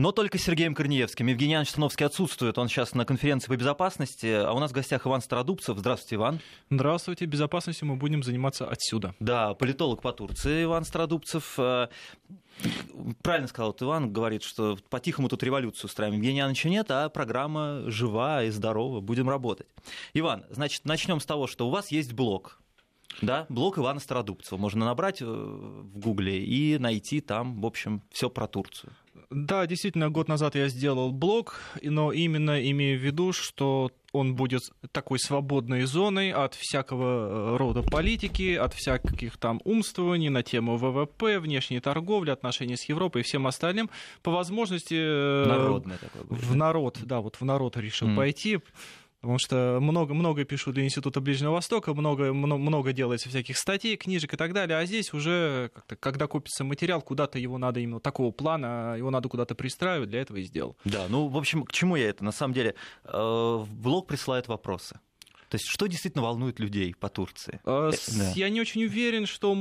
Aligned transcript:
Но 0.00 0.12
только 0.12 0.38
Сергеем 0.38 0.74
Корнеевским. 0.74 1.26
Евгений 1.26 1.52
Иванович 1.52 1.72
Становский 1.72 2.06
отсутствует. 2.06 2.56
Он 2.56 2.70
сейчас 2.70 2.94
на 2.94 3.04
конференции 3.04 3.48
по 3.48 3.56
безопасности. 3.56 4.28
А 4.28 4.50
у 4.54 4.58
нас 4.58 4.70
в 4.70 4.74
гостях 4.74 5.06
Иван 5.06 5.20
Стародубцев. 5.20 5.76
Здравствуйте, 5.76 6.14
Иван. 6.14 6.40
Здравствуйте. 6.70 7.26
Безопасностью 7.26 7.86
мы 7.86 7.96
будем 7.96 8.22
заниматься 8.22 8.66
отсюда. 8.66 9.14
Да, 9.20 9.52
политолог 9.52 10.00
по 10.00 10.14
Турции 10.14 10.64
Иван 10.64 10.86
Стародубцев. 10.86 11.52
Э, 11.58 11.88
правильно 13.20 13.46
сказал 13.46 13.72
вот 13.72 13.82
Иван, 13.82 14.10
говорит, 14.10 14.42
что 14.42 14.78
по-тихому 14.88 15.28
тут 15.28 15.42
революцию 15.42 15.84
устраиваем. 15.90 16.18
Евгения 16.18 16.40
Ивановича 16.40 16.70
нет, 16.70 16.90
а 16.90 17.10
программа 17.10 17.82
жива 17.90 18.44
и 18.44 18.48
здорова. 18.48 19.00
Будем 19.00 19.28
работать. 19.28 19.66
Иван, 20.14 20.46
значит, 20.48 20.86
начнем 20.86 21.20
с 21.20 21.26
того, 21.26 21.46
что 21.46 21.68
у 21.68 21.70
вас 21.70 21.90
есть 21.90 22.14
блог. 22.14 22.58
Да, 23.20 23.44
блог 23.50 23.76
Ивана 23.76 24.00
Стародубцева. 24.00 24.56
Можно 24.56 24.86
набрать 24.86 25.20
э, 25.20 25.26
в 25.26 25.98
Гугле 25.98 26.42
и 26.42 26.78
найти 26.78 27.20
там, 27.20 27.60
в 27.60 27.66
общем, 27.66 28.00
все 28.10 28.30
про 28.30 28.46
Турцию. 28.46 28.94
Да, 29.30 29.66
действительно, 29.66 30.10
год 30.10 30.28
назад 30.28 30.54
я 30.54 30.68
сделал 30.68 31.12
блог, 31.12 31.60
но 31.82 32.12
именно 32.12 32.60
имея 32.70 32.96
в 32.96 33.00
виду, 33.00 33.32
что 33.32 33.90
он 34.12 34.34
будет 34.34 34.62
такой 34.92 35.18
свободной 35.18 35.82
зоной 35.82 36.32
от 36.32 36.54
всякого 36.54 37.54
э, 37.54 37.56
рода 37.56 37.82
политики, 37.82 38.54
от 38.54 38.74
всяких 38.74 39.36
там 39.36 39.60
умствований 39.64 40.28
на 40.28 40.42
тему 40.42 40.76
ВВП, 40.76 41.38
внешней 41.38 41.80
торговли, 41.80 42.30
отношений 42.30 42.76
с 42.76 42.88
Европой 42.88 43.22
и 43.22 43.24
всем 43.24 43.46
остальным. 43.46 43.90
По 44.22 44.30
возможности... 44.32 44.94
Э, 44.94 45.44
Народное 45.46 45.98
такое. 45.98 46.22
В 46.28 46.56
народ, 46.56 46.98
да, 47.02 47.20
вот 47.20 47.36
в 47.36 47.44
народ 47.44 47.76
решил 47.76 48.08
mm. 48.08 48.16
пойти. 48.16 48.58
Потому 49.20 49.38
что 49.38 49.78
много, 49.80 50.14
много 50.14 50.44
пишу 50.44 50.72
для 50.72 50.84
Института 50.84 51.20
Ближнего 51.20 51.52
Востока, 51.52 51.92
много, 51.92 52.32
много, 52.32 52.60
много 52.60 52.92
делается 52.94 53.28
всяких 53.28 53.58
статей, 53.58 53.96
книжек 53.96 54.32
и 54.32 54.36
так 54.36 54.54
далее. 54.54 54.78
А 54.78 54.86
здесь 54.86 55.12
уже, 55.12 55.70
когда 56.00 56.26
копится 56.26 56.64
материал, 56.64 57.02
куда-то 57.02 57.38
его 57.38 57.58
надо 57.58 57.80
именно 57.80 58.00
такого 58.00 58.30
плана, 58.30 58.94
его 58.96 59.10
надо 59.10 59.28
куда-то 59.28 59.54
пристраивать, 59.54 60.08
для 60.08 60.22
этого 60.22 60.38
и 60.38 60.42
сделал. 60.42 60.76
Да, 60.84 61.06
ну, 61.08 61.28
в 61.28 61.36
общем, 61.36 61.64
к 61.64 61.72
чему 61.72 61.96
я 61.96 62.08
это? 62.08 62.24
На 62.24 62.32
самом 62.32 62.54
деле, 62.54 62.74
э, 63.04 63.10
в 63.12 63.68
блог 63.70 64.06
присылают 64.06 64.48
вопросы. 64.48 64.98
То 65.50 65.56
есть 65.56 65.66
что 65.66 65.86
действительно 65.86 66.22
волнует 66.22 66.60
людей 66.60 66.94
по 66.94 67.08
Турции? 67.08 67.60
А, 67.64 67.90
да. 67.90 68.32
Я 68.36 68.48
не 68.48 68.60
очень 68.60 68.84
уверен, 68.84 69.26
что, 69.26 69.54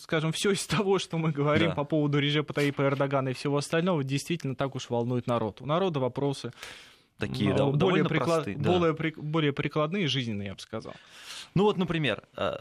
скажем, 0.00 0.30
все 0.32 0.52
из 0.52 0.64
того, 0.66 1.00
что 1.00 1.18
мы 1.18 1.32
говорим 1.32 1.70
да. 1.70 1.74
по 1.74 1.84
поводу 1.84 2.20
Режепа 2.20 2.54
Таипа 2.54 2.82
Эрдогана 2.82 3.30
и 3.30 3.32
всего 3.34 3.56
остального, 3.56 4.04
действительно 4.04 4.54
так 4.54 4.76
уж 4.76 4.88
волнует 4.88 5.26
народ. 5.26 5.60
У 5.60 5.66
народа 5.66 5.98
вопросы 5.98 6.52
такие 7.18 7.54
да, 7.54 7.66
более, 7.66 8.04
приклад... 8.04 8.44
простые, 8.44 8.56
да. 8.56 8.70
более, 8.70 9.14
более 9.16 9.52
прикладные 9.52 10.04
и 10.04 10.06
жизненные, 10.06 10.48
я 10.48 10.54
бы 10.54 10.60
сказал. 10.60 10.94
Ну 11.54 11.64
вот, 11.64 11.76
например, 11.76 12.22
э, 12.36 12.56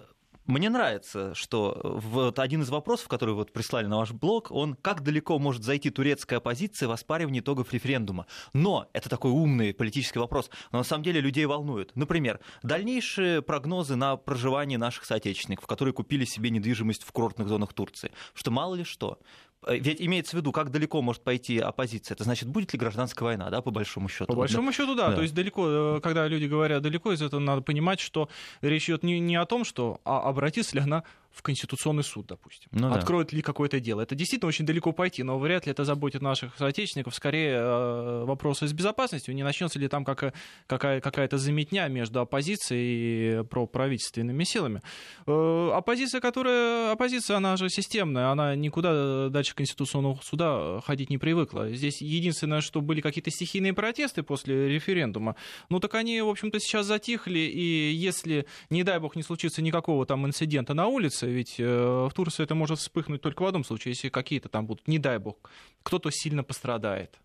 мне 0.45 0.69
нравится, 0.69 1.33
что 1.33 1.81
вот 1.83 2.37
один 2.37 2.61
из 2.61 2.69
вопросов, 2.69 3.07
который 3.07 3.33
вот 3.33 3.51
прислали 3.51 3.87
на 3.87 3.97
ваш 3.97 4.11
блог, 4.11 4.51
он 4.51 4.75
как 4.75 5.01
далеко 5.01 5.39
может 5.39 5.63
зайти 5.63 5.89
турецкая 5.89 6.37
оппозиция 6.37 6.87
в 6.87 6.91
оспаривании 6.91 7.39
итогов 7.39 7.73
референдума. 7.73 8.27
Но 8.53 8.87
это 8.93 9.09
такой 9.09 9.31
умный 9.31 9.73
политический 9.73 10.19
вопрос, 10.19 10.51
но 10.71 10.79
на 10.79 10.83
самом 10.83 11.03
деле 11.03 11.19
людей 11.19 11.47
волнует. 11.47 11.95
Например, 11.95 12.39
дальнейшие 12.61 13.41
прогнозы 13.41 13.95
на 13.95 14.17
проживание 14.17 14.77
наших 14.77 15.05
соотечественников, 15.05 15.65
которые 15.65 15.95
купили 15.95 16.25
себе 16.25 16.51
недвижимость 16.51 17.03
в 17.03 17.11
курортных 17.11 17.47
зонах 17.47 17.73
Турции. 17.73 18.11
Что 18.35 18.51
мало 18.51 18.75
ли 18.75 18.83
что. 18.83 19.17
Э, 19.65 19.77
ведь 19.77 20.01
имеется 20.01 20.35
в 20.35 20.39
виду, 20.39 20.51
как 20.51 20.71
далеко 20.71 21.01
может 21.01 21.21
пойти 21.21 21.59
оппозиция. 21.59 22.15
Это 22.15 22.23
значит, 22.23 22.47
будет 22.47 22.73
ли 22.73 22.79
гражданская 22.79 23.25
война, 23.25 23.49
да, 23.49 23.61
по 23.61 23.71
большому 23.71 24.09
счету? 24.09 24.25
По 24.25 24.35
большому 24.35 24.71
счету, 24.71 24.95
да. 24.95 25.09
да. 25.09 25.15
То 25.15 25.21
есть 25.21 25.33
далеко, 25.33 25.97
э, 25.97 25.99
когда 26.01 26.27
люди 26.27 26.45
говорят 26.45 26.81
далеко, 26.81 27.11
из 27.11 27.21
этого 27.21 27.39
надо 27.39 27.61
понимать, 27.61 27.99
что 27.99 28.29
речь 28.61 28.85
идет 28.89 29.03
не, 29.03 29.19
не 29.19 29.35
о 29.35 29.45
том, 29.45 29.65
что 29.65 30.01
а 30.05 30.21
обратится 30.21 30.75
ли 30.75 30.81
она 30.81 31.03
в 31.35 31.41
Конституционный 31.41 32.03
суд, 32.03 32.27
допустим. 32.27 32.69
Ну, 32.71 32.93
Откроют 32.93 33.31
да. 33.31 33.37
ли 33.37 33.41
какое-то 33.43 33.79
дело. 33.79 34.01
Это 34.01 34.15
действительно 34.15 34.47
очень 34.47 34.65
далеко 34.65 34.93
пойти, 34.93 35.21
но 35.21 35.37
вряд 35.37 35.65
ли 35.65 35.71
это 35.71 35.83
заботит 35.83 36.21
наших 36.21 36.55
соотечественников. 36.57 37.13
Скорее 37.13 37.57
э, 37.57 38.23
вопросы 38.25 38.67
с 38.67 38.73
безопасностью. 38.73 39.35
Не 39.35 39.43
начнется 39.43 39.77
ли 39.77 39.87
там 39.89 40.05
какая- 40.05 40.33
какая-то 40.67 41.37
заметня 41.37 41.87
между 41.89 42.21
оппозицией 42.21 43.41
и 43.41 43.43
проправительственными 43.43 44.45
силами. 44.45 44.81
Э, 45.27 45.71
оппозиция, 45.73 46.21
которая... 46.21 46.93
Оппозиция, 46.93 47.37
она 47.37 47.57
же 47.57 47.69
системная. 47.69 48.29
Она 48.29 48.55
никуда 48.55 49.27
дальше 49.29 49.55
Конституционного 49.55 50.19
суда 50.23 50.79
ходить 50.85 51.09
не 51.09 51.17
привыкла. 51.17 51.73
Здесь 51.73 52.01
единственное, 52.01 52.61
что 52.61 52.79
были 52.79 53.01
какие-то 53.01 53.29
стихийные 53.29 53.73
протесты 53.73 54.23
после 54.23 54.69
референдума. 54.69 55.35
Ну 55.69 55.81
так 55.81 55.95
они, 55.95 56.21
в 56.21 56.29
общем-то, 56.29 56.59
сейчас 56.59 56.85
затихли. 56.85 57.39
И 57.39 57.91
если, 57.91 58.45
не 58.69 58.83
дай 58.83 58.99
бог, 58.99 59.17
не 59.17 59.23
случится 59.23 59.61
никакого 59.61 60.05
там 60.05 60.25
инцидента 60.25 60.73
на 60.73 60.87
улице, 60.87 61.24
ведь 61.25 61.59
э, 61.59 61.65
в 61.65 62.11
Турции 62.13 62.43
это 62.43 62.55
может 62.55 62.79
вспыхнуть 62.79 63.21
только 63.21 63.43
в 63.43 63.45
одном 63.45 63.63
случае, 63.63 63.91
если 63.93 64.09
какие-то 64.09 64.49
там 64.49 64.65
будут, 64.65 64.87
не 64.87 64.99
дай 64.99 65.17
бог, 65.19 65.49
кто-то 65.83 66.09
сильно 66.11 66.43
пострадает 66.43 67.19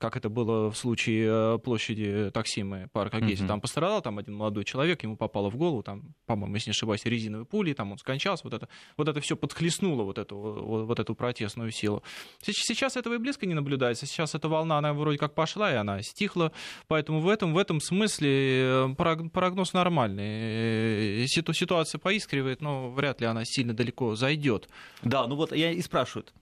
как 0.00 0.16
это 0.16 0.30
было 0.30 0.70
в 0.70 0.76
случае 0.76 1.28
э, 1.28 1.58
площади 1.58 2.30
Таксимы 2.32 2.88
парка 2.92 3.20
Гейси. 3.20 3.42
Mm-hmm. 3.42 3.46
Там 3.46 3.60
пострадал 3.60 4.00
там 4.00 4.18
один 4.18 4.34
молодой 4.34 4.64
человек, 4.64 5.02
ему 5.02 5.16
попало 5.16 5.50
в 5.50 5.56
голову, 5.56 5.82
там, 5.82 6.14
по-моему, 6.24 6.54
если 6.54 6.70
не 6.70 6.72
ошибаюсь, 6.72 7.04
резиновые 7.04 7.44
пули, 7.44 7.74
там 7.74 7.92
он 7.92 7.98
скончался, 7.98 8.44
вот 8.44 8.54
это, 8.54 8.68
вот 8.96 9.08
это 9.08 9.20
все 9.20 9.36
подхлестнуло 9.36 10.04
вот 10.04 10.16
эту, 10.16 10.36
вот, 10.36 10.98
эту 10.98 11.14
протестную 11.14 11.70
силу. 11.70 12.02
Сейчас 12.40 12.96
этого 12.96 13.14
и 13.14 13.18
близко 13.18 13.44
не 13.44 13.52
наблюдается, 13.52 14.06
сейчас 14.06 14.34
эта 14.34 14.48
волна, 14.48 14.78
она 14.78 14.94
вроде 14.94 15.18
как 15.18 15.34
пошла, 15.34 15.70
и 15.70 15.76
она 15.76 16.00
стихла, 16.00 16.52
поэтому 16.88 17.20
в 17.20 17.28
этом, 17.28 17.52
в 17.52 17.58
этом 17.58 17.78
смысле 17.80 18.88
э, 18.90 18.94
прогноз 18.96 19.74
нормальный. 19.74 21.24
Э, 21.24 21.26
ситуация 21.26 21.98
поискривает, 21.98 22.62
но 22.62 22.90
вряд 22.90 23.20
ли 23.20 23.26
она 23.26 23.44
сильно 23.44 23.74
далеко 23.74 24.14
зайдет. 24.14 24.68
Да, 25.02 25.26
ну 25.26 25.36
вот 25.36 25.54
я 25.54 25.72
и 25.72 25.82
спрашивают. 25.82 26.32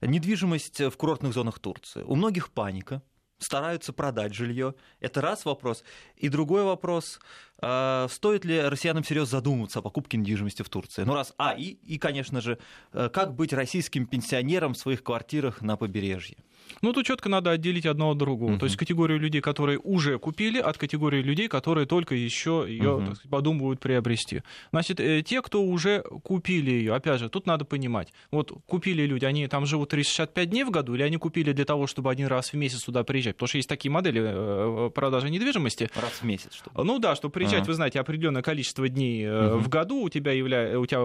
Недвижимость 0.00 0.80
в 0.80 0.96
курортных 0.96 1.32
зонах 1.32 1.58
Турции. 1.58 2.02
У 2.02 2.16
многих 2.16 2.50
паника, 2.50 3.02
стараются 3.38 3.92
продать 3.92 4.34
жилье. 4.34 4.74
Это 5.00 5.20
раз 5.20 5.44
вопрос. 5.44 5.84
И 6.16 6.28
другой 6.28 6.64
вопрос, 6.64 7.20
стоит 7.58 8.44
ли 8.44 8.60
россиянам 8.60 9.04
серьезно 9.04 9.38
задумываться 9.38 9.78
о 9.78 9.82
покупке 9.82 10.16
недвижимости 10.18 10.62
в 10.62 10.68
Турции? 10.68 11.02
Ну 11.04 11.14
раз, 11.14 11.34
а, 11.38 11.54
и, 11.56 11.76
и, 11.86 11.98
конечно 11.98 12.40
же, 12.40 12.58
э, 12.92 13.08
как 13.12 13.34
быть 13.34 13.52
российским 13.52 14.06
пенсионером 14.06 14.74
в 14.74 14.78
своих 14.78 15.02
квартирах 15.02 15.62
на 15.62 15.76
побережье? 15.76 16.36
Ну, 16.82 16.92
тут 16.92 17.06
четко 17.06 17.28
надо 17.28 17.50
отделить 17.50 17.86
одно 17.86 18.10
от 18.10 18.18
другого. 18.18 18.52
Uh-huh. 18.52 18.58
То 18.58 18.66
есть 18.66 18.76
категорию 18.76 19.18
людей, 19.18 19.40
которые 19.40 19.78
уже 19.78 20.18
купили, 20.18 20.58
от 20.58 20.76
категории 20.78 21.22
людей, 21.22 21.48
которые 21.48 21.86
только 21.86 22.14
еще 22.14 22.64
ее 22.68 22.82
uh-huh. 22.82 23.14
сказать, 23.14 23.30
подумывают 23.30 23.80
приобрести. 23.80 24.42
Значит, 24.72 25.00
э, 25.00 25.22
те, 25.22 25.42
кто 25.42 25.62
уже 25.62 26.02
купили 26.22 26.70
ее, 26.70 26.94
опять 26.94 27.20
же, 27.20 27.28
тут 27.28 27.46
надо 27.46 27.64
понимать. 27.64 28.12
Вот 28.30 28.52
купили 28.66 29.02
люди, 29.02 29.24
они 29.24 29.46
там 29.46 29.66
живут 29.66 29.90
365 29.90 30.50
дней 30.50 30.64
в 30.64 30.70
году, 30.70 30.94
или 30.94 31.02
они 31.02 31.16
купили 31.16 31.52
для 31.52 31.64
того, 31.64 31.86
чтобы 31.86 32.10
один 32.10 32.26
раз 32.26 32.52
в 32.52 32.54
месяц 32.54 32.82
сюда 32.82 33.04
приезжать? 33.04 33.36
Потому 33.36 33.48
что 33.48 33.58
есть 33.58 33.68
такие 33.68 33.90
модели 33.90 34.20
э, 34.22 34.90
продажи 34.94 35.30
недвижимости. 35.30 35.88
Раз 35.94 36.12
в 36.20 36.24
месяц, 36.24 36.52
чтобы. 36.52 36.84
Ну 36.84 36.98
да, 36.98 37.14
чтобы 37.14 37.32
приезжать, 37.46 37.64
uh-huh. 37.64 37.68
вы 37.68 37.74
знаете, 37.74 38.00
определенное 38.00 38.42
количество 38.42 38.88
дней 38.88 39.24
uh-huh. 39.24 39.58
в 39.58 39.68
году, 39.68 40.02
у 40.02 40.08
тебя, 40.08 40.32
явля... 40.32 40.78
у 40.78 40.86
тебя 40.86 40.98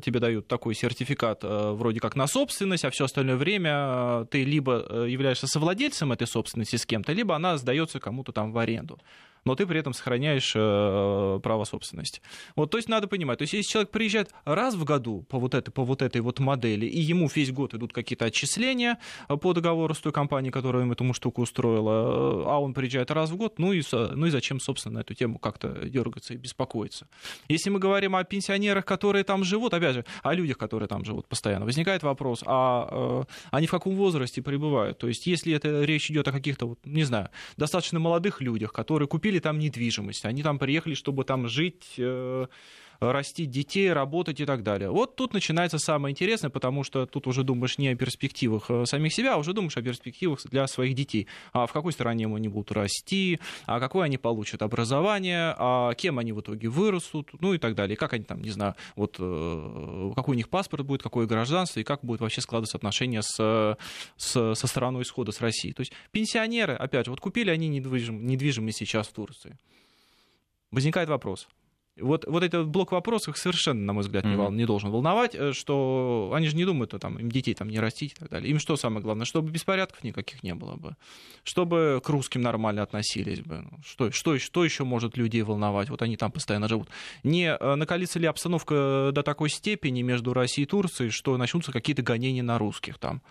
тебе 0.00 0.20
дают 0.20 0.48
такой 0.48 0.74
сертификат 0.74 1.40
вроде 1.42 2.00
как 2.00 2.16
на 2.16 2.26
собственность, 2.26 2.84
а 2.84 2.90
все 2.90 3.04
остальное 3.04 3.36
время 3.36 4.26
ты 4.30 4.44
либо 4.44 4.78
Э, 4.88 5.06
являешься 5.08 5.46
совладельцем 5.46 6.12
этой 6.12 6.26
собственности 6.26 6.76
с 6.76 6.86
кем-то, 6.86 7.12
либо 7.12 7.34
она 7.34 7.56
сдается 7.56 8.00
кому-то 8.00 8.32
там 8.32 8.52
в 8.52 8.58
аренду 8.58 8.98
но 9.48 9.54
ты 9.54 9.66
при 9.66 9.80
этом 9.80 9.94
сохраняешь 9.94 10.52
э, 10.54 11.40
право 11.42 11.64
собственности. 11.64 12.20
Вот, 12.54 12.70
то 12.70 12.76
есть 12.76 12.88
надо 12.88 13.08
понимать, 13.08 13.38
то 13.38 13.42
есть 13.42 13.54
если 13.54 13.70
человек 13.70 13.90
приезжает 13.90 14.30
раз 14.44 14.74
в 14.74 14.84
году 14.84 15.24
по 15.30 15.38
вот 15.38 15.54
этой, 15.54 15.70
по 15.70 15.84
вот 15.84 16.02
этой 16.02 16.20
вот 16.20 16.38
модели, 16.38 16.84
и 16.84 17.00
ему 17.00 17.30
весь 17.34 17.50
год 17.50 17.72
идут 17.72 17.94
какие-то 17.94 18.26
отчисления 18.26 18.98
э, 19.26 19.36
по 19.38 19.54
договору 19.54 19.94
с 19.94 19.98
той 20.00 20.12
компанией, 20.12 20.52
которая 20.52 20.82
ему 20.82 20.92
эту 20.92 21.14
штуку 21.14 21.40
устроила, 21.40 22.44
а 22.46 22.58
он 22.60 22.74
приезжает 22.74 23.10
раз 23.10 23.30
в 23.30 23.36
год, 23.36 23.58
ну 23.58 23.72
и, 23.72 23.82
ну 23.92 24.26
и 24.26 24.30
зачем, 24.30 24.60
собственно, 24.60 24.96
на 24.96 25.00
эту 25.00 25.14
тему 25.14 25.38
как-то 25.38 25.88
дергаться 25.88 26.34
и 26.34 26.36
беспокоиться. 26.36 27.08
Если 27.48 27.70
мы 27.70 27.78
говорим 27.78 28.16
о 28.16 28.24
пенсионерах, 28.24 28.84
которые 28.84 29.24
там 29.24 29.44
живут, 29.44 29.72
опять 29.72 29.94
же, 29.94 30.04
о 30.22 30.34
людях, 30.34 30.58
которые 30.58 30.88
там 30.88 31.06
живут 31.06 31.26
постоянно, 31.26 31.64
возникает 31.64 32.02
вопрос, 32.02 32.42
а 32.44 33.24
они 33.50 33.66
в 33.66 33.70
каком 33.70 33.96
возрасте 33.96 34.42
пребывают? 34.42 34.98
То 34.98 35.08
есть 35.08 35.26
если 35.26 35.54
это 35.54 35.84
речь 35.84 36.10
идет 36.10 36.28
о 36.28 36.32
каких-то, 36.32 36.66
вот, 36.66 36.78
не 36.84 37.04
знаю, 37.04 37.30
достаточно 37.56 37.98
молодых 37.98 38.42
людях, 38.42 38.72
которые 38.72 39.08
купили 39.08 39.37
купили 39.38 39.40
там 39.40 39.58
недвижимость, 39.58 40.24
они 40.24 40.42
там 40.42 40.58
приехали, 40.58 40.94
чтобы 40.94 41.24
там 41.24 41.48
жить, 41.48 41.94
э, 41.98 42.46
растить 43.00 43.50
детей, 43.50 43.92
работать 43.92 44.40
и 44.40 44.44
так 44.44 44.62
далее. 44.62 44.90
Вот 44.90 45.16
тут 45.16 45.32
начинается 45.32 45.78
самое 45.78 46.12
интересное, 46.12 46.50
потому 46.50 46.82
что 46.84 47.06
тут 47.06 47.26
уже 47.26 47.44
думаешь 47.44 47.78
не 47.78 47.88
о 47.88 47.96
перспективах 47.96 48.70
э, 48.70 48.84
самих 48.86 49.12
себя, 49.12 49.34
а 49.34 49.38
уже 49.38 49.52
думаешь 49.52 49.76
о 49.76 49.82
перспективах 49.82 50.40
для 50.44 50.66
своих 50.66 50.94
детей. 50.94 51.26
А 51.52 51.66
в 51.66 51.72
какой 51.72 51.92
стране 51.92 52.26
они 52.26 52.48
будут 52.48 52.72
расти, 52.72 53.38
а 53.66 53.80
какое 53.80 54.06
они 54.06 54.18
получат 54.18 54.62
образование, 54.62 55.54
а 55.58 55.94
кем 55.94 56.18
они 56.18 56.32
в 56.32 56.40
итоге 56.40 56.68
вырастут, 56.68 57.30
ну 57.40 57.54
и 57.54 57.58
так 57.58 57.74
далее. 57.74 57.96
Как 57.96 58.12
они 58.12 58.24
там, 58.24 58.42
не 58.42 58.50
знаю, 58.50 58.74
вот 58.96 59.16
э, 59.18 60.12
какой 60.14 60.34
у 60.34 60.36
них 60.36 60.48
паспорт 60.48 60.84
будет, 60.84 61.02
какое 61.02 61.26
гражданство, 61.26 61.80
и 61.80 61.84
как 61.84 62.00
будет 62.02 62.20
вообще 62.20 62.40
складываться 62.40 62.76
отношения 62.76 63.22
с, 63.22 63.76
с, 64.16 64.54
со 64.54 64.66
страной 64.66 65.02
исхода, 65.02 65.32
с 65.32 65.40
Россией. 65.40 65.74
То 65.74 65.80
есть 65.80 65.92
пенсионеры, 66.10 66.74
опять 66.74 67.06
же, 67.06 67.10
вот 67.12 67.20
купили 67.20 67.50
они 67.50 67.68
недвижим, 67.68 68.26
недвижимость 68.26 68.78
сейчас 68.78 69.08
в 69.08 69.12
Турции. 69.12 69.56
Возникает 70.70 71.08
вопрос, 71.08 71.48
вот, 72.00 72.24
вот 72.26 72.42
этот 72.42 72.68
блок 72.68 72.92
вопросов 72.92 73.36
совершенно, 73.38 73.80
на 73.80 73.92
мой 73.92 74.02
взгляд, 74.02 74.24
не, 74.24 74.34
mm-hmm. 74.34 74.54
не 74.54 74.66
должен 74.66 74.90
волновать, 74.90 75.34
э, 75.34 75.52
что 75.52 76.32
они 76.34 76.48
же 76.48 76.56
не 76.56 76.64
думают, 76.64 76.90
что 76.90 76.98
там, 76.98 77.18
им 77.18 77.30
детей 77.30 77.54
там 77.54 77.68
не 77.68 77.80
растить 77.80 78.12
и 78.12 78.14
так 78.14 78.30
далее. 78.30 78.50
Им 78.50 78.58
что 78.58 78.76
самое 78.76 79.02
главное? 79.02 79.24
Чтобы 79.24 79.50
беспорядков 79.50 80.02
никаких 80.04 80.42
не 80.42 80.54
было 80.54 80.76
бы, 80.76 80.96
чтобы 81.44 82.00
к 82.04 82.08
русским 82.08 82.40
нормально 82.40 82.82
относились 82.82 83.40
бы. 83.40 83.66
Ну, 83.70 83.78
что, 83.84 84.10
что, 84.10 84.38
что 84.38 84.64
еще 84.64 84.84
может 84.84 85.16
людей 85.16 85.42
волновать? 85.42 85.90
Вот 85.90 86.02
они 86.02 86.16
там 86.16 86.32
постоянно 86.32 86.68
живут. 86.68 86.88
Не 87.22 87.54
э, 87.54 87.74
накалится 87.74 88.18
ли 88.18 88.26
обстановка 88.26 89.10
до 89.12 89.22
такой 89.22 89.50
степени 89.50 90.02
между 90.02 90.34
Россией 90.34 90.66
и 90.66 90.68
Турцией, 90.68 91.10
что 91.10 91.36
начнутся 91.36 91.72
какие-то 91.72 92.02
гонения 92.02 92.42
на 92.42 92.58
русских 92.58 92.98
там? 92.98 93.22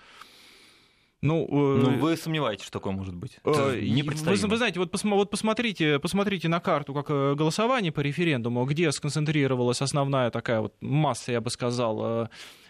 Ну, 1.28 1.46
э, 1.50 1.82
ну, 1.84 1.98
вы 2.00 2.16
сомневаетесь, 2.16 2.64
что 2.64 2.80
такое 2.80 2.94
может 2.94 3.14
быть? 3.14 3.38
Э, 3.44 3.52
вы, 3.52 4.48
вы 4.48 4.58
знаете, 4.58 4.80
вот, 4.80 4.92
пос, 4.92 5.04
вот 5.04 5.30
посмотрите, 5.30 6.00
посмотрите 6.00 6.48
на 6.48 6.60
карту 6.60 6.94
как 6.94 7.08
э, 7.10 7.36
голосование 7.36 7.92
по 7.92 8.00
референдуму, 8.00 8.66
где 8.66 8.92
сконцентрировалась 8.92 9.82
основная 9.82 10.32
такая 10.32 10.62
вот 10.62 10.74
масса, 10.82 11.34
я 11.34 11.42
бы 11.42 11.50
сказал, 11.50 12.30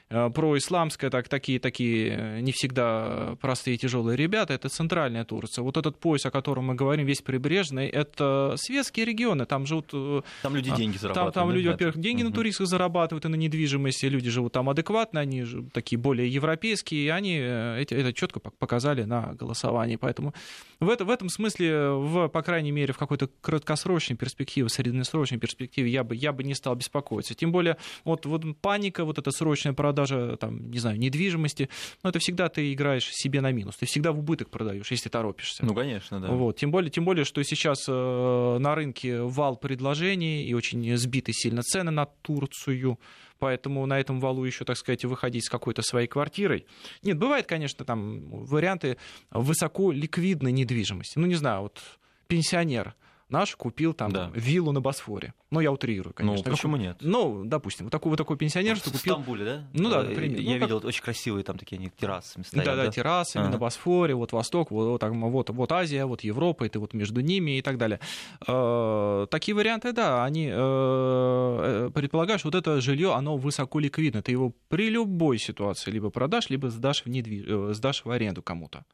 происламская, 0.09 1.09
так, 1.09 1.27
такие, 1.27 1.59
такие 1.59 2.15
э, 2.17 2.39
не 2.39 2.53
всегда 2.53 3.35
простые 3.41 3.75
и 3.75 3.77
тяжелые 3.77 4.15
ребята, 4.15 4.53
это 4.53 4.69
центральная 4.69 5.25
Турция. 5.25 5.63
Вот 5.63 5.75
этот 5.75 5.99
пояс, 5.99 6.25
о 6.25 6.31
котором 6.31 6.65
мы 6.65 6.75
говорим, 6.75 7.05
весь 7.05 7.21
прибрежный, 7.21 7.87
это 7.87 8.53
светские 8.55 9.05
регионы, 9.05 9.45
там 9.45 9.65
живут... 9.65 9.89
Э, 9.91 10.21
там 10.43 10.55
люди 10.55 10.73
деньги 10.75 10.97
зарабатывают. 10.97 11.33
Там, 11.33 11.43
там 11.43 11.51
люди, 11.53 11.67
во-первых, 11.67 11.97
деньги 11.97 12.21
угу. 12.21 12.29
на 12.29 12.35
туристах 12.35 12.67
зарабатывают 12.67 13.25
и 13.25 13.27
на 13.27 13.35
недвижимости, 13.35 14.05
люди 14.05 14.29
живут 14.29 14.53
там 14.53 14.69
адекватно, 14.69 15.19
они 15.19 15.43
такие 15.73 15.99
более 15.99 16.29
европейские, 16.29 17.05
и 17.05 17.09
они 17.09 17.35
эти, 17.35 17.93
это 17.93 18.13
четко 18.13 18.39
показали 18.39 19.03
на 19.03 19.33
голосовании. 19.33 19.97
Поэтому 19.97 20.33
в, 20.79 20.89
это, 20.89 21.03
в 21.03 21.09
этом 21.09 21.27
смысле, 21.27 21.89
в, 21.89 22.29
по 22.29 22.41
крайней 22.43 22.71
мере, 22.71 22.93
в 22.93 22.97
какой-то 22.97 23.27
краткосрочной 23.41 24.15
перспективе, 24.15 24.69
среднесрочной 24.69 25.37
перспективе 25.37 25.91
я 25.91 26.05
бы, 26.05 26.15
я 26.15 26.31
бы 26.31 26.45
не 26.45 26.53
стал 26.53 26.75
беспокоиться. 26.75 27.33
Тем 27.33 27.51
более, 27.51 27.75
вот, 28.05 28.25
вот 28.25 28.43
паника, 28.61 29.03
вот 29.03 29.17
эта 29.19 29.31
срочная 29.31 29.73
продажа 29.73 29.96
продажа, 29.97 30.37
там, 30.37 30.69
не 30.69 30.79
знаю, 30.79 30.99
недвижимости, 30.99 31.69
но 32.03 32.09
это 32.09 32.19
всегда 32.19 32.49
ты 32.49 32.73
играешь 32.73 33.09
себе 33.11 33.41
на 33.41 33.51
минус. 33.51 33.77
Ты 33.77 33.85
всегда 33.85 34.11
в 34.11 34.19
убыток 34.19 34.49
продаешь, 34.49 34.91
если 34.91 35.09
торопишься. 35.09 35.65
Ну, 35.65 35.73
конечно, 35.73 36.19
да. 36.19 36.27
Вот. 36.27 36.57
Тем, 36.57 36.71
более, 36.71 36.91
тем 36.91 37.03
более, 37.03 37.25
что 37.25 37.43
сейчас 37.43 37.85
э, 37.87 38.57
на 38.59 38.75
рынке 38.75 39.21
вал 39.21 39.57
предложений 39.57 40.45
и 40.45 40.53
очень 40.53 40.95
сбиты 40.97 41.33
сильно 41.33 41.63
цены 41.63 41.91
на 41.91 42.05
Турцию 42.05 42.99
поэтому 43.39 43.85
на 43.85 43.99
этом 43.99 44.19
валу 44.19 44.45
еще, 44.45 44.65
так 44.65 44.77
сказать, 44.77 45.05
выходить 45.05 45.45
с 45.45 45.49
какой-то 45.49 45.83
своей 45.83 46.07
квартирой. 46.07 46.65
Нет, 47.03 47.19
бывает, 47.19 47.45
конечно, 47.45 47.85
там 47.85 48.29
варианты 48.31 48.97
высоко 49.29 49.91
ликвидной 49.91 50.51
недвижимости. 50.51 51.19
Ну, 51.19 51.27
не 51.27 51.35
знаю, 51.35 51.61
вот 51.61 51.79
пенсионер– 52.27 52.95
наш 53.29 53.55
купил 53.55 53.93
там 53.93 54.11
да. 54.11 54.31
виллу 54.33 54.71
на 54.71 54.81
Босфоре. 54.81 55.33
Ну, 55.49 55.59
я 55.59 55.71
утрирую, 55.71 56.13
конечно. 56.13 56.43
Ну, 56.45 56.51
почему 56.51 56.77
нет? 56.77 56.97
Ну, 56.99 57.43
допустим, 57.45 57.85
вот 57.85 57.91
такой, 57.91 58.09
вот 58.09 58.17
такой 58.17 58.37
пенсионер, 58.37 58.75
что 58.77 58.91
купил... 58.91 59.13
В 59.13 59.15
Стамбуле, 59.15 59.45
да? 59.45 59.67
Ну, 59.73 59.89
да, 59.89 60.03
например. 60.03 60.39
Я 60.39 60.53
ну, 60.55 60.59
видел, 60.59 60.79
как... 60.79 60.89
очень 60.89 61.01
красивые 61.01 61.43
там 61.43 61.57
такие 61.57 61.77
они 61.77 61.89
террасами 61.89 62.43
стоят. 62.43 62.65
Да, 62.65 62.75
да, 62.75 62.85
да, 62.85 62.91
террасами 62.91 63.43
ага. 63.43 63.53
на 63.53 63.57
Босфоре, 63.57 64.13
вот 64.15 64.31
Восток, 64.31 64.71
вот, 64.71 65.01
вот, 65.01 65.03
вот, 65.03 65.49
вот 65.49 65.71
Азия, 65.71 66.05
вот 66.05 66.21
Европа, 66.21 66.65
и 66.65 66.69
ты 66.69 66.79
вот 66.79 66.93
между 66.93 67.21
ними 67.21 67.57
и 67.57 67.61
так 67.61 67.77
далее. 67.77 67.99
Э, 68.47 69.27
такие 69.29 69.55
варианты, 69.55 69.93
да, 69.93 70.25
они 70.25 70.47
э, 70.47 70.53
э, 70.53 71.89
предполагают, 71.93 72.41
что 72.41 72.49
вот 72.49 72.55
это 72.55 72.81
жилье, 72.81 73.13
оно 73.13 73.37
высоко 73.37 73.79
ликвидно. 73.79 74.21
Ты 74.21 74.31
его 74.31 74.53
при 74.67 74.89
любой 74.89 75.37
ситуации 75.37 75.91
либо 75.91 76.09
продашь, 76.09 76.49
либо 76.49 76.69
сдашь 76.69 77.03
в, 77.03 77.09
недвиж... 77.09 77.75
сдашь 77.75 78.03
в 78.03 78.11
аренду 78.11 78.41
кому-то. 78.41 78.85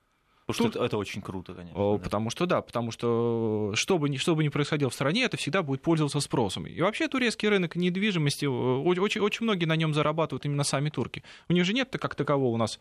Потому 0.46 0.70
что 0.70 0.78
это, 0.78 0.86
это 0.86 0.98
очень 0.98 1.22
круто, 1.22 1.54
конечно. 1.54 1.98
Потому 1.98 2.26
да. 2.26 2.32
что 2.32 2.46
да, 2.46 2.62
потому 2.62 2.92
что 2.92 3.72
что 3.76 3.98
бы, 3.98 4.10
ни, 4.10 4.18
что 4.18 4.36
бы 4.36 4.44
ни 4.44 4.50
происходило 4.50 4.90
в 4.90 4.94
стране, 4.94 5.24
это 5.24 5.38
всегда 5.38 5.64
будет 5.64 5.82
пользоваться 5.82 6.20
спросом. 6.20 6.68
И 6.68 6.82
вообще 6.82 7.08
турецкий 7.08 7.48
рынок 7.48 7.76
недвижимости, 7.76 8.46
очень, 8.46 9.22
очень 9.22 9.44
многие 9.44 9.66
на 9.66 9.76
нем 9.76 9.94
зарабатывают 9.94 10.46
именно 10.46 10.64
сами 10.64 10.90
турки. 10.90 11.24
У 11.48 11.54
них 11.54 11.66
же 11.66 11.74
нет 11.74 11.96
как 12.00 12.16
такового 12.16 12.54
у 12.54 12.58
нас 12.58 12.80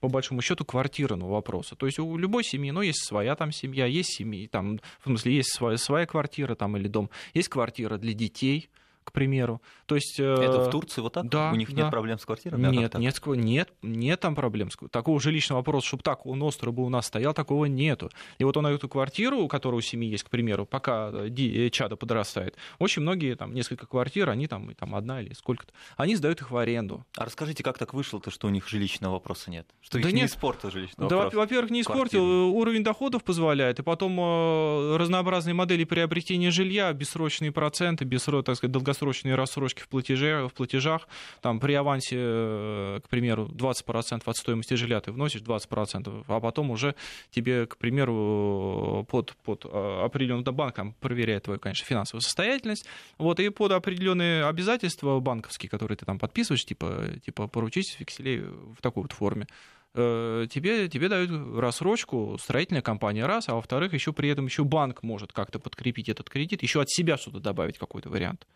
по 0.00 0.08
большому 0.08 0.40
счету 0.40 0.64
квартирного 0.64 1.30
вопроса. 1.30 1.76
То 1.76 1.86
есть 1.86 1.98
у 1.98 2.16
любой 2.16 2.42
семьи, 2.42 2.70
ну, 2.70 2.80
есть 2.80 3.04
своя 3.04 3.36
там 3.36 3.52
семья, 3.52 3.86
есть 3.86 4.14
семьи, 4.14 4.46
там, 4.46 4.80
в 5.00 5.04
смысле, 5.04 5.34
есть 5.34 5.52
своя, 5.52 5.76
своя 5.76 6.06
квартира 6.06 6.54
там 6.54 6.76
или 6.76 6.88
дом, 6.88 7.10
есть 7.34 7.48
квартира 7.48 7.98
для 7.98 8.14
детей, 8.14 8.70
к 9.10 9.12
примеру. 9.12 9.60
То 9.86 9.96
есть, 9.96 10.18
это 10.18 10.64
в 10.64 10.70
Турции 10.70 11.00
вот 11.00 11.12
так? 11.12 11.28
Да, 11.28 11.50
У 11.52 11.56
них 11.56 11.72
да. 11.74 11.82
нет 11.82 11.90
проблем 11.90 12.18
с 12.18 12.24
квартирами? 12.24 12.66
А 12.66 12.70
нет, 12.70 12.94
нет, 12.94 13.20
нет, 13.26 13.72
нет 13.82 14.20
там 14.20 14.34
проблем. 14.34 14.70
Такого 14.90 15.20
жилищного 15.20 15.58
вопроса, 15.60 15.88
чтобы 15.88 16.02
так 16.02 16.26
он 16.26 16.42
остро 16.42 16.70
бы 16.70 16.84
у 16.84 16.88
нас 16.88 17.06
стоял, 17.06 17.34
такого 17.34 17.66
нету. 17.66 18.10
И 18.38 18.44
вот 18.44 18.56
он 18.56 18.66
эту 18.66 18.88
квартиру, 18.88 19.38
у 19.38 19.48
которой 19.48 19.76
у 19.76 19.80
семьи 19.80 20.08
есть, 20.08 20.24
к 20.24 20.30
примеру, 20.30 20.66
пока 20.66 21.10
э, 21.12 21.28
э, 21.28 21.70
чада 21.70 21.96
подрастает, 21.96 22.56
очень 22.78 23.02
многие, 23.02 23.34
там, 23.34 23.52
несколько 23.52 23.86
квартир, 23.86 24.30
они 24.30 24.46
там, 24.46 24.74
там 24.74 24.94
одна 24.94 25.20
или 25.20 25.32
сколько-то, 25.32 25.72
они 25.96 26.16
сдают 26.16 26.40
их 26.40 26.50
в 26.50 26.56
аренду. 26.56 27.04
А 27.16 27.24
расскажите, 27.24 27.62
как 27.62 27.78
так 27.78 27.94
вышло-то, 27.94 28.30
что 28.30 28.46
у 28.46 28.50
них 28.50 28.68
жилищного 28.68 29.14
вопроса 29.14 29.50
нет? 29.50 29.66
Что 29.80 29.98
их 29.98 30.04
да 30.04 30.10
не 30.10 30.22
нет. 30.22 30.30
испортил 30.30 30.70
жилищного 30.70 31.10
да, 31.10 31.16
вопроса? 31.16 31.36
во-первых, 31.36 31.70
не 31.70 31.82
испортил, 31.82 32.20
квартиры. 32.20 32.60
уровень 32.60 32.84
доходов 32.84 33.24
позволяет, 33.24 33.80
и 33.80 33.82
потом 33.82 34.18
э, 34.20 34.96
разнообразные 34.96 35.54
модели 35.54 35.84
приобретения 35.84 36.50
жилья, 36.50 36.92
бессрочные 36.92 37.52
проценты, 37.52 38.04
бессро, 38.04 38.42
так 38.42 38.56
сказать, 38.56 38.72
долгосрочные 38.72 38.99
рассрочки 39.02 39.82
в, 39.82 39.88
платеже, 39.88 40.48
в 40.48 40.54
платежах, 40.54 41.08
там 41.40 41.60
при 41.60 41.74
авансе, 41.74 42.16
э, 42.18 43.00
к 43.04 43.08
примеру, 43.08 43.46
20% 43.46 44.22
от 44.24 44.36
стоимости 44.36 44.74
жилья 44.74 45.00
ты 45.00 45.12
вносишь 45.12 45.42
20%, 45.42 46.24
а 46.26 46.40
потом 46.40 46.70
уже 46.70 46.94
тебе, 47.30 47.66
к 47.66 47.76
примеру, 47.76 49.06
под, 49.10 49.34
под 49.44 49.64
э, 49.64 50.02
определенный 50.04 50.52
банк 50.52 50.74
там, 50.74 50.94
проверяет 51.00 51.44
твою, 51.44 51.60
конечно, 51.60 51.86
финансовую 51.86 52.22
состоятельность, 52.22 52.86
вот, 53.18 53.40
и 53.40 53.48
под 53.48 53.72
определенные 53.72 54.44
обязательства 54.46 55.18
банковские, 55.20 55.70
которые 55.70 55.96
ты 55.96 56.06
там 56.06 56.18
подписываешь, 56.18 56.64
типа, 56.64 57.14
типа 57.24 57.48
поручить 57.48 57.98
векселей 57.98 58.40
в 58.40 58.80
такой 58.80 59.02
вот 59.02 59.12
форме, 59.12 59.46
э, 59.94 60.46
тебе, 60.50 60.88
тебе 60.88 61.08
дают 61.08 61.30
рассрочку 61.58 62.36
строительная 62.40 62.82
компания 62.82 63.26
раз, 63.26 63.48
а 63.48 63.54
во-вторых, 63.54 63.92
еще 63.92 64.12
при 64.12 64.28
этом 64.28 64.46
еще 64.46 64.64
банк 64.64 65.02
может 65.02 65.32
как-то 65.32 65.58
подкрепить 65.58 66.08
этот 66.08 66.30
кредит, 66.30 66.62
еще 66.62 66.80
от 66.80 66.90
себя 66.90 67.16
что-то 67.16 67.40
добавить, 67.40 67.78
какой-то 67.78 68.10
вариант. 68.10 68.46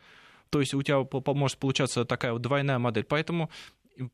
То 0.55 0.61
есть 0.61 0.73
у 0.73 0.81
тебя 0.83 1.05
может 1.35 1.59
получаться 1.59 2.05
такая 2.05 2.33
вот 2.33 2.43
двойная 2.43 2.79
модель. 2.79 3.03
Поэтому 3.03 3.51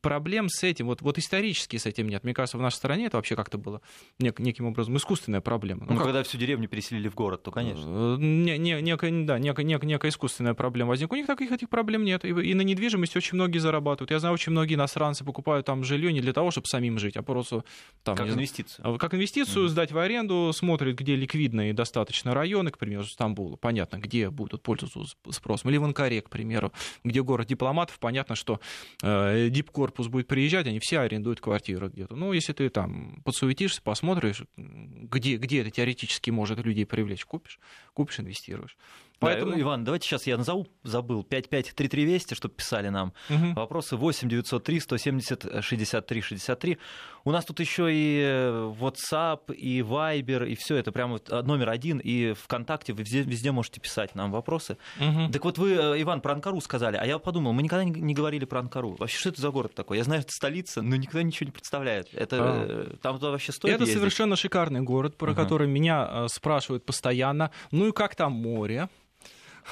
проблем 0.01 0.49
с 0.49 0.63
этим, 0.63 0.87
вот, 0.87 1.01
вот 1.01 1.17
исторически 1.17 1.77
с 1.77 1.85
этим 1.85 2.07
нет. 2.07 2.23
Мне 2.23 2.33
кажется, 2.33 2.57
в 2.57 2.61
нашей 2.61 2.75
стране 2.75 3.05
это 3.07 3.17
вообще 3.17 3.35
как-то 3.35 3.57
было 3.57 3.81
нек, 4.19 4.39
неким 4.39 4.65
образом 4.65 4.95
искусственная 4.97 5.41
проблема. 5.41 5.85
Ну, 5.87 5.93
ну 5.93 6.03
когда 6.03 6.23
всю 6.23 6.37
деревню 6.37 6.67
переселили 6.67 7.07
в 7.07 7.15
город, 7.15 7.43
то, 7.43 7.51
конечно. 7.51 8.15
Э, 8.15 8.17
не, 8.19 8.57
не, 8.57 8.81
некая, 8.81 9.25
да, 9.25 9.39
некая, 9.39 9.63
некая, 9.63 9.87
некая 9.87 10.09
искусственная 10.09 10.53
проблема 10.53 10.89
возникла. 10.89 11.15
У 11.15 11.17
них 11.17 11.27
таких 11.27 11.51
этих 11.51 11.69
проблем 11.69 12.03
нет. 12.03 12.25
И, 12.25 12.29
и 12.29 12.53
на 12.53 12.61
недвижимости 12.61 13.17
очень 13.17 13.35
многие 13.35 13.59
зарабатывают. 13.59 14.11
Я 14.11 14.19
знаю, 14.19 14.33
очень 14.33 14.51
многие 14.51 14.75
иностранцы 14.75 15.23
покупают 15.23 15.65
там 15.65 15.83
жилье 15.83 16.13
не 16.13 16.21
для 16.21 16.33
того, 16.33 16.51
чтобы 16.51 16.67
самим 16.67 16.99
жить, 16.99 17.17
а 17.17 17.23
просто... 17.23 17.63
Там, 18.03 18.15
как 18.15 18.29
инвестицию. 18.29 18.83
Знаю, 18.83 18.97
как 18.97 19.13
инвестицию, 19.13 19.65
mm-hmm. 19.65 19.69
сдать 19.69 19.91
в 19.91 19.97
аренду, 19.97 20.51
смотрят, 20.53 20.95
где 20.95 21.15
ликвидные 21.15 21.73
достаточно 21.73 22.33
районы, 22.33 22.71
к 22.71 22.77
примеру, 22.77 23.03
Стамбула. 23.03 23.55
Понятно, 23.55 23.97
где 23.97 24.29
будут 24.29 24.61
пользоваться 24.61 25.15
спросом. 25.29 25.69
Или 25.69 25.77
в 25.77 25.83
Анкаре, 25.83 26.21
к 26.21 26.29
примеру, 26.29 26.71
где 27.03 27.21
город 27.21 27.47
дипломатов. 27.47 27.99
Понятно, 27.99 28.35
что 28.35 28.59
э, 29.03 29.49
дипкорпус 29.71 30.07
будет 30.07 30.27
приезжать, 30.27 30.67
они 30.67 30.79
все 30.79 30.99
арендуют 30.99 31.39
квартиры 31.39 31.87
где-то. 31.87 32.15
Ну, 32.15 32.33
если 32.33 32.53
ты 32.53 32.69
там 32.69 33.21
подсуетишься, 33.23 33.81
посмотришь, 33.81 34.43
где, 34.57 35.37
где 35.37 35.61
это 35.61 35.71
теоретически 35.71 36.29
может 36.29 36.59
людей 36.63 36.85
привлечь, 36.85 37.25
купишь, 37.25 37.59
купишь, 37.93 38.19
инвестируешь. 38.19 38.77
Поэтому... 39.21 39.51
Да, 39.51 39.61
Иван, 39.61 39.83
давайте 39.83 40.07
сейчас 40.07 40.25
я 40.25 40.35
назову, 40.35 40.67
забыл, 40.83 41.23
553320, 41.23 42.35
чтобы 42.35 42.55
писали 42.55 42.89
нам. 42.89 43.13
Угу. 43.29 43.53
Вопросы 43.53 43.95
8 43.95 44.27
903 44.27 44.79
170 44.79 45.63
63 45.63 46.21
63. 46.21 46.77
У 47.23 47.31
нас 47.31 47.45
тут 47.45 47.59
еще 47.59 47.93
и 47.93 48.19
э, 48.19 48.73
WhatsApp, 48.79 49.53
и 49.53 49.81
Viber, 49.81 50.47
и 50.47 50.55
все 50.55 50.75
это 50.75 50.91
прямо 50.91 51.19
э, 51.29 51.41
номер 51.43 51.69
один, 51.69 51.99
и 51.99 52.33
ВКонтакте, 52.33 52.93
вы 52.93 53.03
везде, 53.03 53.21
везде 53.21 53.51
можете 53.51 53.79
писать 53.79 54.15
нам 54.15 54.31
вопросы. 54.31 54.77
Угу. 54.99 55.31
Так 55.31 55.45
вот 55.45 55.59
вы, 55.59 55.73
э, 55.73 56.01
Иван, 56.01 56.21
про 56.21 56.33
Анкару 56.33 56.59
сказали, 56.59 56.97
а 56.97 57.05
я 57.05 57.19
подумал, 57.19 57.53
мы 57.53 57.61
никогда 57.61 57.83
не 57.83 58.15
говорили 58.15 58.45
про 58.45 58.61
Анкару. 58.61 58.95
Вообще, 58.97 59.19
что 59.19 59.29
это 59.29 59.39
за 59.39 59.51
город 59.51 59.75
такой? 59.75 59.97
Я 59.97 60.03
знаю, 60.03 60.21
это 60.21 60.31
столица, 60.31 60.81
но 60.81 60.95
никогда 60.95 61.21
ничего 61.21 61.45
не 61.45 61.51
представляет. 61.51 62.11
Это, 62.13 62.37
а. 62.39 62.97
Там 63.03 63.19
туда 63.19 63.29
вообще 63.29 63.51
стоит 63.51 63.75
Это 63.75 63.83
ездить? 63.83 63.99
совершенно 63.99 64.35
шикарный 64.35 64.81
город, 64.81 65.15
про 65.15 65.31
угу. 65.31 65.39
который 65.39 65.67
меня 65.67 66.27
спрашивают 66.27 66.85
постоянно. 66.85 67.51
Ну 67.69 67.87
и 67.87 67.91
как 67.91 68.15
там 68.15 68.31
море? 68.31 68.89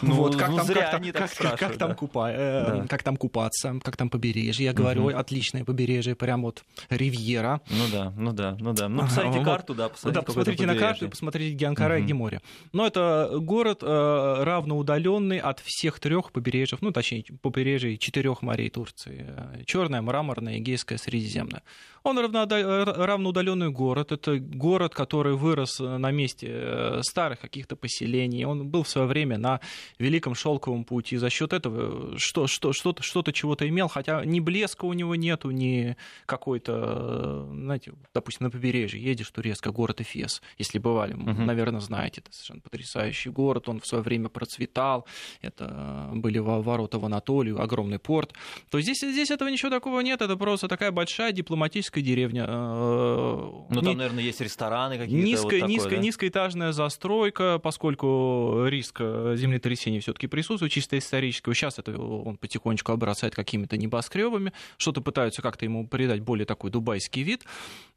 Ну, 0.02 0.14
вот, 0.16 0.36
как, 0.36 0.50
ну, 0.50 0.58
там, 0.58 0.68
как, 0.68 0.92
там, 0.92 1.04
как, 1.12 1.36
как, 1.36 1.60
как, 1.60 1.78
там 1.78 1.96
купа, 1.96 2.32
э, 2.32 2.66
да. 2.66 2.88
как 2.88 3.04
там 3.04 3.18
купаться, 3.18 3.80
как 3.84 3.98
там 3.98 4.10
побережье. 4.10 4.66
Я 4.66 4.74
говорю, 4.74 5.08
угу. 5.08 5.18
отличное 5.18 5.66
побережье, 5.66 6.16
прям 6.16 6.44
вот 6.44 6.64
ривьера. 6.90 7.62
Ну 7.70 7.86
да, 7.92 8.14
ну 8.16 8.32
да, 8.32 8.56
ну 8.60 8.74
да. 8.74 8.88
Ну, 8.88 9.02
посмотрите 9.02 9.44
карту, 9.44 9.76
да, 9.76 9.90
посмотрите, 9.90 10.20
да, 10.20 10.26
посмотрите 10.26 10.66
на 10.66 10.76
карту 10.76 11.06
и 11.06 11.08
посмотрите, 11.10 11.56
где 11.56 11.66
Анкара 11.68 11.96
угу. 11.96 12.02
и 12.02 12.04
где 12.04 12.14
море. 12.14 12.42
Но 12.72 12.88
это 12.88 13.32
город 13.40 13.80
э, 13.82 14.44
равноудаленный 14.44 15.40
от 15.40 15.60
всех 15.60 16.00
трех 16.00 16.32
побережьев, 16.32 16.82
ну, 16.82 16.92
точнее, 16.92 17.24
побережий 17.42 17.98
четырех 17.98 18.42
морей 18.42 18.70
Турции. 18.70 19.26
Черное, 19.66 20.02
мраморное, 20.02 20.58
Эгейское, 20.60 20.98
Средиземное. 20.98 21.64
Он 22.04 22.18
равноудаленный 22.18 23.70
город. 23.70 24.12
Это 24.12 24.38
город, 24.40 24.94
который 24.94 25.36
вырос 25.36 25.80
на 25.80 26.12
месте 26.12 26.48
э, 26.50 27.02
старых 27.04 27.40
каких-то 27.40 27.76
поселений. 27.76 28.46
Он 28.46 28.68
был 28.70 28.84
в 28.84 28.90
свое 28.90 29.08
время 29.08 29.38
на 29.38 29.60
Великом 29.98 30.36
Шелковом 30.36 30.84
пути. 30.86 31.18
За 31.18 31.30
счет 31.30 31.54
этого 31.54 32.18
что, 32.18 32.48
что, 32.48 32.74
что-то, 32.74 33.04
что-то 33.04 33.32
чего-то 33.34 33.68
имел, 33.68 33.88
хотя 33.88 34.24
ни 34.26 34.40
блеска 34.40 34.86
у 34.86 34.94
него 34.94 35.16
нету, 35.16 35.52
ни 35.52 35.96
какой-то, 36.26 37.48
знаете, 37.52 37.94
допустим, 38.14 38.46
на 38.46 38.52
побережье 38.52 39.02
едешь, 39.02 39.30
турецкий 39.30 39.72
город 39.72 40.02
Эфес, 40.02 40.42
если 40.58 40.80
бывали, 40.80 41.16
uh-huh. 41.16 41.46
наверное, 41.46 41.82
знаете, 41.82 42.22
это 42.22 42.32
совершенно 42.32 42.62
потрясающий 42.62 43.30
город, 43.30 43.70
он 43.70 43.80
в 43.80 43.88
свое 43.88 44.04
время 44.04 44.30
процветал, 44.30 45.06
это 45.42 46.10
были 46.14 46.40
ворота 46.40 47.00
в 47.00 47.06
Анатолию, 47.06 47.62
огромный 47.62 48.00
порт. 48.00 48.34
То 48.70 48.80
здесь, 48.82 49.00
здесь 49.00 49.32
этого 49.32 49.50
ничего 49.50 49.70
такого 49.70 50.00
нет, 50.02 50.22
это 50.22 50.36
просто 50.38 50.68
такая 50.68 50.92
большая 50.92 51.32
дипломатическая 51.32 51.89
деревня. 51.96 52.46
Э, 52.48 53.52
ну, 53.70 53.82
там, 53.82 53.98
наверное, 53.98 54.24
есть 54.24 54.42
рестораны 54.42 54.98
какие-то. 54.98 55.26
Низкая, 55.26 55.62
вот 55.62 55.70
низкая, 55.70 55.98
да? 55.98 56.04
низкоэтажная 56.04 56.72
застройка, 56.72 57.60
поскольку 57.62 58.66
риск 58.68 59.00
землетрясения 59.00 60.00
все-таки 60.00 60.28
присутствует, 60.28 60.72
чисто 60.72 60.98
исторического. 60.98 61.54
Сейчас 61.56 61.80
это 61.80 62.00
он 62.00 62.38
потихонечку 62.38 62.92
обрастает 62.92 63.36
какими-то 63.36 63.78
небоскребами, 63.78 64.54
что-то 64.78 65.02
пытаются 65.02 65.42
как-то 65.42 65.66
ему 65.66 65.88
придать 65.88 66.22
более 66.22 66.46
такой 66.46 66.72
дубайский 66.72 67.24
вид. 67.24 67.44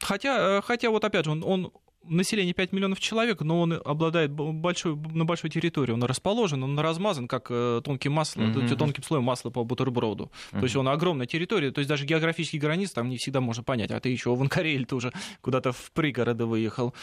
Хотя, 0.00 0.58
э, 0.58 0.62
хотя 0.62 0.90
вот 0.90 1.04
опять 1.04 1.24
же, 1.24 1.30
он, 1.30 1.44
он 1.44 1.72
население 2.04 2.54
5 2.54 2.72
миллионов 2.72 3.00
человек, 3.00 3.40
но 3.42 3.60
он 3.60 3.80
обладает 3.84 4.30
большой, 4.30 4.96
на 4.96 5.24
большой 5.24 5.50
территории. 5.50 5.92
Он 5.92 6.02
расположен, 6.02 6.62
он 6.62 6.78
размазан, 6.78 7.28
как 7.28 7.46
э, 7.50 7.80
тонким 7.84 8.12
маслом, 8.12 8.52
mm-hmm. 8.52 8.76
тонким 8.76 9.02
слоем 9.02 9.24
масла 9.24 9.50
по 9.50 9.64
бутерброду. 9.64 10.30
Mm-hmm. 10.52 10.58
То 10.58 10.62
есть 10.64 10.76
он 10.76 10.88
огромная 10.88 11.26
территория, 11.26 11.70
то 11.70 11.78
есть 11.78 11.88
даже 11.88 12.04
географические 12.04 12.60
границы 12.60 12.94
там 12.94 13.08
не 13.08 13.16
всегда 13.16 13.40
можно 13.40 13.62
понять. 13.62 13.90
А 13.90 14.00
ты 14.00 14.08
еще 14.08 14.34
в 14.34 14.40
Анкаре 14.40 14.74
или 14.74 14.84
ты 14.84 14.94
уже 14.94 15.12
куда-то 15.40 15.72
в 15.72 15.90
пригороды 15.92 16.46
выехал. 16.46 16.94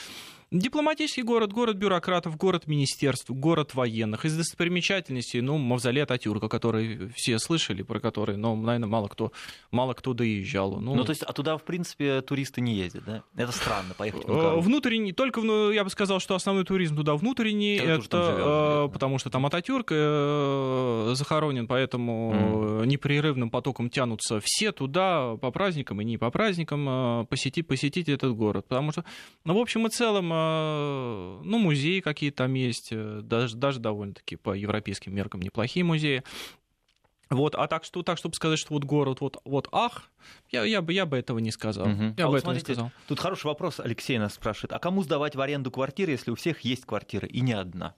Дипломатический 0.52 1.22
город, 1.22 1.54
город 1.54 1.76
бюрократов, 1.76 2.36
город 2.36 2.66
министерств, 2.66 3.30
город 3.30 3.76
военных. 3.76 4.26
Из 4.26 4.36
достопримечательностей, 4.36 5.42
ну, 5.42 5.60
мавзолей 5.60 6.02
Ататюрка, 6.02 6.48
который 6.48 7.10
все 7.16 7.38
слышали, 7.38 7.84
про 7.84 8.00
который, 8.00 8.36
но, 8.36 8.56
наверное, 8.56 8.90
мало 8.90 9.08
кто, 9.10 9.32
мало 9.70 9.94
кто 9.94 10.16
доезжал. 10.16 10.80
Ну, 10.82 10.96
ну, 10.96 11.04
то 11.04 11.12
есть, 11.12 11.22
а 11.22 11.34
туда, 11.34 11.56
в 11.56 11.64
принципе, 11.64 12.22
туристы 12.22 12.62
не 12.62 12.74
ездят, 12.74 13.04
да? 13.06 13.24
Это 13.36 13.52
странно, 13.52 13.94
поехать 13.94 14.26
в 14.26 14.32
э, 14.32 14.60
Внутренний, 14.60 15.14
только, 15.14 15.42
я 15.72 15.84
бы 15.84 15.92
сказал, 15.92 16.20
что 16.20 16.34
основной 16.34 16.66
туризм 16.66 16.96
туда 16.96 17.16
внутренний, 17.16 17.76
это, 17.76 18.04
это 18.04 18.26
живет, 18.26 18.94
потому 18.94 19.20
что 19.20 19.30
там 19.30 19.46
Ататюрк 19.46 19.90
э, 19.92 21.12
захоронен, 21.14 21.68
поэтому 21.68 22.82
mm. 22.82 22.86
непрерывным 22.88 23.52
потоком 23.52 23.92
тянутся 23.92 24.40
все 24.44 24.72
туда 24.72 25.36
по 25.36 25.52
праздникам 25.52 26.02
и 26.02 26.06
не 26.06 26.18
по 26.18 26.32
праздникам 26.32 27.28
посетить, 27.28 27.68
посетить 27.68 28.10
этот 28.10 28.36
город. 28.36 28.66
Потому 28.68 28.92
что, 28.92 29.06
ну, 29.46 29.54
в 29.54 29.60
общем 29.60 29.86
и 29.86 29.92
целом, 29.92 30.34
Э, 30.34 30.39
ну, 31.44 31.58
музеи 31.60 32.00
какие 32.00 32.32
там 32.32 32.54
есть, 32.54 32.90
э, 32.92 33.22
даже, 33.24 33.56
даже 33.56 33.80
довольно-таки 33.80 34.36
по 34.36 34.54
европейским 34.54 35.14
меркам 35.14 35.42
неплохие 35.42 35.84
музеи. 35.84 36.24
Вот, 37.30 37.54
а 37.54 37.68
так, 37.68 37.84
что, 37.84 38.02
так, 38.02 38.18
чтобы 38.18 38.36
сказать, 38.36 38.58
что 38.58 38.74
вот 38.74 38.86
город, 38.86 39.22
вот, 39.22 39.40
вот 39.46 39.68
ах, 39.72 40.10
я, 40.50 40.64
я, 40.64 40.82
бы, 40.82 40.94
я 40.94 41.06
бы 41.06 41.16
этого 41.18 41.38
не 41.38 41.52
сказал. 41.52 41.88
Угу. 41.88 42.04
Я 42.18 42.26
а 42.26 42.28
бы 42.28 42.32
вот 42.32 42.38
этого 42.38 42.40
смотрите, 42.40 42.72
не 42.72 42.74
сказал. 42.74 42.92
Тут 43.08 43.20
хороший 43.20 43.46
вопрос, 43.46 43.80
Алексей 43.80 44.18
нас 44.18 44.34
спрашивает. 44.34 44.74
А 44.74 44.80
кому 44.80 45.04
сдавать 45.04 45.36
в 45.36 45.42
аренду 45.42 45.70
квартиры, 45.70 46.12
если 46.12 46.32
у 46.32 46.36
всех 46.36 46.62
есть 46.62 46.86
квартира 46.86 47.28
и 47.28 47.42
не 47.42 47.54
одна? 47.54 47.96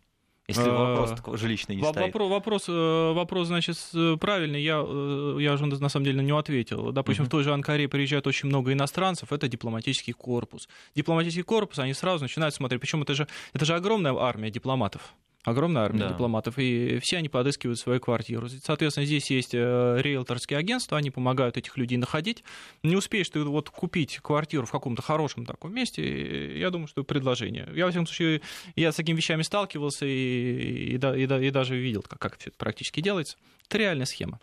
Если 0.57 0.69
вопрос 0.69 1.39
жилищный 1.39 1.75
не 1.75 1.81
стоит. 1.81 1.95
Вопрос, 1.95 2.29
вопрос, 2.29 2.63
э, 2.67 3.13
вопрос, 3.13 3.47
значит, 3.47 3.77
правильный. 4.19 4.61
Я, 4.61 4.83
э, 4.85 5.37
я 5.39 5.53
уже 5.53 5.65
на 5.65 5.89
самом 5.89 6.05
деле 6.05 6.21
на 6.21 6.25
него 6.25 6.37
ответил. 6.37 6.91
Допустим, 6.91 7.25
uh-huh. 7.25 7.27
в 7.27 7.31
той 7.31 7.43
же 7.43 7.53
Анкаре 7.53 7.87
приезжает 7.87 8.27
очень 8.27 8.49
много 8.49 8.73
иностранцев, 8.73 9.31
это 9.31 9.47
дипломатический 9.47 10.13
корпус. 10.13 10.67
Дипломатический 10.95 11.43
корпус, 11.43 11.79
они 11.79 11.93
сразу 11.93 12.23
начинают 12.23 12.53
смотреть. 12.55 12.81
Причем 12.81 13.01
это 13.01 13.13
же, 13.13 13.27
это 13.53 13.65
же 13.65 13.73
огромная 13.73 14.15
армия 14.15 14.51
дипломатов 14.51 15.13
огромная 15.43 15.83
армия 15.83 15.99
да. 15.99 16.09
дипломатов, 16.09 16.57
и 16.57 16.99
все 16.99 17.17
они 17.17 17.29
подыскивают 17.29 17.79
свою 17.79 17.99
квартиру. 17.99 18.47
Соответственно, 18.49 19.05
здесь 19.05 19.29
есть 19.31 19.53
э, 19.53 19.97
риэлторские 20.01 20.59
агентства, 20.59 20.97
они 20.97 21.11
помогают 21.11 21.57
этих 21.57 21.77
людей 21.77 21.97
находить. 21.97 22.43
Не 22.83 22.95
успеешь 22.95 23.29
ты 23.29 23.43
вот 23.43 23.69
купить 23.69 24.19
квартиру 24.19 24.65
в 24.65 24.71
каком-то 24.71 25.01
хорошем 25.01 25.45
таком 25.45 25.73
месте, 25.73 26.57
я 26.59 26.69
думаю, 26.69 26.87
что 26.87 27.03
предложение. 27.03 27.67
Я, 27.73 27.85
во 27.85 27.91
всяком 27.91 28.07
случае, 28.07 28.41
я 28.75 28.91
с 28.91 28.95
такими 28.95 29.17
вещами 29.17 29.41
сталкивался 29.41 30.05
и, 30.05 30.95
и, 30.95 30.95
и, 30.95 31.47
и 31.47 31.49
даже 31.51 31.77
видел, 31.77 32.03
как, 32.03 32.19
как 32.19 32.37
все 32.37 32.49
это 32.49 32.57
практически 32.57 33.01
делается. 33.01 33.37
Это 33.67 33.77
реальная 33.77 34.05
схема. 34.05 34.39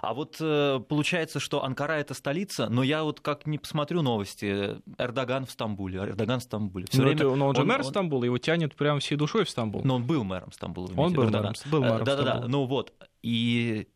А 0.00 0.14
вот 0.14 0.36
э, 0.40 0.80
получается, 0.88 1.40
что 1.40 1.64
Анкара 1.64 1.94
это 1.94 2.14
столица, 2.14 2.68
но 2.68 2.82
я 2.82 3.02
вот 3.02 3.20
как 3.20 3.46
не 3.46 3.58
посмотрю 3.58 4.02
новости, 4.02 4.76
Эрдоган 4.98 5.46
в 5.46 5.50
Стамбуле, 5.50 5.98
Эрдоган 5.98 6.40
в 6.40 6.42
Стамбуле. 6.42 6.86
Всё 6.88 6.98
но, 6.98 7.04
время... 7.08 7.16
это, 7.16 7.34
но 7.34 7.48
он 7.48 7.54
же 7.54 7.62
он, 7.62 7.68
мэр 7.68 7.80
он... 7.80 7.84
Стамбула, 7.84 8.24
его 8.24 8.38
тянет 8.38 8.76
прям 8.76 9.00
всей 9.00 9.16
душой 9.16 9.44
в 9.44 9.50
Стамбул. 9.50 9.82
Но 9.84 9.96
он 9.96 10.03
был 10.04 10.24
мэром 10.24 10.52
Стамбула. 10.52 10.90
Он 10.96 11.12
был 11.12 11.30
мэром, 11.30 11.54
был 11.66 11.80
мэром 11.80 12.04
Да-да-да, 12.04 12.44
ну 12.46 12.66
вот. 12.66 12.92
И 13.22 13.88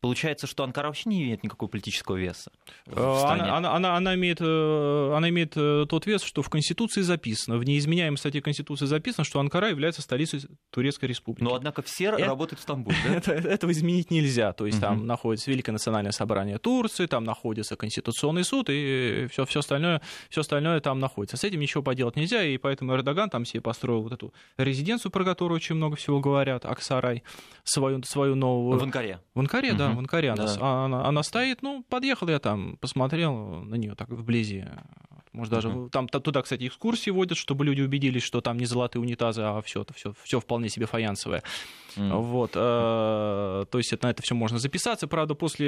Получается, 0.00 0.46
что 0.46 0.64
Анкара 0.64 0.86
вообще 0.86 1.08
не 1.08 1.22
имеет 1.22 1.42
никакого 1.42 1.68
политического 1.68 2.16
веса. 2.16 2.50
Она, 2.86 3.56
она, 3.56 3.74
она, 3.74 3.96
она, 3.96 4.14
имеет, 4.14 4.38
э, 4.40 5.12
она 5.14 5.28
имеет 5.28 5.52
э, 5.56 5.86
тот 5.88 6.06
вес, 6.06 6.22
что 6.22 6.42
в 6.42 6.50
Конституции 6.50 7.00
записано, 7.02 7.58
в 7.58 7.64
неизменяемой 7.64 8.18
статье 8.18 8.42
Конституции 8.42 8.86
записано, 8.86 9.24
что 9.24 9.40
Анкара 9.40 9.68
является 9.68 10.02
столицей 10.02 10.42
Турецкой 10.70 11.06
Республики. 11.06 11.44
Но, 11.44 11.54
однако, 11.54 11.82
все 11.82 12.10
это, 12.10 12.24
работают 12.24 12.60
в 12.60 12.62
Стамбуле, 12.62 12.96
да? 13.04 13.14
Это, 13.16 13.32
этого 13.32 13.72
изменить 13.72 14.10
нельзя. 14.10 14.52
То 14.52 14.66
есть 14.66 14.78
угу. 14.78 14.86
там 14.86 15.06
находится 15.06 15.50
Великое 15.50 15.72
национальное 15.72 16.12
собрание 16.12 16.58
Турции, 16.58 17.06
там 17.06 17.24
находится 17.24 17.76
Конституционный 17.76 18.44
суд, 18.44 18.68
и 18.70 19.26
все, 19.30 19.44
все, 19.46 19.60
остальное, 19.60 20.00
все 20.28 20.42
остальное 20.42 20.80
там 20.80 21.00
находится. 21.00 21.36
С 21.36 21.44
этим 21.44 21.60
ничего 21.60 21.82
поделать 21.82 22.16
нельзя, 22.16 22.42
и 22.44 22.56
поэтому 22.58 22.94
Эрдоган 22.94 23.30
там 23.30 23.44
себе 23.44 23.60
построил 23.60 24.02
вот 24.02 24.12
эту 24.12 24.32
резиденцию, 24.56 25.10
про 25.10 25.24
которую 25.24 25.56
очень 25.56 25.74
много 25.74 25.96
всего 25.96 26.20
говорят, 26.20 26.64
Аксарай, 26.64 27.22
свою, 27.64 28.02
свою 28.02 28.34
новую. 28.34 28.78
В 28.78 28.82
Анкаре. 28.82 29.20
В 29.34 29.40
Анкаре, 29.40 29.72
да, 29.72 29.85
в 29.94 29.98
Анкаре 29.98 30.30
она, 30.30 30.46
да. 30.46 30.84
она, 30.84 31.04
она 31.04 31.22
стоит, 31.22 31.62
ну, 31.62 31.84
подъехал 31.88 32.28
я 32.28 32.38
там, 32.38 32.76
посмотрел 32.78 33.34
на 33.62 33.76
нее 33.76 33.94
так 33.94 34.08
вблизи. 34.08 34.64
Может, 35.36 35.52
даже 35.52 35.68
uh-huh. 35.68 35.90
там 35.90 36.08
туда, 36.08 36.40
кстати, 36.40 36.66
экскурсии 36.66 37.10
водят, 37.10 37.36
чтобы 37.36 37.64
люди 37.66 37.82
убедились, 37.82 38.22
что 38.22 38.40
там 38.40 38.58
не 38.58 38.64
золотые 38.64 39.02
унитазы, 39.02 39.42
а 39.42 39.60
все 39.60 39.82
это 39.82 39.92
все, 39.92 40.14
все 40.24 40.40
вполне 40.40 40.70
себе 40.70 40.86
фаянсовое. 40.86 41.42
Mm. 41.96 42.20
Вот, 42.20 42.52
э, 42.54 43.66
то 43.70 43.78
есть 43.78 44.02
на 44.02 44.10
это 44.10 44.22
все 44.22 44.34
можно 44.34 44.58
записаться. 44.58 45.06
Правда, 45.06 45.34
после 45.34 45.66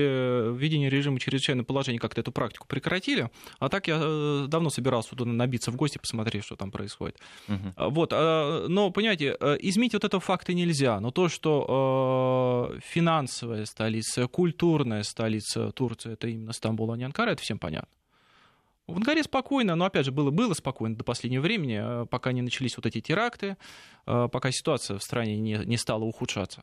введения 0.52 0.88
режима 0.88 1.20
чрезвычайного 1.20 1.66
положения 1.66 1.98
как-то 1.98 2.20
эту 2.20 2.32
практику 2.32 2.66
прекратили. 2.66 3.30
А 3.58 3.68
так 3.68 3.88
я 3.88 3.98
э, 4.00 4.46
давно 4.48 4.70
собирался 4.70 5.10
туда 5.10 5.24
набиться 5.24 5.70
в 5.70 5.76
гости, 5.76 5.98
посмотреть, 5.98 6.44
что 6.44 6.56
там 6.56 6.70
происходит. 6.70 7.18
Uh-huh. 7.48 7.90
Вот, 7.90 8.12
э, 8.12 8.66
но, 8.68 8.90
понимаете, 8.90 9.36
э, 9.38 9.56
изменить 9.60 9.94
вот 9.94 10.04
этого 10.04 10.20
факта 10.20 10.54
нельзя. 10.54 11.00
Но 11.00 11.10
то, 11.10 11.28
что 11.28 12.72
э, 12.74 12.80
финансовая 12.84 13.64
столица, 13.64 14.26
культурная 14.28 15.02
столица 15.02 15.72
Турции, 15.72 16.12
это 16.12 16.28
именно 16.28 16.52
Стамбул, 16.52 16.92
а 16.92 16.96
не 16.96 17.04
Анкара, 17.04 17.30
это 17.30 17.42
всем 17.42 17.58
понятно. 17.58 17.88
В 18.88 18.96
Ангаре 18.96 19.22
спокойно, 19.22 19.76
но 19.76 19.84
опять 19.84 20.06
же 20.06 20.12
было, 20.12 20.30
было 20.30 20.54
спокойно 20.54 20.96
до 20.96 21.04
последнего 21.04 21.42
времени, 21.42 21.78
э, 22.02 22.06
пока 22.06 22.32
не 22.32 22.40
начались 22.40 22.74
вот 22.78 22.86
эти 22.86 23.02
теракты, 23.02 23.58
э, 24.06 24.28
пока 24.32 24.50
ситуация 24.50 24.98
в 24.98 25.02
стране 25.02 25.36
не, 25.36 25.58
не 25.66 25.76
стала 25.76 26.04
ухудшаться. 26.04 26.62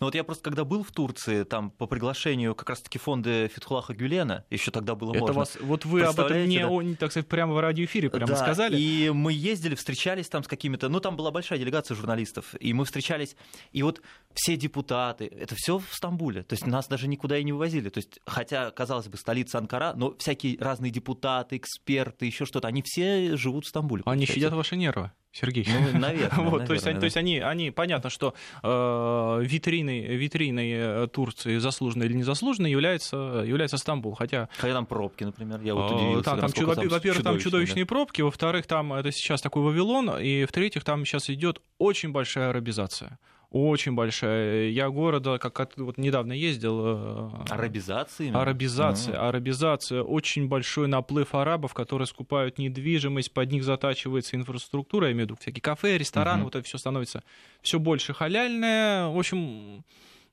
Ну 0.00 0.06
вот 0.06 0.14
я 0.14 0.24
просто 0.24 0.42
когда 0.42 0.64
был 0.64 0.82
в 0.82 0.90
Турции, 0.90 1.44
там 1.44 1.70
по 1.70 1.86
приглашению 1.86 2.54
как 2.54 2.70
раз-таки 2.70 2.98
фонда 2.98 3.48
Фетхулаха 3.48 3.94
Гюлена, 3.94 4.44
еще 4.50 4.70
тогда 4.70 4.94
было 4.94 5.12
Это 5.12 5.20
можно. 5.20 5.34
Вас, 5.34 5.56
вот 5.60 5.84
вы 5.84 6.02
об 6.02 6.18
этом 6.18 6.48
не, 6.48 6.58
да? 6.58 6.96
так 6.98 7.10
сказать, 7.10 7.28
прямо 7.28 7.54
в 7.54 7.60
радиоэфире 7.60 8.10
прямо 8.10 8.26
да, 8.26 8.36
сказали. 8.36 8.78
и 8.78 9.10
мы 9.10 9.32
ездили, 9.32 9.74
встречались 9.74 10.28
там 10.28 10.42
с 10.42 10.48
какими-то, 10.48 10.88
ну 10.88 11.00
там 11.00 11.16
была 11.16 11.30
большая 11.30 11.58
делегация 11.58 11.94
журналистов, 11.94 12.54
и 12.58 12.72
мы 12.72 12.84
встречались, 12.84 13.36
и 13.72 13.82
вот 13.82 14.02
все 14.34 14.56
депутаты, 14.56 15.26
это 15.26 15.54
все 15.56 15.78
в 15.78 15.94
Стамбуле, 15.94 16.42
то 16.42 16.54
есть 16.54 16.66
нас 16.66 16.88
даже 16.88 17.08
никуда 17.08 17.38
и 17.38 17.44
не 17.44 17.52
вывозили, 17.52 17.88
то 17.90 17.98
есть 17.98 18.20
хотя, 18.26 18.70
казалось 18.70 19.08
бы, 19.08 19.16
столица 19.16 19.58
Анкара, 19.58 19.92
но 19.94 20.16
всякие 20.18 20.58
разные 20.58 20.90
депутаты, 20.90 21.56
эксперты, 21.56 22.26
еще 22.26 22.44
что-то, 22.44 22.68
они 22.68 22.82
все 22.82 23.36
живут 23.36 23.64
в 23.64 23.68
Стамбуле. 23.68 24.02
Они 24.06 24.26
щадят 24.26 24.52
ваши 24.52 24.76
нервы. 24.76 25.12
Сергей. 25.32 25.66
Ну, 25.68 25.98
наверное. 25.98 26.28
вот, 26.38 26.60
наверное, 26.60 26.66
то, 26.66 26.72
есть, 26.74 26.86
они, 26.86 26.98
то 27.00 27.04
есть 27.04 27.16
они, 27.16 27.38
они, 27.38 27.70
понятно, 27.70 28.10
что 28.10 28.34
э, 28.62 29.42
витриной, 29.44 30.16
витриной 30.16 30.70
э, 30.72 31.08
Турции, 31.08 31.58
заслуженной 31.58 32.06
или 32.06 32.14
незаслуженной, 32.14 32.70
является, 32.70 33.16
является 33.46 33.76
Стамбул. 33.76 34.14
Хотя, 34.14 34.48
хотя 34.56 34.74
там 34.74 34.86
пробки, 34.86 35.24
например, 35.24 35.60
я 35.62 35.74
вот 35.74 35.92
удивился. 35.92 36.24
Там, 36.24 36.40
там, 36.40 36.52
там, 36.52 36.88
во-первых, 36.88 37.22
там 37.22 37.38
чудовищные 37.38 37.84
да? 37.84 37.88
пробки, 37.88 38.22
во-вторых, 38.22 38.66
там 38.66 38.92
это 38.92 39.12
сейчас 39.12 39.40
такой 39.40 39.62
Вавилон, 39.62 40.18
и 40.18 40.44
в-третьих, 40.44 40.84
там 40.84 41.04
сейчас 41.04 41.30
идет 41.30 41.60
очень 41.78 42.10
большая 42.10 42.50
арабизация 42.50 43.18
очень 43.50 43.92
большая. 43.92 44.68
Я 44.68 44.88
города, 44.90 45.38
как 45.38 45.76
вот 45.76 45.98
недавно 45.98 46.32
ездил... 46.32 47.30
Арабизация? 47.48 48.32
Арабизация. 48.32 49.14
Mm-hmm. 49.14 49.28
Арабизация. 49.28 50.02
Очень 50.02 50.48
большой 50.48 50.86
наплыв 50.88 51.34
арабов, 51.34 51.74
которые 51.74 52.06
скупают 52.06 52.58
недвижимость, 52.58 53.32
под 53.32 53.50
них 53.50 53.64
затачивается 53.64 54.36
инфраструктура, 54.36 55.08
я 55.08 55.12
имею 55.12 55.26
в 55.26 55.30
виду 55.30 55.40
всякие 55.40 55.62
кафе, 55.62 55.98
рестораны, 55.98 56.42
mm-hmm. 56.42 56.44
вот 56.44 56.54
это 56.56 56.64
все 56.64 56.78
становится 56.78 57.22
все 57.60 57.78
больше 57.78 58.14
халяльное. 58.14 59.08
В 59.08 59.18
общем, 59.18 59.84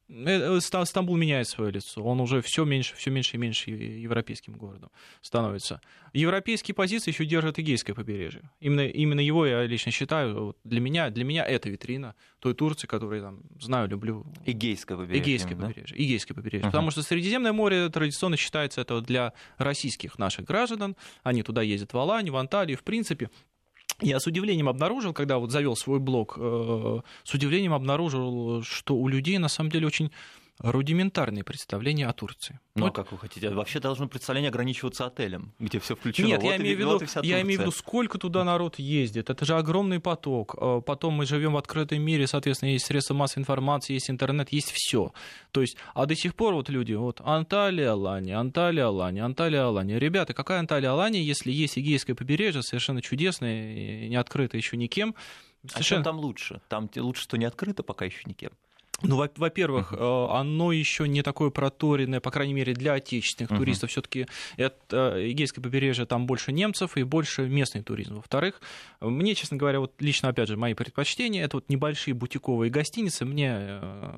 Стамбул 0.09 1.17
меняет 1.17 1.49
свое 1.49 1.71
лицо. 1.71 2.01
Он 2.01 2.21
уже 2.21 2.41
все 2.41 2.63
меньше, 2.63 2.95
все 2.95 3.11
меньше 3.11 3.35
и 3.35 3.39
меньше 3.39 3.71
европейским 3.71 4.53
городом 4.53 4.89
становится. 5.21 5.81
Европейские 6.13 6.75
позиции 6.75 7.11
еще 7.11 7.25
держат 7.25 7.59
Эгейское 7.59 7.93
побережье. 7.93 8.49
Именно, 8.61 8.87
именно 8.87 9.19
его 9.19 9.45
я 9.45 9.65
лично 9.65 9.91
считаю, 9.91 10.55
для 10.63 10.79
меня, 10.79 11.09
для 11.09 11.25
меня 11.25 11.43
это 11.45 11.69
витрина 11.69 12.15
той 12.39 12.53
Турции, 12.53 12.87
которую 12.87 13.21
я 13.21 13.27
там, 13.27 13.41
знаю, 13.59 13.89
люблю. 13.89 14.25
Эгейское 14.45 14.97
побережье. 14.97 15.23
Эгейское 15.23 15.55
да? 15.57 15.67
побережье. 15.67 15.97
Эгейское 15.97 16.35
побережье. 16.35 16.61
Uh-huh. 16.61 16.71
Потому 16.71 16.91
что 16.91 17.01
Средиземное 17.03 17.51
море 17.51 17.89
традиционно 17.89 18.37
считается 18.37 18.81
это 18.81 19.01
для 19.01 19.33
российских 19.57 20.17
наших 20.17 20.45
граждан. 20.45 20.95
Они 21.23 21.43
туда 21.43 21.61
ездят 21.61 21.91
в 21.93 21.97
Аланию, 21.97 22.33
в 22.33 22.37
Анталию. 22.37 22.77
В 22.77 22.83
принципе, 22.83 23.29
я 24.01 24.20
с 24.20 24.27
удивлением 24.27 24.70
обнаружил, 24.70 25.13
когда 25.13 25.38
вот 25.38 25.51
завел 25.51 25.75
свой 25.75 26.00
блог, 26.00 26.38
э, 26.38 27.00
с 27.24 27.34
удивлением 27.34 27.74
обнаружил, 27.74 28.62
что 28.63 28.96
у 28.96 29.08
людей 29.08 29.38
на 29.38 29.48
самом 29.48 29.70
деле 29.72 29.88
очень 29.88 30.12
рудиментарные 30.59 31.43
представления 31.43 32.07
о 32.07 32.13
Турции. 32.13 32.59
Ну, 32.75 32.85
вот. 32.85 32.95
как 32.95 33.11
вы 33.11 33.17
хотите? 33.17 33.49
Вообще 33.49 33.79
должно 33.79 34.07
представление 34.07 34.49
ограничиваться 34.49 35.05
отелем, 35.05 35.53
где 35.59 35.79
все 35.79 35.95
включено. 35.95 36.27
Нет, 36.27 36.41
вот 36.41 36.49
я, 36.49 36.57
имею, 36.57 36.73
и, 36.73 36.75
виду, 36.75 36.99
вот 36.99 37.23
я 37.23 37.41
имею 37.41 37.59
в 37.59 37.61
виду, 37.61 37.71
сколько 37.71 38.17
туда 38.17 38.43
народ 38.43 38.79
ездит. 38.79 39.29
Это 39.29 39.45
же 39.45 39.55
огромный 39.55 39.99
поток. 39.99 40.55
Э, 40.59 40.81
потом 40.85 41.13
мы 41.13 41.25
живем 41.25 41.53
в 41.53 41.57
открытом 41.57 42.01
мире, 42.01 42.27
соответственно, 42.27 42.69
есть 42.69 42.85
средства 42.85 43.13
массовой 43.13 43.41
информации, 43.41 43.93
есть 43.93 44.09
интернет, 44.09 44.51
есть 44.51 44.71
все. 44.71 45.13
То 45.51 45.61
есть, 45.61 45.77
а 45.93 46.05
до 46.05 46.15
сих 46.15 46.35
пор 46.35 46.53
вот 46.53 46.69
люди, 46.69 46.93
вот 46.93 47.21
Анталия, 47.23 47.91
Алания, 47.91 48.37
Анталия, 48.37 48.87
Алания, 48.87 49.23
Анталия, 49.23 49.63
Алания. 49.63 49.99
Ребята, 49.99 50.33
какая 50.33 50.59
Анталия, 50.59 50.91
Алания, 50.91 51.21
если 51.21 51.51
есть 51.51 51.77
Эгейское 51.77 52.15
побережье, 52.15 52.63
совершенно 52.63 53.01
чудесное, 53.01 54.07
не 54.07 54.15
открыто 54.15 54.57
еще 54.57 54.77
никем. 54.77 55.15
Совершенно... 55.67 56.01
А 56.01 56.03
чем 56.03 56.03
там 56.03 56.19
лучше? 56.19 56.61
Там 56.69 56.89
лучше, 56.95 57.23
что 57.23 57.37
не 57.37 57.45
открыто 57.45 57.83
пока 57.83 58.05
еще 58.05 58.21
никем. 58.25 58.51
Ну, 59.04 59.16
во-первых, 59.36 59.94
uh-huh. 59.94 60.32
оно 60.32 60.72
еще 60.72 61.08
не 61.08 61.22
такое 61.22 61.51
проторенное, 61.51 62.20
по 62.20 62.32
крайней 62.32 62.54
мере, 62.54 62.74
для 62.74 62.94
отечественных 62.94 63.51
uh-huh. 63.51 63.58
туристов. 63.58 63.92
Все-таки 63.92 64.25
это 64.56 65.13
Эгейское 65.18 65.63
побережье, 65.63 66.06
там 66.06 66.25
больше 66.25 66.51
немцев 66.51 66.98
и 66.98 67.04
больше 67.04 67.48
местный 67.48 67.84
туризм. 67.84 68.16
Во-вторых, 68.16 68.60
мне, 69.00 69.36
честно 69.36 69.58
говоря, 69.58 69.80
вот 69.80 69.94
лично, 70.00 70.30
опять 70.30 70.48
же, 70.48 70.58
мои 70.58 70.74
предпочтения, 70.74 71.44
это 71.44 71.58
вот 71.58 71.70
небольшие 71.70 72.16
бутиковые 72.16 72.72
гостиницы. 72.72 73.25
Мне 73.25 73.56
э, 73.56 74.12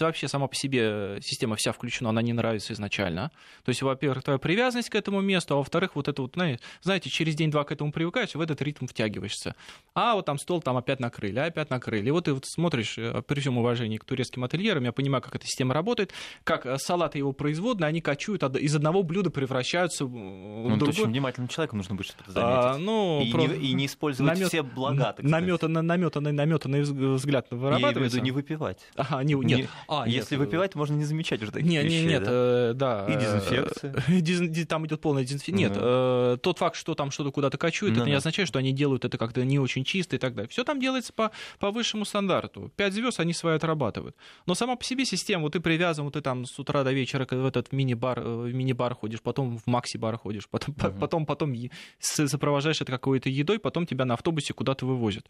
вообще 0.00 0.28
сама 0.28 0.46
по 0.46 0.54
себе 0.54 1.18
система 1.20 1.56
вся 1.56 1.72
включена, 1.72 2.10
она 2.10 2.22
не 2.22 2.32
нравится 2.32 2.72
изначально. 2.72 3.32
То 3.64 3.70
есть, 3.70 3.82
во-первых, 3.82 4.22
твоя 4.22 4.38
привязанность 4.38 4.90
к 4.90 4.94
этому 4.94 5.20
месту, 5.20 5.54
а 5.54 5.56
во-вторых, 5.58 5.96
вот 5.96 6.06
это 6.06 6.22
вот, 6.22 6.36
знаете, 6.82 7.10
через 7.10 7.34
день-два 7.34 7.64
к 7.64 7.72
этому 7.72 7.90
привыкаешь, 7.90 8.34
в 8.34 8.40
этот 8.40 8.62
ритм 8.62 8.86
втягиваешься. 8.86 9.56
А 9.94 10.14
вот 10.14 10.26
там 10.26 10.38
стол 10.38 10.62
там 10.62 10.76
опять 10.76 11.00
накрыли, 11.00 11.38
а 11.38 11.46
опять 11.46 11.70
накрыли. 11.70 12.08
И 12.08 12.10
вот 12.10 12.24
ты 12.24 12.34
вот 12.34 12.46
смотришь, 12.46 12.98
э, 12.98 13.22
при 13.26 13.40
всем 13.40 13.58
уважении 13.58 13.98
к 13.98 14.04
турецким 14.12 14.44
ательерам, 14.44 14.84
я 14.84 14.92
понимаю, 14.92 15.22
как 15.22 15.34
эта 15.34 15.46
система 15.46 15.72
работает, 15.72 16.12
как 16.44 16.66
э, 16.66 16.76
салаты 16.76 17.16
его 17.16 17.32
производные, 17.32 17.88
они 17.88 18.02
кочуют, 18.02 18.42
из 18.56 18.76
одного 18.76 19.02
блюда 19.02 19.30
превращаются 19.30 20.04
в 20.04 20.10
ну, 20.10 20.76
другое. 20.76 20.90
очень 20.90 21.06
внимательным 21.06 21.48
человеком 21.48 21.78
нужно 21.78 21.94
быть, 21.94 22.06
чтобы 22.06 22.24
это 22.24 22.32
заметить. 22.32 22.54
А, 22.54 22.78
ну, 22.78 23.22
и, 23.22 23.32
про... 23.32 23.46
не, 23.46 23.54
и 23.54 23.72
не 23.72 23.86
использовать 23.86 24.34
намет... 24.34 24.48
все 24.48 24.62
блага, 24.62 25.14
так 25.16 25.24
наметанный, 25.24 25.82
наметанный, 25.82 26.32
наметанный 26.32 26.82
взгляд 26.82 27.46
вырабатывается. 27.50 27.88
Я 27.88 27.92
имею 27.92 28.10
в 28.10 28.14
виду 28.14 28.24
не 28.24 28.30
выпивать. 28.32 28.80
Ага, 28.96 29.22
не, 29.22 29.34
нет. 29.34 29.58
Не, 29.58 29.68
а, 29.88 30.06
Если 30.06 30.36
нет. 30.36 30.44
выпивать, 30.44 30.74
можно 30.74 30.94
не 30.94 31.04
замечать 31.04 31.42
уже 31.42 31.52
таких 31.52 31.70
нет, 31.70 31.84
вещей. 31.84 32.02
Нет, 32.02 32.10
нет, 32.10 32.24
да? 32.24 32.30
Э, 32.32 32.72
да. 32.74 33.06
И 33.08 33.16
дезинфекция. 33.16 34.66
Там 34.66 34.86
идет 34.86 35.00
полная 35.00 35.24
дезинфекция. 35.24 35.54
Нет, 35.54 35.72
э, 35.74 36.36
тот 36.42 36.58
факт, 36.58 36.76
что 36.76 36.94
там 36.94 37.10
что-то 37.10 37.30
куда-то 37.32 37.58
кочует, 37.58 37.94
ну, 37.94 38.00
это 38.00 38.10
не 38.10 38.16
означает, 38.16 38.48
что 38.48 38.58
они 38.58 38.72
делают 38.72 39.04
это 39.04 39.18
как-то 39.18 39.44
не 39.44 39.58
очень 39.58 39.84
чисто 39.84 40.16
и 40.16 40.18
так 40.18 40.34
далее. 40.34 40.48
Все 40.48 40.64
там 40.64 40.80
делается 40.80 41.12
по, 41.12 41.30
по 41.58 41.70
высшему 41.70 42.04
стандарту. 42.04 42.72
Пять 42.76 42.92
звезд 42.92 43.20
они 43.20 43.32
свои 43.32 43.56
отрабатывают. 43.56 44.01
Но 44.46 44.54
сама 44.54 44.76
по 44.76 44.84
себе 44.84 45.04
система, 45.04 45.42
вот 45.42 45.52
ты 45.52 45.60
привязан, 45.60 46.04
вот 46.04 46.14
ты 46.14 46.20
там 46.20 46.44
с 46.44 46.58
утра 46.58 46.84
до 46.84 46.92
вечера 46.92 47.26
в 47.30 47.46
этот 47.46 47.72
мини-бар, 47.72 48.18
э, 48.18 48.22
в 48.22 48.54
мини-бар 48.54 48.94
ходишь, 48.94 49.20
потом 49.20 49.58
в 49.58 49.66
макси-бар 49.66 50.16
ходишь, 50.16 50.48
потом, 50.48 50.74
uh-huh. 50.74 50.98
потом, 50.98 51.26
потом 51.26 51.54
сопровождаешь 52.00 52.80
это 52.80 52.92
какой-то 52.92 53.28
едой, 53.28 53.58
потом 53.58 53.86
тебя 53.86 54.04
на 54.04 54.14
автобусе 54.14 54.54
куда-то 54.54 54.86
вывозят. 54.86 55.28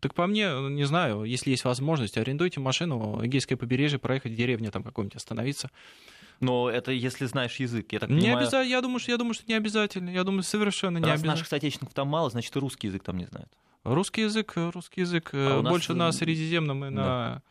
Так 0.00 0.14
по 0.14 0.26
мне, 0.26 0.50
не 0.70 0.84
знаю, 0.84 1.22
если 1.22 1.50
есть 1.50 1.64
возможность, 1.64 2.18
арендуйте 2.18 2.58
машину, 2.58 3.24
Эгейское 3.24 3.56
побережье, 3.56 4.00
проехать 4.00 4.32
в 4.32 4.34
деревню 4.34 4.72
там 4.72 4.82
какой-нибудь, 4.82 5.14
остановиться. 5.16 5.70
Но 6.40 6.68
это 6.68 6.90
если 6.90 7.26
знаешь 7.26 7.54
язык, 7.56 7.92
я 7.92 8.00
так 8.00 8.10
не 8.10 8.16
понимаю. 8.16 8.38
Обяза... 8.38 8.62
Я, 8.62 8.80
думаю, 8.80 8.98
что, 8.98 9.12
я 9.12 9.16
думаю, 9.16 9.34
что 9.34 9.44
не 9.46 9.54
обязательно. 9.54 10.10
Я 10.10 10.24
думаю, 10.24 10.42
совершенно 10.42 10.98
не 10.98 11.04
Раз 11.04 11.12
обязательно. 11.12 11.32
наших 11.34 11.46
соотечественников 11.46 11.94
там 11.94 12.08
мало, 12.08 12.30
значит, 12.30 12.54
и 12.56 12.58
русский 12.58 12.88
язык 12.88 13.04
там 13.04 13.16
не 13.16 13.26
знают. 13.26 13.48
Русский 13.84 14.22
язык, 14.22 14.54
русский 14.56 15.02
язык 15.02 15.30
а 15.32 15.62
больше 15.62 15.94
нас... 15.94 16.14
на 16.14 16.18
Средиземном 16.18 16.84
и 16.84 16.90
да. 16.90 16.94
на 16.94 17.42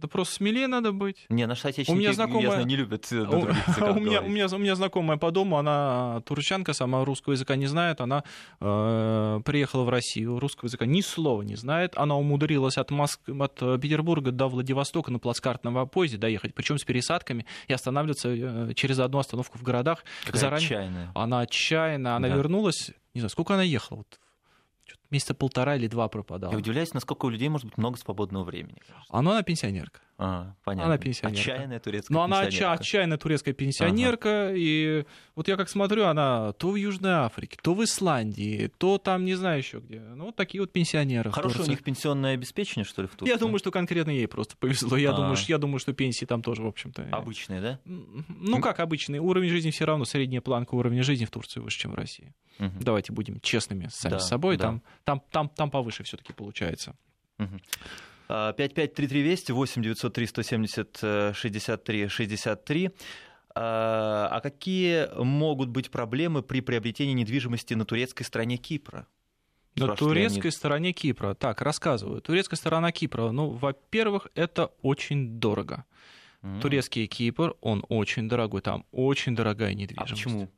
да 0.00 0.08
просто 0.08 0.34
смелее 0.34 0.66
надо 0.66 0.92
быть. 0.92 1.26
Не, 1.28 1.46
наши 1.46 1.68
отечественники, 1.68 1.98
у 1.98 2.00
меня 2.00 2.12
знакомая... 2.12 2.42
я 2.42 2.50
знаю, 2.50 2.66
не 2.66 2.76
любят 2.76 3.06
э, 3.12 3.16
у, 3.20 3.96
у, 3.96 4.00
меня, 4.00 4.22
у, 4.22 4.28
меня, 4.28 4.46
у 4.46 4.58
меня 4.58 4.74
знакомая 4.74 5.18
по 5.18 5.30
дому, 5.30 5.58
она 5.58 6.22
турчанка, 6.24 6.72
сама 6.72 7.04
русского 7.04 7.32
языка 7.32 7.56
не 7.56 7.66
знает, 7.66 8.00
она 8.00 8.24
э, 8.60 9.40
приехала 9.44 9.84
в 9.84 9.88
Россию, 9.88 10.38
русского 10.38 10.66
языка 10.66 10.86
ни 10.86 11.00
слова 11.00 11.42
не 11.42 11.56
знает, 11.56 11.92
она 11.96 12.16
умудрилась 12.16 12.78
от, 12.78 12.90
Моск... 12.90 13.20
от 13.28 13.58
Петербурга 13.58 14.30
до 14.30 14.48
Владивостока 14.48 15.12
на 15.12 15.18
плацкартном 15.18 15.88
поезде 15.88 16.16
доехать, 16.16 16.54
причем 16.54 16.78
с 16.78 16.84
пересадками, 16.84 17.46
и 17.68 17.72
останавливаться 17.72 18.28
э, 18.30 18.74
через 18.74 18.98
одну 18.98 19.18
остановку 19.18 19.58
в 19.58 19.62
городах. 19.62 20.04
Какая 20.24 20.40
заранее. 20.40 20.66
отчаянная. 20.66 21.12
Она 21.14 21.40
отчаянная, 21.40 22.16
она 22.16 22.28
да. 22.28 22.34
вернулась, 22.34 22.90
не 23.14 23.20
знаю, 23.20 23.30
сколько 23.30 23.54
она 23.54 23.62
ехала, 23.62 23.98
вот 23.98 24.18
месяца 25.10 25.34
полтора 25.34 25.76
или 25.76 25.86
два 25.86 26.08
пропадала. 26.08 26.52
Я 26.52 26.58
удивляюсь, 26.58 26.94
насколько 26.94 27.26
у 27.26 27.28
людей 27.28 27.48
может 27.48 27.66
быть 27.66 27.78
много 27.78 27.98
свободного 27.98 28.44
времени. 28.44 28.80
Она, 29.08 29.32
она 29.32 29.42
пенсионерка. 29.42 30.00
А, 30.22 30.54
понятно. 30.64 30.84
Она 30.84 30.98
пенсионерка. 30.98 31.40
Отчаянная 31.40 31.80
турецкая 31.80 32.14
Но 32.14 32.22
она 32.22 32.40
отчаянная 32.40 33.16
турецкая 33.16 33.54
пенсионерка, 33.54 34.48
ага. 34.48 34.54
и 34.54 35.06
вот 35.34 35.48
я 35.48 35.56
как 35.56 35.70
смотрю, 35.70 36.04
она 36.04 36.52
то 36.52 36.72
в 36.72 36.76
Южной 36.76 37.12
Африке, 37.12 37.56
то 37.62 37.72
в 37.72 37.82
Исландии, 37.82 38.70
то 38.76 38.98
там 38.98 39.24
не 39.24 39.34
знаю 39.34 39.58
еще 39.58 39.78
где. 39.78 40.00
Ну, 40.00 40.26
вот 40.26 40.36
такие 40.36 40.60
вот 40.60 40.72
пенсионеры. 40.72 41.32
Хорошее 41.32 41.64
у 41.64 41.68
них 41.68 41.82
пенсионное 41.82 42.34
обеспечение, 42.34 42.84
что 42.84 43.00
ли, 43.00 43.08
в 43.08 43.12
Турции? 43.12 43.32
Я 43.32 43.38
думаю, 43.38 43.58
что 43.58 43.70
конкретно 43.70 44.10
ей 44.10 44.28
просто 44.28 44.58
повезло. 44.58 44.94
Я, 44.98 45.12
думаю, 45.12 45.36
что, 45.36 45.50
я 45.50 45.56
думаю, 45.56 45.78
что 45.78 45.94
пенсии 45.94 46.26
там 46.26 46.42
тоже, 46.42 46.62
в 46.62 46.66
общем-то... 46.66 47.08
Обычные, 47.12 47.62
да? 47.62 47.80
Ну, 47.86 48.60
как 48.60 48.80
обычные. 48.80 49.22
Уровень 49.22 49.48
жизни 49.48 49.70
все 49.70 49.86
равно, 49.86 50.04
средняя 50.04 50.42
планка 50.42 50.74
уровня 50.74 51.02
жизни 51.02 51.24
в 51.24 51.30
Турции 51.30 51.60
выше, 51.60 51.78
чем 51.78 51.92
в 51.92 51.94
России. 51.94 52.34
Угу. 52.58 52.80
Давайте 52.80 53.14
будем 53.14 53.40
честными 53.40 53.88
сами 53.90 54.12
да, 54.12 54.18
с 54.18 54.28
собой. 54.28 54.58
Да. 54.58 54.64
Там, 54.64 54.82
там, 55.04 55.22
там, 55.30 55.48
там 55.48 55.70
повыше 55.70 56.02
все-таки 56.02 56.34
получается. 56.34 56.94
Угу. 57.38 57.58
553320 58.30 59.50
8 59.50 59.82
903 59.82 60.26
170 60.26 61.34
63 61.34 62.08
63. 62.08 62.90
А 63.52 64.40
какие 64.42 65.08
могут 65.22 65.70
быть 65.70 65.90
проблемы 65.90 66.42
при 66.42 66.60
приобретении 66.60 67.14
недвижимости 67.14 67.74
на 67.74 67.84
турецкой 67.84 68.22
стороне 68.22 68.56
Кипра? 68.56 69.06
На 69.76 69.96
турецкой 69.96 70.48
они... 70.48 70.50
стороне 70.50 70.92
Кипра. 70.92 71.34
Так, 71.34 71.60
рассказываю. 71.62 72.20
Турецкая 72.20 72.56
сторона 72.56 72.92
Кипра. 72.92 73.30
Ну, 73.30 73.50
во-первых, 73.50 74.28
это 74.34 74.70
очень 74.82 75.40
дорого. 75.40 75.84
Mm. 76.42 76.60
Турецкий 76.60 77.06
Кипр, 77.06 77.54
он 77.60 77.84
очень 77.88 78.28
дорогой. 78.28 78.62
Там 78.62 78.84
очень 78.92 79.34
дорогая 79.34 79.74
недвижимость. 79.74 80.12
А 80.12 80.14
почему? 80.14 80.50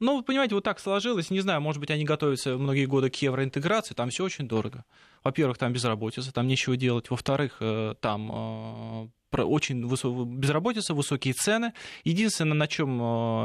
Ну, 0.00 0.16
вы 0.16 0.22
понимаете, 0.22 0.54
вот 0.54 0.64
так 0.64 0.80
сложилось. 0.80 1.30
Не 1.30 1.40
знаю, 1.40 1.60
может 1.60 1.78
быть, 1.78 1.90
они 1.90 2.04
готовятся 2.04 2.56
многие 2.56 2.86
годы 2.86 3.10
к 3.10 3.16
евроинтеграции, 3.16 3.94
там 3.94 4.08
все 4.08 4.24
очень 4.24 4.48
дорого. 4.48 4.86
Во-первых, 5.22 5.58
там 5.58 5.74
безработица, 5.74 6.32
там 6.32 6.46
нечего 6.46 6.76
делать. 6.78 7.10
Во-вторых, 7.10 7.58
э, 7.60 7.94
там 8.00 9.10
э, 9.32 9.42
очень 9.42 9.86
высо... 9.86 10.08
безработица, 10.24 10.94
высокие 10.94 11.34
цены. 11.34 11.74
Единственное, 12.04 12.54
на 12.54 12.66
чем 12.66 12.98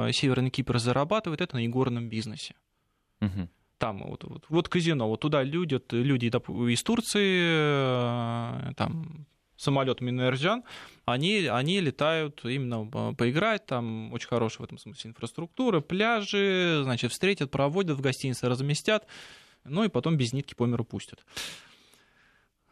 э, 0.08 0.12
Северный 0.14 0.50
Кипр 0.50 0.80
зарабатывает, 0.80 1.42
это 1.42 1.58
на 1.58 1.66
игорном 1.66 2.08
бизнесе. 2.08 2.56
Угу. 3.20 3.50
Там 3.78 4.04
вот, 4.08 4.24
вот, 4.24 4.46
вот 4.48 4.70
казино, 4.70 5.10
вот 5.10 5.20
туда 5.20 5.44
люди, 5.44 5.82
люди 5.92 6.28
из 6.72 6.84
Турции, 6.84 8.74
там 8.76 9.26
самолетами 9.58 10.10
Энерджан, 10.10 10.64
они, 11.06 11.46
они 11.46 11.80
летают 11.80 12.44
именно 12.44 13.14
поиграть, 13.14 13.66
там 13.66 14.12
очень 14.14 14.28
хорошая 14.28 14.60
в 14.60 14.64
этом 14.66 14.78
смысле 14.78 15.12
инфраструктура, 15.12 15.82
пляжи, 15.82 16.82
значит, 16.84 17.12
встретят, 17.12 17.52
проводят, 17.52 17.98
в 17.98 18.02
гостинице 18.02 18.50
разместят, 18.50 19.06
ну 19.64 19.84
и 19.84 19.88
потом 19.88 20.18
без 20.18 20.34
нитки 20.34 20.54
по 20.54 20.66
миру 20.66 20.84
пустят. 20.84 21.24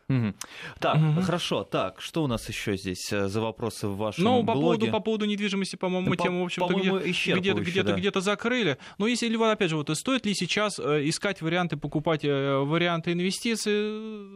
Угу. 0.10 0.34
Так, 0.80 0.98
угу. 0.98 1.22
хорошо. 1.22 1.64
Так, 1.64 2.02
что 2.02 2.24
у 2.24 2.28
нас 2.28 2.48
еще 2.50 2.76
здесь 2.76 3.12
э, 3.12 3.28
за 3.28 3.42
вопросы 3.42 3.88
в 3.88 3.98
вашем 3.98 4.24
ну, 4.24 4.44
по 4.44 4.54
блоге? 4.54 4.80
Поводу, 4.80 4.92
по 4.92 5.00
поводу 5.00 5.26
недвижимости, 5.26 5.76
по-моему, 5.76 6.10
по, 6.10 6.18
тему, 6.18 6.42
в 6.42 6.46
общем-то, 6.46 6.74
где, 6.74 7.34
где-то, 7.34 7.62
где-то, 7.62 7.90
да. 7.90 7.98
где-то 7.98 8.22
закрыли. 8.22 8.78
Но 8.98 9.08
если, 9.08 9.34
опять 9.52 9.70
же, 9.70 9.78
вот 9.78 9.90
стоит 9.98 10.26
ли 10.26 10.34
сейчас 10.34 10.80
э, 10.80 11.08
искать 11.08 11.42
варианты, 11.42 11.78
покупать 11.78 12.26
э, 12.26 12.58
варианты 12.58 13.14
инвестиций? 13.14 13.92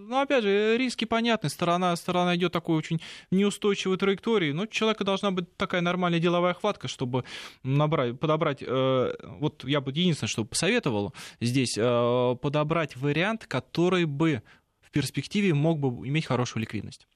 Ну, 0.07 0.19
опять 0.19 0.43
же, 0.43 0.77
риски 0.77 1.05
понятны. 1.05 1.49
Сторона, 1.49 1.95
сторона 1.95 2.35
идет 2.35 2.53
такой 2.53 2.77
очень 2.77 3.01
неустойчивой 3.31 3.97
траектории. 3.97 4.53
Но 4.53 4.63
у 4.63 4.67
человека 4.67 5.03
должна 5.03 5.31
быть 5.31 5.55
такая 5.57 5.81
нормальная 5.81 6.19
деловая 6.19 6.53
хватка, 6.53 6.87
чтобы 6.87 7.23
набрать, 7.63 8.19
подобрать... 8.19 8.61
Вот 8.61 9.63
я 9.63 9.81
бы 9.81 9.91
единственное, 9.91 10.29
что 10.29 10.45
посоветовал 10.45 11.13
здесь, 11.41 11.75
подобрать 11.75 12.95
вариант, 12.95 13.45
который 13.47 14.05
бы 14.05 14.41
в 14.87 14.91
перспективе 14.91 15.53
мог 15.53 15.79
бы 15.79 16.07
иметь 16.07 16.25
хорошую 16.25 16.61
ликвидность. 16.61 17.07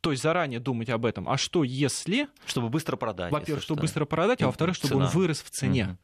То 0.00 0.10
есть 0.10 0.22
заранее 0.22 0.60
думать 0.60 0.90
об 0.90 1.06
этом. 1.06 1.28
А 1.28 1.36
что 1.36 1.64
если... 1.64 2.28
Чтобы 2.46 2.68
быстро 2.68 2.96
продать. 2.96 3.32
Во-первых, 3.32 3.62
чтобы 3.62 3.82
быстро 3.82 4.04
продать, 4.04 4.42
а 4.42 4.46
во-вторых, 4.46 4.76
чтобы 4.76 4.94
Цена. 4.94 5.06
он 5.06 5.10
вырос 5.10 5.42
в 5.42 5.50
цене. 5.50 5.84
Угу. 5.86 5.98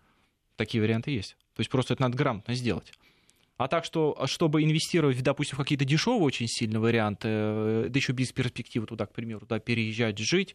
Такие 0.56 0.82
варианты 0.82 1.10
есть. 1.12 1.36
То 1.54 1.60
есть 1.60 1.70
просто 1.70 1.94
это 1.94 2.02
надо 2.02 2.16
грамотно 2.16 2.54
сделать. 2.54 2.92
А 3.56 3.66
так 3.66 3.84
что, 3.84 4.16
а 4.18 4.26
чтобы 4.26 4.62
инвестировать, 4.62 5.20
допустим, 5.22 5.56
в 5.56 5.58
какие-то 5.60 5.84
дешевые 5.84 6.22
очень 6.22 6.46
сильные 6.46 6.78
варианты, 6.78 7.28
э, 7.28 7.86
да 7.88 7.98
еще 7.98 8.12
без 8.12 8.32
перспективы 8.32 8.86
туда, 8.86 9.06
к 9.06 9.12
примеру, 9.12 9.40
туда 9.40 9.58
переезжать, 9.58 10.18
жить, 10.18 10.54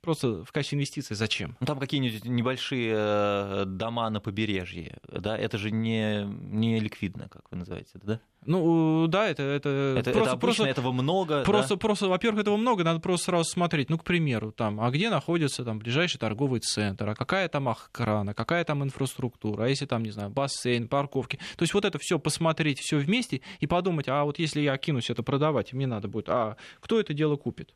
просто 0.00 0.44
в 0.44 0.52
качестве 0.52 0.76
инвестиций 0.76 1.16
зачем? 1.16 1.56
Ну, 1.60 1.66
там 1.66 1.78
какие-нибудь 1.78 2.24
небольшие 2.24 2.94
э, 2.96 3.64
дома 3.66 4.08
на 4.10 4.20
побережье, 4.20 4.98
да, 5.06 5.36
это 5.36 5.58
же 5.58 5.70
не, 5.70 6.24
не 6.24 6.80
ликвидно, 6.80 7.28
как 7.28 7.42
вы 7.50 7.58
называете 7.58 7.90
это, 7.94 8.06
да? 8.06 8.20
Ну, 8.46 9.06
да, 9.08 9.28
это... 9.28 9.42
Это, 9.42 9.68
это, 9.98 10.10
просто, 10.12 10.20
это 10.20 10.30
обычно 10.30 10.38
просто, 10.38 10.64
этого 10.66 10.92
много, 10.92 11.44
Просто, 11.44 11.74
да? 11.74 11.78
просто, 11.80 12.08
во-первых, 12.08 12.42
этого 12.42 12.56
много, 12.56 12.84
надо 12.84 13.00
просто 13.00 13.26
сразу 13.26 13.50
смотреть, 13.50 13.90
ну, 13.90 13.98
к 13.98 14.04
примеру, 14.04 14.52
там, 14.52 14.80
а 14.80 14.90
где 14.90 15.10
находится 15.10 15.64
там 15.64 15.78
ближайший 15.78 16.18
торговый 16.18 16.60
центр, 16.60 17.08
а 17.08 17.14
какая 17.14 17.48
там 17.48 17.68
охрана, 17.68 18.34
какая 18.34 18.64
там 18.64 18.82
инфраструктура, 18.82 19.64
а 19.64 19.68
если 19.68 19.86
там, 19.86 20.02
не 20.02 20.10
знаю, 20.10 20.30
бассейн, 20.30 20.88
парковки. 20.88 21.38
То 21.56 21.62
есть 21.62 21.74
вот 21.74 21.84
это 21.84 21.98
все 21.98 22.18
посмотреть, 22.18 22.80
все 22.80 22.96
вместе 22.98 23.42
и 23.60 23.66
подумать, 23.66 24.08
а 24.08 24.24
вот 24.24 24.38
если 24.38 24.60
я 24.60 24.76
кинусь 24.78 25.10
это 25.10 25.22
продавать, 25.22 25.72
мне 25.72 25.86
надо 25.86 26.08
будет, 26.08 26.28
а 26.28 26.56
кто 26.80 27.00
это 27.00 27.12
дело 27.12 27.36
купит? 27.36 27.74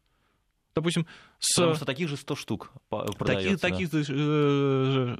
Допустим, 0.74 1.06
с... 1.38 1.56
Потому 1.56 1.74
что 1.74 1.84
таких 1.84 2.08
же 2.08 2.16
100 2.16 2.34
штук 2.36 2.72
продается. 2.88 3.58
Таких, 3.58 3.90
таких 3.90 4.06
100 4.06 5.16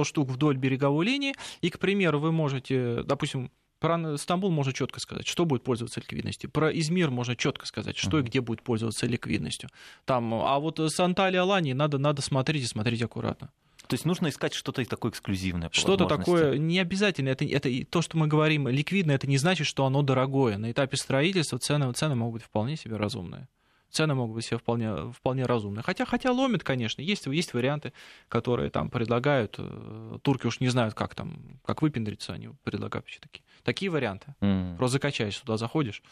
э, 0.00 0.04
штук 0.04 0.28
вдоль 0.28 0.56
береговой 0.56 1.06
линии. 1.06 1.34
И, 1.62 1.70
к 1.70 1.78
примеру, 1.78 2.20
вы 2.20 2.32
можете, 2.32 3.02
допустим, 3.04 3.50
про 3.80 4.18
Стамбул 4.18 4.50
можно 4.50 4.74
четко 4.74 5.00
сказать, 5.00 5.26
что 5.26 5.46
будет 5.46 5.64
пользоваться 5.64 6.00
ликвидностью. 6.00 6.50
Про 6.50 6.70
Измир 6.70 7.10
можно 7.10 7.34
четко 7.34 7.66
сказать, 7.66 7.96
что 7.96 8.18
uh-huh. 8.18 8.20
и 8.20 8.24
где 8.24 8.42
будет 8.42 8.62
пользоваться 8.62 9.06
ликвидностью. 9.06 9.70
Там, 10.04 10.34
а 10.34 10.58
вот 10.58 10.78
с 10.78 11.00
Анталией 11.00 11.40
Алании 11.40 11.72
надо, 11.72 11.96
надо 11.96 12.20
смотреть 12.20 12.64
и 12.64 12.66
смотреть 12.66 13.00
аккуратно. 13.00 13.50
То 13.86 13.94
есть 13.94 14.04
нужно 14.04 14.28
искать 14.28 14.52
что-то 14.52 14.84
такое 14.84 15.10
эксклюзивное. 15.10 15.70
Что-то 15.72 16.04
такое 16.04 16.58
не 16.58 16.78
обязательно. 16.78 17.30
Это, 17.30 17.44
это 17.44 17.70
то, 17.86 18.02
что 18.02 18.18
мы 18.18 18.28
говорим 18.28 18.68
ликвидно, 18.68 19.12
это 19.12 19.26
не 19.26 19.38
значит, 19.38 19.66
что 19.66 19.86
оно 19.86 20.02
дорогое. 20.02 20.58
На 20.58 20.70
этапе 20.70 20.96
строительства 20.96 21.58
цены, 21.58 21.90
цены 21.92 22.14
могут 22.14 22.34
быть 22.34 22.42
вполне 22.44 22.76
себе 22.76 22.96
разумные 22.96 23.48
цены 23.90 24.14
могут 24.14 24.36
быть 24.36 24.44
себе 24.44 24.58
вполне, 24.58 25.12
вполне 25.12 25.44
разумные. 25.44 25.82
Хотя, 25.82 26.04
хотя 26.04 26.32
ломит, 26.32 26.64
конечно, 26.64 27.02
есть, 27.02 27.26
есть 27.26 27.54
варианты, 27.54 27.92
которые 28.28 28.70
там 28.70 28.90
предлагают. 28.90 29.56
Э, 29.58 30.18
турки 30.22 30.46
уж 30.46 30.60
не 30.60 30.68
знают, 30.68 30.94
как 30.94 31.14
там, 31.14 31.60
как 31.64 31.82
выпендриться, 31.82 32.32
они 32.32 32.50
предлагают 32.64 33.04
вообще 33.04 33.20
такие, 33.20 33.42
такие 33.62 33.90
варианты. 33.90 34.34
Mm. 34.40 34.76
Просто 34.76 34.94
закачаешься 34.94 35.40
туда, 35.42 35.56
заходишь. 35.56 36.02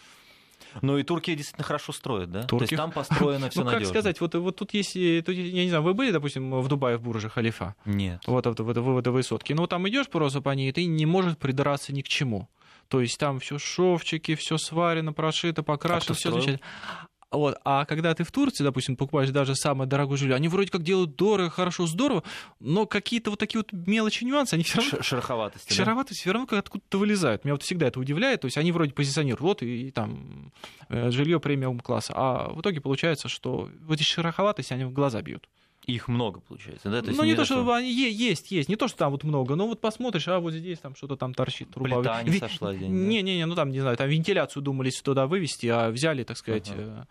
Ну 0.82 0.98
и 0.98 1.02
Турки 1.02 1.34
действительно 1.34 1.64
хорошо 1.64 1.92
строят, 1.92 2.30
да? 2.30 2.42
Турки... 2.42 2.66
То 2.66 2.72
есть 2.72 2.76
там 2.76 2.92
построено 2.92 3.48
все 3.50 3.62
ну, 3.64 3.70
как 3.70 3.86
сказать, 3.86 4.20
вот, 4.20 4.34
вот 4.34 4.56
тут 4.56 4.74
есть, 4.74 4.92
тут, 5.24 5.34
я 5.34 5.64
не 5.64 5.68
знаю, 5.68 5.82
вы 5.82 5.94
были, 5.94 6.10
допустим, 6.10 6.60
в 6.60 6.68
Дубае 6.68 6.96
в 6.96 7.02
Бурже 7.02 7.28
Халифа? 7.28 7.74
Нет. 7.84 8.22
Вот 8.26 8.46
в, 8.46 8.54
в, 8.54 8.72
в, 8.74 9.02
в 9.02 9.10
высотке. 9.10 9.54
Ну, 9.54 9.66
там 9.66 9.88
идешь 9.88 10.08
просто 10.08 10.40
по 10.40 10.50
ней, 10.50 10.68
и 10.68 10.72
ты 10.72 10.84
не 10.84 11.06
можешь 11.06 11.36
придраться 11.36 11.92
ни 11.92 12.02
к 12.02 12.08
чему. 12.08 12.48
То 12.88 13.00
есть 13.00 13.18
там 13.18 13.38
все 13.38 13.58
шовчики, 13.58 14.34
все 14.34 14.56
сварено, 14.56 15.12
прошито, 15.12 15.62
покрашено, 15.62 16.14
все 16.14 16.30
замечательно. 16.30 16.60
Вот. 17.30 17.58
А 17.64 17.84
когда 17.84 18.14
ты 18.14 18.24
в 18.24 18.32
Турции, 18.32 18.64
допустим, 18.64 18.96
покупаешь 18.96 19.30
даже 19.30 19.54
самое 19.54 19.88
дорогое 19.88 20.16
жилье, 20.16 20.34
они 20.34 20.48
вроде 20.48 20.70
как 20.70 20.82
делают 20.82 21.16
дорого, 21.16 21.50
хорошо, 21.50 21.86
здорово, 21.86 22.22
но 22.58 22.86
какие-то 22.86 23.30
вот 23.30 23.38
такие 23.38 23.58
вот 23.58 23.72
мелочи, 23.72 24.24
нюансы, 24.24 24.54
они 24.54 24.64
все 24.64 24.78
равно... 24.78 25.02
Шероховатости. 25.02 25.72
Шероховатости 25.72 26.20
все 26.20 26.32
равно 26.32 26.48
откуда-то 26.50 26.98
вылезают. 26.98 27.44
Меня 27.44 27.54
вот 27.54 27.62
всегда 27.62 27.88
это 27.88 28.00
удивляет. 28.00 28.40
То 28.40 28.46
есть 28.46 28.56
они 28.56 28.72
вроде 28.72 28.92
позиционируют, 28.92 29.40
вот, 29.40 29.62
и, 29.62 29.88
и 29.88 29.90
там 29.90 30.52
э, 30.88 31.10
жилье 31.10 31.38
премиум 31.38 31.80
класса. 31.80 32.12
А 32.16 32.50
в 32.52 32.60
итоге 32.62 32.80
получается, 32.80 33.28
что 33.28 33.68
вот 33.82 33.94
эти 33.94 34.04
шероховатости, 34.04 34.72
они 34.72 34.84
в 34.84 34.92
глаза 34.92 35.20
бьют. 35.20 35.48
Их 35.88 36.06
много, 36.06 36.40
получается, 36.40 36.90
да? 36.90 37.00
То 37.00 37.06
есть 37.06 37.18
ну, 37.18 37.24
не, 37.24 37.30
не 37.30 37.36
то, 37.36 37.46
что 37.46 37.72
они 37.72 37.90
есть, 37.90 38.50
есть. 38.50 38.68
Не 38.68 38.76
то, 38.76 38.88
что 38.88 38.98
там 38.98 39.10
вот 39.10 39.24
много, 39.24 39.56
но 39.56 39.66
вот 39.66 39.80
посмотришь, 39.80 40.28
а 40.28 40.38
вот 40.38 40.52
здесь 40.52 40.78
там 40.78 40.94
что-то 40.94 41.16
там 41.16 41.32
торчит. 41.32 41.70
Труба. 41.70 41.96
Плита 41.96 42.22
не 42.22 42.38
сошла. 42.38 42.74
Не-не-не, 42.74 43.46
ну 43.46 43.54
там, 43.54 43.70
не 43.70 43.80
знаю, 43.80 43.96
там 43.96 44.06
вентиляцию 44.06 44.62
думались 44.62 45.00
туда 45.00 45.26
вывести, 45.26 45.66
а 45.66 45.90
взяли, 45.90 46.24
так 46.24 46.36
сказать, 46.36 46.70
ага. 46.70 47.06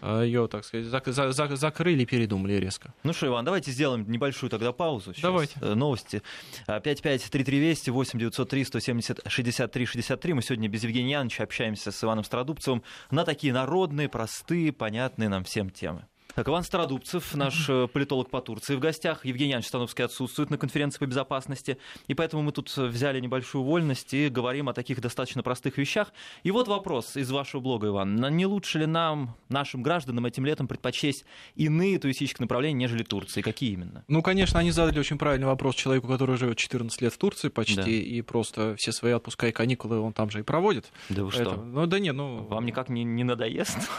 Э, 0.00 0.22
ее, 0.24 0.46
так 0.46 0.64
сказать, 0.64 0.86
зак- 0.86 1.10
за- 1.10 1.56
закрыли, 1.56 2.04
передумали 2.04 2.52
резко. 2.54 2.94
Ну 3.02 3.12
что, 3.12 3.26
Иван, 3.26 3.44
давайте 3.44 3.72
сделаем 3.72 4.08
небольшую 4.08 4.48
тогда 4.48 4.72
паузу. 4.72 5.12
Сейчас. 5.12 5.22
Давайте. 5.22 5.54
Э, 5.60 5.74
новости. 5.74 6.22
553320 6.66 7.88
8903 7.88 8.64
170 8.64 9.20
63 9.26 9.86
63. 9.86 10.34
Мы 10.34 10.42
сегодня 10.42 10.68
без 10.68 10.84
Евгения 10.84 11.12
Яновича 11.12 11.42
общаемся 11.42 11.90
с 11.90 12.04
Иваном 12.04 12.22
Страдубцевым 12.24 12.84
на 13.10 13.24
такие 13.24 13.52
народные, 13.52 14.08
простые, 14.08 14.72
понятные 14.72 15.28
нам 15.28 15.42
всем 15.42 15.70
темы. 15.70 16.06
Так, 16.34 16.48
Иван 16.48 16.62
Стародубцев, 16.62 17.34
наш 17.34 17.68
э, 17.68 17.88
политолог 17.88 18.30
по 18.30 18.40
Турции 18.40 18.76
в 18.76 18.80
гостях. 18.80 19.24
Евгений 19.26 19.50
Янович 19.50 19.66
Становский 19.66 20.04
отсутствует 20.04 20.50
на 20.50 20.58
конференции 20.58 20.98
по 20.98 21.06
безопасности. 21.06 21.76
И 22.06 22.14
поэтому 22.14 22.42
мы 22.42 22.52
тут 22.52 22.74
взяли 22.76 23.20
небольшую 23.20 23.64
вольность 23.64 24.14
и 24.14 24.28
говорим 24.28 24.68
о 24.68 24.72
таких 24.72 25.00
достаточно 25.00 25.42
простых 25.42 25.76
вещах. 25.76 26.12
И 26.44 26.52
вот 26.52 26.68
вопрос 26.68 27.16
из 27.16 27.30
вашего 27.30 27.60
блога, 27.60 27.88
Иван. 27.88 28.14
Не 28.36 28.46
лучше 28.46 28.78
ли 28.78 28.86
нам, 28.86 29.36
нашим 29.48 29.82
гражданам, 29.82 30.24
этим 30.24 30.46
летом 30.46 30.68
предпочесть 30.68 31.24
иные 31.56 31.98
туристические 31.98 32.44
направления, 32.44 32.78
нежели 32.78 33.02
Турции? 33.02 33.42
Какие 33.42 33.72
именно? 33.72 34.04
Ну, 34.06 34.22
конечно, 34.22 34.60
они 34.60 34.70
задали 34.70 35.00
очень 35.00 35.18
правильный 35.18 35.46
вопрос 35.46 35.74
человеку, 35.74 36.06
который 36.06 36.36
живет 36.36 36.58
14 36.58 37.00
лет 37.02 37.12
в 37.12 37.18
Турции 37.18 37.48
почти, 37.48 37.74
да. 37.74 37.90
и 37.90 38.22
просто 38.22 38.76
все 38.78 38.92
свои 38.92 39.12
отпуска 39.12 39.48
и 39.48 39.52
каникулы 39.52 39.98
он 39.98 40.12
там 40.12 40.30
же 40.30 40.40
и 40.40 40.42
проводит. 40.42 40.92
Да 41.08 41.24
вы 41.24 41.32
что? 41.32 41.56
Ну, 41.56 41.86
да 41.86 41.98
нет, 41.98 42.14
ну... 42.14 42.44
Вам 42.44 42.66
никак 42.66 42.88
не, 42.88 43.02
не 43.02 43.24
надоест? 43.24 43.76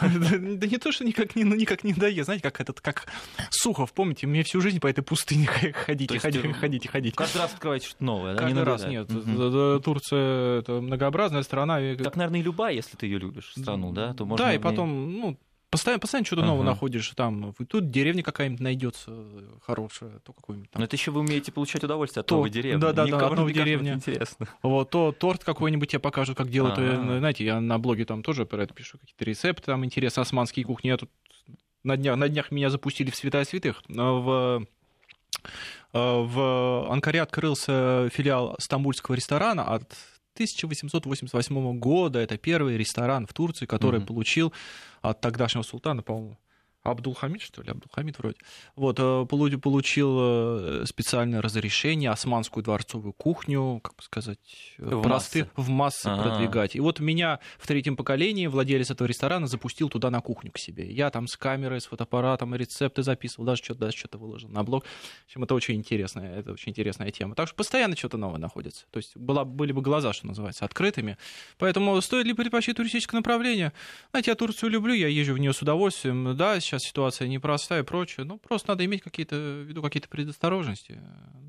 Да 0.62 0.66
не 0.66 0.78
то, 0.78 0.92
что 0.92 1.04
никак 1.04 1.34
не 1.34 1.44
надоест 1.92 2.21
знаете, 2.24 2.42
как 2.42 2.60
этот, 2.60 2.80
как 2.80 3.06
Сухов, 3.50 3.92
помните, 3.92 4.26
мне 4.26 4.42
всю 4.42 4.60
жизнь 4.60 4.80
по 4.80 4.86
этой 4.86 5.02
пустыне 5.02 5.46
ходить, 5.86 6.16
ходить, 6.20 6.56
ходить, 6.56 6.86
ходить. 6.88 7.14
Каждый 7.14 7.38
раз 7.38 7.54
открываете 7.54 7.86
что-то 7.88 8.04
новое, 8.04 8.34
да? 8.34 8.42
Каждый 8.42 8.64
раз, 8.64 8.84
нет. 8.86 9.08
Турция— 9.84 10.58
это 10.60 10.80
многообразная 10.80 11.42
страна. 11.42 11.80
Как, 11.96 12.16
наверное, 12.16 12.40
и 12.40 12.42
любая, 12.42 12.74
если 12.74 12.96
ты 12.96 13.06
ее 13.06 13.18
любишь, 13.18 13.52
страну, 13.56 13.92
да? 13.92 14.14
То 14.14 14.24
можно 14.24 14.46
да, 14.46 14.54
и 14.54 14.58
потом, 14.58 15.12
ну, 15.12 15.38
Постоянно, 15.72 16.00
постоянно 16.00 16.26
что-то 16.26 16.44
новое 16.44 16.66
находишь 16.66 17.08
там. 17.16 17.54
Тут 17.66 17.90
деревня 17.90 18.22
какая-нибудь 18.22 18.60
найдется 18.60 19.10
хорошая, 19.62 20.18
то 20.18 20.34
какой-нибудь 20.34 20.70
там. 20.70 20.80
Но 20.80 20.84
это 20.84 20.96
еще 20.96 21.10
вы 21.12 21.20
умеете 21.20 21.50
получать 21.50 21.82
удовольствие 21.82 22.20
от 22.20 22.26
то, 22.26 22.36
новой 22.36 22.50
деревни. 22.50 22.78
Да, 22.78 22.92
да, 22.92 23.06
да, 23.06 23.26
от 23.26 23.36
новой 23.36 23.54
деревни. 23.54 23.90
Интересно. 23.90 24.48
Вот, 24.62 24.90
то 24.90 25.12
торт 25.12 25.44
какой-нибудь 25.44 25.88
тебе 25.88 25.98
покажут, 25.98 26.36
как 26.36 26.50
делают. 26.50 26.78
А-а-а. 26.78 27.18
Знаете, 27.20 27.46
я 27.46 27.58
на 27.58 27.78
блоге 27.78 28.04
там 28.04 28.22
тоже 28.22 28.44
про 28.44 28.64
это 28.64 28.74
пишу, 28.74 28.98
какие-то 28.98 29.24
рецепты 29.24 29.64
там 29.64 29.82
интересные, 29.82 30.22
османские 30.22 30.66
кухни. 30.66 30.88
Я 30.88 30.98
тут 30.98 31.08
на 31.84 31.96
днях, 31.96 32.16
на 32.16 32.28
днях 32.28 32.50
меня 32.50 32.70
запустили 32.70 33.10
в 33.10 33.16
Святая 33.16 33.44
Святых. 33.44 33.82
В, 33.88 34.66
в 35.92 36.92
Анкаре 36.92 37.22
открылся 37.22 38.08
филиал 38.12 38.56
стамбульского 38.58 39.14
ресторана 39.14 39.64
от 39.64 39.82
1888 40.34 41.78
года. 41.78 42.18
Это 42.18 42.38
первый 42.38 42.76
ресторан 42.76 43.26
в 43.26 43.34
Турции, 43.34 43.66
который 43.66 44.00
mm-hmm. 44.00 44.06
получил 44.06 44.52
от 45.02 45.20
тогдашнего 45.20 45.62
султана, 45.62 46.02
по-моему, 46.02 46.38
Абдулхамид, 46.82 47.42
что 47.42 47.62
ли, 47.62 47.70
Абдулхамид 47.70 48.18
вроде, 48.18 48.36
вот, 48.74 48.98
э, 48.98 49.26
получил 49.26 50.18
э, 50.20 50.84
специальное 50.86 51.40
разрешение 51.40 52.10
османскую 52.10 52.64
дворцовую 52.64 53.12
кухню, 53.12 53.80
как 53.82 53.94
бы 53.94 54.02
сказать, 54.02 54.38
э, 54.78 54.84
в 54.84 55.02
просты, 55.02 55.44
массы, 55.44 55.50
в 55.56 55.68
массы 55.68 56.06
А-а-а. 56.06 56.22
продвигать. 56.22 56.74
И 56.74 56.80
вот 56.80 56.98
меня 56.98 57.38
в 57.58 57.66
третьем 57.68 57.96
поколении 57.96 58.48
владелец 58.48 58.90
этого 58.90 59.06
ресторана 59.06 59.46
запустил 59.46 59.88
туда 59.88 60.10
на 60.10 60.20
кухню 60.20 60.50
к 60.50 60.58
себе. 60.58 60.90
Я 60.90 61.10
там 61.10 61.28
с 61.28 61.36
камерой, 61.36 61.80
с 61.80 61.86
фотоаппаратом 61.86 62.54
рецепты 62.54 63.04
записывал, 63.04 63.46
даже 63.46 63.62
что-то, 63.62 63.80
даже 63.80 63.96
что-то 63.96 64.18
выложил 64.18 64.48
на 64.48 64.64
блог. 64.64 64.84
В 64.84 65.26
общем, 65.26 65.44
это 65.44 65.54
очень 65.54 65.76
интересная, 65.76 66.40
это 66.40 66.52
очень 66.52 66.70
интересная 66.70 67.12
тема. 67.12 67.36
Так 67.36 67.46
что 67.46 67.56
постоянно 67.56 67.96
что-то 67.96 68.16
новое 68.16 68.38
находится. 68.38 68.86
То 68.90 68.98
есть 68.98 69.16
была, 69.16 69.44
были 69.44 69.70
бы 69.70 69.82
глаза, 69.82 70.12
что 70.12 70.26
называется, 70.26 70.64
открытыми. 70.64 71.16
Поэтому 71.58 72.00
стоит 72.00 72.26
ли 72.26 72.32
предпочесть 72.32 72.76
туристическое 72.76 73.20
направление? 73.20 73.72
Знаете, 74.10 74.32
я 74.32 74.34
Турцию 74.34 74.70
люблю, 74.70 74.94
я 74.94 75.06
езжу 75.06 75.34
в 75.34 75.38
нее 75.38 75.52
с 75.52 75.62
удовольствием. 75.62 76.36
Да, 76.36 76.58
сейчас 76.72 76.82
ситуация 76.84 77.28
непростая 77.28 77.82
и 77.82 77.84
прочее. 77.84 78.24
Ну, 78.24 78.38
просто 78.38 78.70
надо 78.70 78.84
иметь 78.84 79.02
какие-то 79.02 79.36
в 79.36 79.68
виду 79.68 79.82
какие-то 79.82 80.08
предосторожности 80.08 81.00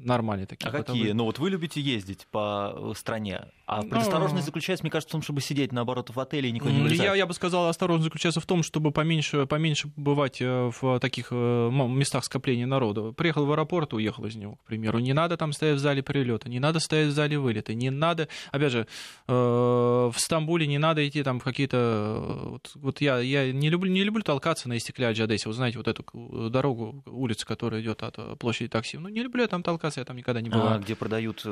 нормальные 0.04 0.48
такие. 0.48 0.70
А 0.70 0.72
какие? 0.72 1.08
Вы... 1.08 1.14
Ну, 1.14 1.26
вот 1.26 1.40
вы 1.40 1.50
любите 1.50 1.82
ездить 1.82 2.28
по 2.30 2.74
э, 2.76 2.94
стране, 2.96 3.46
а 3.66 3.82
ну, 3.82 3.90
предосторожность 3.90 4.46
заключается, 4.46 4.84
мне 4.84 4.92
кажется, 4.92 5.10
в 5.10 5.14
том, 5.14 5.22
чтобы 5.22 5.42
сидеть, 5.42 5.72
наоборот, 5.72 6.10
в 6.14 6.20
отеле 6.20 6.50
и 6.50 6.52
никуда 6.52 6.72
не 6.72 6.82
вылезать. 6.82 7.06
Я, 7.06 7.16
я 7.16 7.26
бы 7.26 7.34
сказал, 7.34 7.68
осторожность 7.68 8.06
заключается 8.06 8.42
в 8.42 8.46
том, 8.46 8.64
чтобы 8.64 8.92
поменьше, 8.92 9.46
поменьше 9.46 9.90
бывать 9.96 10.42
э, 10.42 10.72
в 10.82 11.00
таких 11.00 11.28
э, 11.32 11.70
местах 11.72 12.26
скопления 12.26 12.66
народа. 12.66 13.12
Приехал 13.12 13.46
в 13.46 13.52
аэропорт, 13.52 13.94
уехал 13.94 14.26
из 14.26 14.36
него, 14.36 14.56
к 14.58 14.64
примеру. 14.66 15.00
Не 15.00 15.14
надо 15.14 15.38
там 15.38 15.54
стоять 15.54 15.78
в 15.78 15.80
зале 15.80 16.04
прилета, 16.04 16.50
не 16.50 16.60
надо 16.60 16.80
стоять 16.80 17.08
в 17.10 17.12
зале 17.12 17.40
вылета, 17.40 17.74
не 17.74 17.90
надо, 17.90 18.28
опять 18.52 18.72
же, 18.72 18.88
в 19.28 20.14
Стамбуле 20.18 20.68
не 20.68 20.78
надо 20.78 21.08
идти 21.08 21.24
там 21.24 21.40
в 21.40 21.44
какие-то... 21.44 22.50
Вот, 22.54 22.72
вот 22.76 23.02
я, 23.02 23.20
я 23.20 23.52
не, 23.52 23.70
люблю, 23.70 23.92
не 23.92 24.04
люблю 24.04 24.24
толкаться 24.24 24.68
на 24.70 24.78
Истекля 25.14 25.26
Джадесе, 25.26 25.50
вы 25.50 25.54
знаете, 25.54 25.78
вот 25.78 25.88
эту 25.88 26.04
дорогу, 26.50 27.04
улицу, 27.06 27.46
которая 27.46 27.82
идет 27.82 28.04
от 28.04 28.38
площади 28.40 28.70
такси. 28.70 28.98
Ну, 28.98 29.10
не 29.10 29.22
люблю 29.22 29.42
я 29.42 29.48
там 29.48 29.64
толкаться, 29.64 30.00
я 30.00 30.06
там 30.06 30.18
никогда 30.18 30.42
не 30.42 30.50
бываю. 30.50 30.76
А, 30.76 30.80
где 30.80 30.96
продают 30.96 31.46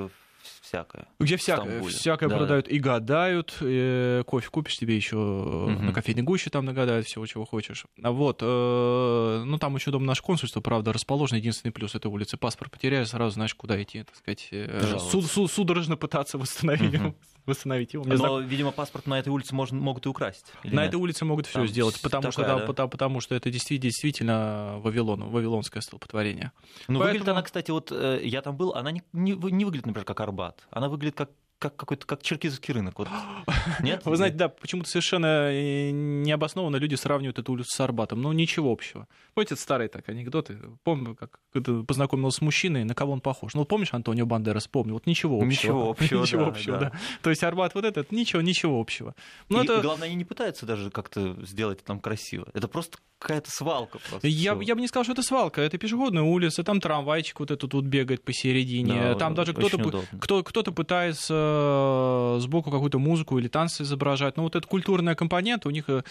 всякое. 0.62 1.08
Где 1.19 1.38
всякое, 1.38 1.84
всякое 1.84 2.30
да, 2.30 2.38
продают 2.38 2.65
да. 2.65 2.71
и 2.71 2.80
гадают. 2.80 3.58
И 3.62 4.24
кофе 4.26 4.50
купишь 4.50 4.78
себе 4.78 4.95
еще 4.95 5.17
угу. 5.17 5.69
на 5.69 5.93
кофейной 5.93 6.24
гуще 6.24 6.50
там 6.50 6.65
нагадают 6.65 7.06
всего, 7.06 7.26
чего 7.26 7.45
хочешь. 7.45 7.86
А 8.02 8.12
вот, 8.12 8.39
э, 8.41 9.43
ну 9.45 9.58
там 9.58 9.76
еще 9.76 9.91
дом 9.91 10.06
наш 10.06 10.21
консульство, 10.21 10.62
правда, 10.62 10.93
расположен. 10.93 11.38
Единственный 11.38 11.71
плюс 11.71 11.95
этой 11.95 12.08
улицы. 12.08 12.38
Паспорт 12.38 12.71
потеряешь, 12.71 13.10
сразу 13.10 13.36
знаешь, 13.36 13.54
куда 13.54 13.82
идти, 13.82 14.04
так 14.04 14.15
сказать. 14.15 14.47
Э, 14.52 14.97
суд, 15.00 15.26
суд, 15.26 15.52
судорожно 15.52 15.95
пытаться 15.95 16.38
восстановить 16.38 16.95
угу. 16.95 17.15
Восстановить 17.45 17.93
его. 17.93 18.04
Мне 18.04 18.15
Но, 18.15 18.39
знак... 18.39 18.49
видимо, 18.49 18.71
паспорт 18.71 19.08
на 19.08 19.19
этой 19.19 19.30
улице 19.30 19.56
можно, 19.56 19.80
могут 19.80 20.06
и 20.06 20.10
украсть. 20.10 20.54
На 20.63 20.82
нет? 20.82 20.89
этой 20.89 20.95
улице 20.95 21.25
могут 21.25 21.47
все 21.47 21.65
сделать, 21.65 21.99
потому 22.01 22.21
такая, 22.23 22.32
что, 22.32 22.43
да? 22.43 22.65
потому, 22.65 22.89
потому 22.89 23.21
что 23.21 23.36
это 23.36 23.49
действительно, 23.49 23.91
действительно 23.91 24.80
Вавилон, 24.80 25.30
вавилонское 25.30 25.82
столпотворение. 25.82 26.51
Ну, 26.88 26.99
Поэтому... 26.99 27.04
выглядит 27.04 27.27
она, 27.30 27.41
кстати, 27.41 27.71
вот 27.71 27.91
э, 27.91 28.21
я 28.23 28.41
там 28.41 28.56
был, 28.56 28.73
она 28.73 28.91
не, 28.91 29.04
не, 29.13 29.34
не 29.34 29.65
выглядит, 29.65 29.86
например, 29.86 30.06
как 30.06 30.19
Арбат. 30.19 30.67
Она 30.71 30.89
выглядит 30.89 31.15
как 31.15 31.30
как 31.62 31.76
какой-то 31.76 32.08
как 32.08 32.24
черкизовский 32.24 32.74
рынок. 32.74 32.97
Вот. 32.97 33.08
Нет? 33.82 34.02
Вы 34.04 34.17
знаете, 34.17 34.36
да, 34.36 34.50
почему-то 34.50 34.89
совершенно 34.89 35.52
э, 35.52 35.91
необоснованно 35.91 36.78
люди 36.78 36.95
сравнивают 36.95 37.38
эту 37.38 37.54
улицу 37.54 37.69
с 37.69 37.80
Арбатом. 37.80 38.19
Но 38.19 38.34
ничего 38.34 38.71
общего. 38.71 39.08
Помните, 39.36 39.54
это 39.54 39.62
старые 39.62 39.88
так 39.88 40.10
анекдоты? 40.10 40.58
Помню, 40.84 41.15
как 41.15 41.39
познакомился 41.88 42.39
с 42.39 42.41
мужчиной, 42.41 42.84
на 42.84 42.95
кого 42.95 43.13
он 43.13 43.21
похож. 43.21 43.54
Ну, 43.54 43.63
помнишь, 43.65 43.93
Антонио 43.93 44.26
Бандерас, 44.26 44.67
помню, 44.67 44.93
вот 44.93 45.06
ничего 45.06 45.36
общего. 45.38 45.50
Ничего 45.50 45.89
общего, 45.91 46.21
Ничего 46.21 46.41
да, 46.41 46.47
общего, 46.47 46.78
да. 46.80 46.89
да. 46.89 47.00
То 47.21 47.30
есть 47.30 47.43
Арбат 47.43 47.76
вот 47.76 47.86
этот, 47.86 48.12
ничего, 48.12 48.41
ничего 48.41 48.82
общего. 48.82 49.13
Но 49.50 49.62
и, 49.62 49.65
это... 49.65 49.78
и 49.78 49.82
главное, 49.82 50.08
они 50.08 50.15
не 50.15 50.26
пытаются 50.26 50.65
даже 50.65 50.89
как-то 50.89 51.38
сделать 51.45 51.84
там 51.84 52.00
красиво. 52.00 52.47
Это 52.56 52.67
просто 52.67 52.97
какая-то 53.22 53.52
свалка. 53.52 54.00
Просто 54.10 54.28
я, 54.28 54.58
я 54.62 54.76
бы 54.76 54.82
не 54.82 54.88
сказал, 54.88 55.04
что 55.04 55.14
это 55.14 55.22
свалка. 55.24 55.62
Это 55.62 55.78
пешеходная 55.78 56.24
улица, 56.24 56.64
там 56.64 56.82
трамвайчик 56.82 57.40
вот 57.40 57.52
этот 57.52 57.70
тут 57.70 57.86
бегает 57.86 58.24
посередине. 58.24 59.02
Да, 59.02 59.16
там 59.16 59.36
даже 59.36 59.54
кто-то, 59.54 60.04
кто, 60.20 60.44
кто-то 60.44 60.72
пытается 60.72 62.38
сбоку 62.40 62.72
какую-то 62.72 63.00
музыку 63.00 63.38
или 63.38 63.48
танцы 63.48 63.84
изображать. 63.84 64.38
Но 64.38 64.44
вот 64.44 64.56
эта 64.56 64.68
культурная 64.68 65.16
компонента 65.16 65.68
у 65.68 65.72
них 65.72 65.90
э, 65.90 66.04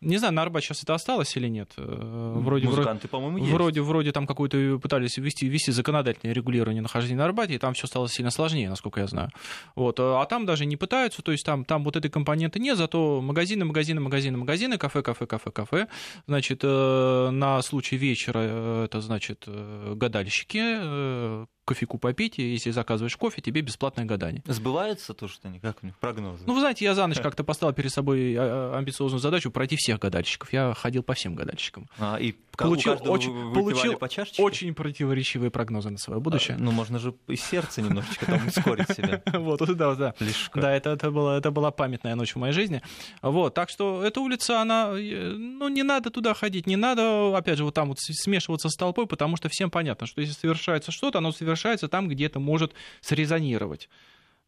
не 0.00 0.18
знаю, 0.18 0.34
на 0.34 0.42
Арбате 0.42 0.66
сейчас 0.66 0.82
это 0.82 0.94
осталось 0.94 1.34
или 1.36 1.48
нет. 1.48 1.72
Э, 1.78 2.34
вроде, 2.36 2.66
Музыканты, 2.66 3.08
по-моему, 3.08 3.38
есть. 3.38 3.50
Вроде, 3.50 3.80
вроде 3.80 4.12
там 4.12 4.26
какую-то 4.26 4.78
пытались 4.78 5.16
ввести, 5.16 5.48
ввести 5.48 5.72
законодательное 5.72 6.34
регулирование 6.34 6.82
нахождения 6.82 7.18
на 7.18 7.24
Арбате, 7.24 7.54
и 7.54 7.58
там 7.58 7.74
все 7.74 7.86
стало 7.86 8.08
сильно 8.08 8.30
сложнее, 8.30 8.68
насколько 8.68 9.00
я 9.00 9.06
знаю. 9.06 9.30
Вот. 9.74 9.98
А 9.98 10.24
там 10.26 10.44
даже 10.44 10.66
не 10.66 10.76
пытаются, 10.76 11.22
то 11.22 11.32
есть 11.32 11.46
там, 11.46 11.64
там 11.64 11.82
вот 11.82 11.96
этой 11.96 12.10
компоненты 12.10 12.58
нет, 12.58 12.76
зато 12.76 13.20
магазины, 13.22 13.64
магазины, 13.64 14.00
магазины, 14.00 14.36
магазины, 14.36 14.78
кафе, 14.78 15.02
кафе, 15.02 15.26
кафе, 15.26 15.50
кафе. 15.50 15.88
Значит, 16.26 16.60
э, 16.62 17.30
на 17.30 17.62
случай 17.62 17.96
вечера 17.96 18.84
это, 18.84 19.00
значит, 19.00 19.44
гадальщики, 19.46 21.46
кофейку 21.66 21.98
попить, 21.98 22.38
и 22.38 22.52
если 22.52 22.70
заказываешь 22.70 23.16
кофе, 23.16 23.42
тебе 23.42 23.60
бесплатное 23.60 24.06
гадание. 24.06 24.42
Сбывается 24.46 25.12
то, 25.12 25.28
что 25.28 25.48
они, 25.48 25.58
как 25.58 25.82
у 25.82 25.86
них 25.86 25.96
прогнозы? 25.98 26.44
Ну, 26.46 26.54
вы 26.54 26.60
знаете, 26.60 26.84
я 26.84 26.94
за 26.94 27.06
ночь 27.06 27.20
как-то 27.20 27.44
поставил 27.44 27.74
перед 27.74 27.92
собой 27.92 28.34
а, 28.38 28.72
а, 28.72 28.78
амбициозную 28.78 29.20
задачу 29.20 29.50
пройти 29.50 29.76
всех 29.76 29.98
гадальщиков. 29.98 30.52
Я 30.52 30.72
ходил 30.74 31.02
по 31.02 31.14
всем 31.14 31.34
гадальщикам. 31.34 31.88
А, 31.98 32.16
и 32.16 32.34
получил, 32.56 32.98
очень, 33.10 33.54
получил 33.54 33.98
по 33.98 34.08
чашечке? 34.08 34.42
очень 34.42 34.74
противоречивые 34.74 35.50
прогнозы 35.50 35.90
на 35.90 35.98
свое 35.98 36.20
будущее. 36.20 36.56
А, 36.56 36.60
ну, 36.60 36.70
можно 36.70 36.98
же 36.98 37.14
и 37.28 37.36
сердце 37.36 37.82
немножечко 37.82 38.26
там 38.26 38.46
ускорить 38.46 38.90
себя. 38.90 39.22
Вот, 39.36 39.60
да, 39.76 39.94
да. 39.94 40.14
Да, 40.54 40.72
это, 40.72 40.90
это, 40.90 41.10
была, 41.10 41.38
это 41.38 41.50
была 41.50 41.70
памятная 41.70 42.14
ночь 42.14 42.34
в 42.34 42.38
моей 42.38 42.52
жизни. 42.52 42.82
Вот, 43.22 43.54
так 43.54 43.70
что 43.70 44.02
эта 44.02 44.20
улица, 44.20 44.60
она, 44.60 44.92
э, 44.92 45.32
ну, 45.32 45.68
не 45.68 45.82
надо 45.82 46.10
туда 46.10 46.34
ходить, 46.34 46.66
не 46.66 46.76
надо, 46.76 47.36
опять 47.36 47.58
же, 47.58 47.64
вот 47.64 47.74
там 47.74 47.88
вот 47.88 47.98
смешиваться 48.00 48.68
с 48.68 48.74
толпой, 48.76 49.06
потому 49.06 49.36
что 49.36 49.48
всем 49.48 49.70
понятно, 49.70 50.06
что 50.06 50.20
если 50.20 50.34
совершается 50.34 50.90
что-то, 50.90 51.18
оно 51.18 51.32
совершается 51.32 51.66
совершается 51.66 51.88
там, 51.88 52.08
где 52.08 52.26
это 52.26 52.38
может 52.38 52.72
срезонировать 53.00 53.88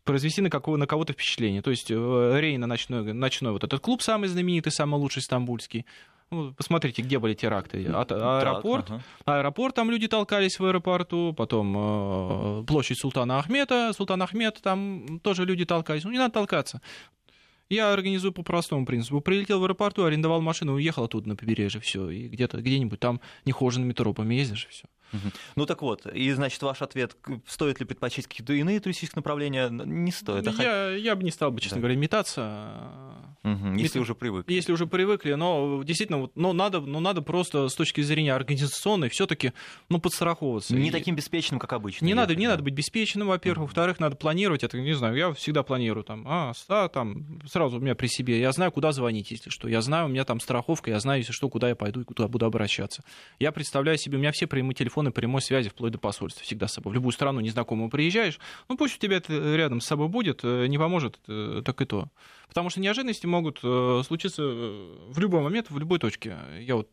произвести 0.05 0.41
на, 0.41 0.49
какого, 0.49 0.79
на 0.79 0.87
кого-то 0.87 1.13
впечатление. 1.13 1.61
То 1.61 1.71
есть 1.71 1.91
э, 1.91 2.41
Рейна 2.41 2.67
ночной, 2.67 3.13
ночной 3.13 3.53
вот 3.53 3.63
этот 3.63 3.83
клуб 3.83 4.01
самый 4.01 4.29
знаменитый, 4.29 4.73
самый 4.73 4.99
лучший 4.99 5.21
стамбульский. 5.21 5.85
Ну, 6.31 6.53
посмотрите, 6.53 7.01
где 7.03 7.19
были 7.19 7.35
теракты. 7.35 7.85
От, 7.87 8.13
аэропорт, 8.13 8.87
так, 8.87 9.01
ага. 9.25 9.39
аэропорт, 9.39 9.75
там 9.75 9.91
люди 9.91 10.09
толкались 10.09 10.59
в 10.59 10.65
аэропорту, 10.65 11.33
потом 11.35 11.75
э, 11.77 12.65
площадь 12.67 12.99
Султана 12.99 13.39
Ахмета, 13.39 13.93
Султан 13.97 14.21
Ахмед, 14.23 14.61
там 14.63 15.21
тоже 15.21 15.47
люди 15.47 15.65
толкались. 15.65 16.05
Ну, 16.05 16.11
не 16.11 16.19
надо 16.19 16.35
толкаться. 16.35 16.83
Я 17.71 17.93
организую 17.93 18.33
по 18.33 18.43
простому 18.43 18.85
принципу. 18.87 19.21
Прилетел 19.21 19.61
в 19.61 19.65
аэропорту, 19.65 20.05
арендовал 20.05 20.41
машину, 20.43 20.75
уехал 20.75 21.05
оттуда 21.05 21.29
на 21.29 21.37
побережье, 21.37 21.81
все, 21.81 22.11
и 22.11 22.29
где-то 22.29 22.59
где-нибудь 22.59 23.01
там 23.01 23.21
нехоженными 23.45 23.93
тропами 23.93 24.35
ездишь, 24.35 24.67
все. 24.71 24.85
Ну 25.57 25.67
так 25.67 25.83
вот, 25.83 26.07
и 26.07 26.31
значит 26.33 26.63
ваш 26.63 26.83
ответ, 26.83 27.17
стоит 27.47 27.81
ли 27.81 27.87
предпочесть 27.87 28.29
какие-то 28.29 28.53
иные 28.53 28.81
туристические 28.81 29.21
направления, 29.21 29.69
не 29.69 30.13
стоит. 30.13 30.47
А 30.47 30.63
я, 30.63 30.91
я 30.91 31.17
бы 31.17 31.25
не 31.25 31.31
стал 31.31 31.51
бы, 31.51 31.61
честно 31.61 31.77
да. 31.77 31.81
говоря, 31.83 31.97
метаться. 31.97 33.29
Угу, 33.45 33.75
если 33.77 33.99
уже 34.01 34.15
привыкли. 34.15 34.53
Если 34.53 34.73
уже 34.73 34.87
привыкли, 34.87 35.35
но 35.35 35.83
действительно, 35.85 36.19
вот, 36.19 36.33
но 36.35 36.53
надо, 36.53 36.81
но 36.81 37.01
надо 37.01 37.23
просто 37.23 37.69
с 37.69 37.75
точки 37.75 38.01
зрения 38.01 38.35
организационной 38.35 39.09
все-таки 39.09 39.53
ну, 39.89 40.01
подстраховываться. 40.01 40.75
Не 40.75 40.89
и... 40.89 40.91
таким 40.91 41.15
беспечным, 41.15 41.61
как 41.61 41.73
обычно. 41.73 42.05
Не, 42.05 42.15
надо, 42.15 42.35
не 42.35 42.49
надо 42.49 42.63
быть 42.63 42.75
беспечным, 42.75 43.29
во-первых. 43.29 43.69
Во-вторых, 43.69 44.01
надо 44.01 44.17
планировать. 44.17 44.65
Это, 44.65 44.79
не 44.79 44.93
знаю, 44.93 45.17
я 45.17 45.33
всегда 45.33 45.63
планирую 45.63 46.05
там, 46.05 46.25
а, 46.27 46.53
а, 46.69 46.89
там, 46.89 47.41
сразу 47.47 47.79
у 47.79 47.81
меня 47.81 47.95
при 47.95 48.09
себе. 48.09 48.41
Я 48.41 48.51
знаю, 48.53 48.73
куда 48.73 48.93
звонить, 48.93 49.31
если 49.31 49.51
что. 49.51 49.69
Я 49.69 49.83
знаю, 49.83 50.07
у 50.07 50.09
меня 50.09 50.25
там 50.25 50.41
страховка, 50.41 50.91
я 50.91 50.99
знаю, 50.99 51.21
если 51.21 51.33
что, 51.33 51.49
куда 51.49 51.69
я 51.69 51.77
пойду 51.77 52.01
и 52.01 52.05
куда 52.05 52.27
буду 52.27 52.45
обращаться. 52.45 53.03
Я 53.39 53.53
представляю 53.53 53.99
себе, 53.99 54.17
у 54.17 54.21
меня 54.21 54.33
все 54.33 54.47
прямые 54.47 54.75
телефоны 54.75 54.98
прямой 55.11 55.43
связи 55.43 55.69
вплоть 55.71 55.93
до 55.93 55.99
посольства 55.99 56.43
всегда 56.45 56.69
с 56.69 56.75
собой. 56.75 56.93
В 56.93 56.95
любую 56.95 57.13
страну 57.13 57.41
незнакомую 57.41 57.91
приезжаешь, 57.91 58.39
ну 58.69 58.77
пусть 58.77 58.97
у 58.97 58.99
тебя 58.99 59.17
это 59.17 59.57
рядом 59.57 59.81
с 59.81 59.87
собой 59.87 60.09
будет, 60.09 60.41
э, 60.43 60.67
не 60.67 60.79
поможет, 60.79 61.19
э, 61.29 61.63
так 61.65 61.81
и 61.81 61.85
то. 61.85 62.09
Потому 62.49 62.71
что 62.71 62.81
неожиданности 62.81 63.27
могут 63.27 63.61
э, 63.63 64.03
случиться 64.07 64.43
в 64.43 65.19
любой 65.19 65.41
момент, 65.41 65.71
в 65.71 65.79
любой 65.79 65.99
точке. 65.99 66.37
Я 66.61 66.77
вот 66.77 66.89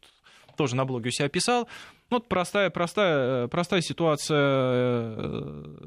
тоже 0.58 0.76
на 0.76 0.86
блоге 0.86 1.10
у 1.10 1.12
себя 1.12 1.28
писал. 1.28 1.68
Ну, 2.10 2.18
вот 2.18 2.30
простая, 2.30 2.70
простая, 2.70 3.48
простая 3.48 3.82
ситуация. 3.82 5.18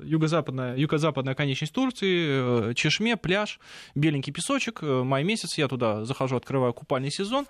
Юго-западная, 0.03 0.77
юго-западная 0.77 1.35
конечность 1.35 1.73
Турции, 1.73 2.75
Чешме, 2.75 3.17
пляж, 3.17 3.61
беленький 3.95 4.33
песочек, 4.33 4.83
май 4.83 5.25
месяц, 5.25 5.57
я 5.57 5.69
туда 5.69 6.05
захожу, 6.05 6.37
открываю 6.37 6.75
купальный 6.75 7.11
сезон 7.11 7.47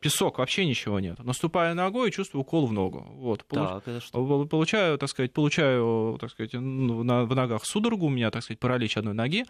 песок, 0.00 0.38
вообще 0.38 0.64
ничего 0.64 1.00
нет. 1.00 1.18
Наступая 1.24 1.74
ногой, 1.74 2.10
чувствую 2.10 2.42
укол 2.42 2.66
в 2.66 2.72
ногу. 2.72 3.06
Вот. 3.10 3.44
Так, 3.48 3.86
это 3.86 4.00
что? 4.00 4.46
Получаю, 4.46 4.98
так 4.98 5.08
сказать, 5.08 5.32
получаю, 5.32 6.16
так 6.20 6.30
сказать, 6.30 6.52
на, 6.54 7.24
в 7.24 7.34
ногах 7.34 7.64
судорогу, 7.64 8.06
у 8.06 8.10
меня, 8.10 8.30
так 8.30 8.42
сказать, 8.42 8.60
паралич 8.60 8.96
одной 8.96 9.14
ноги. 9.14 9.44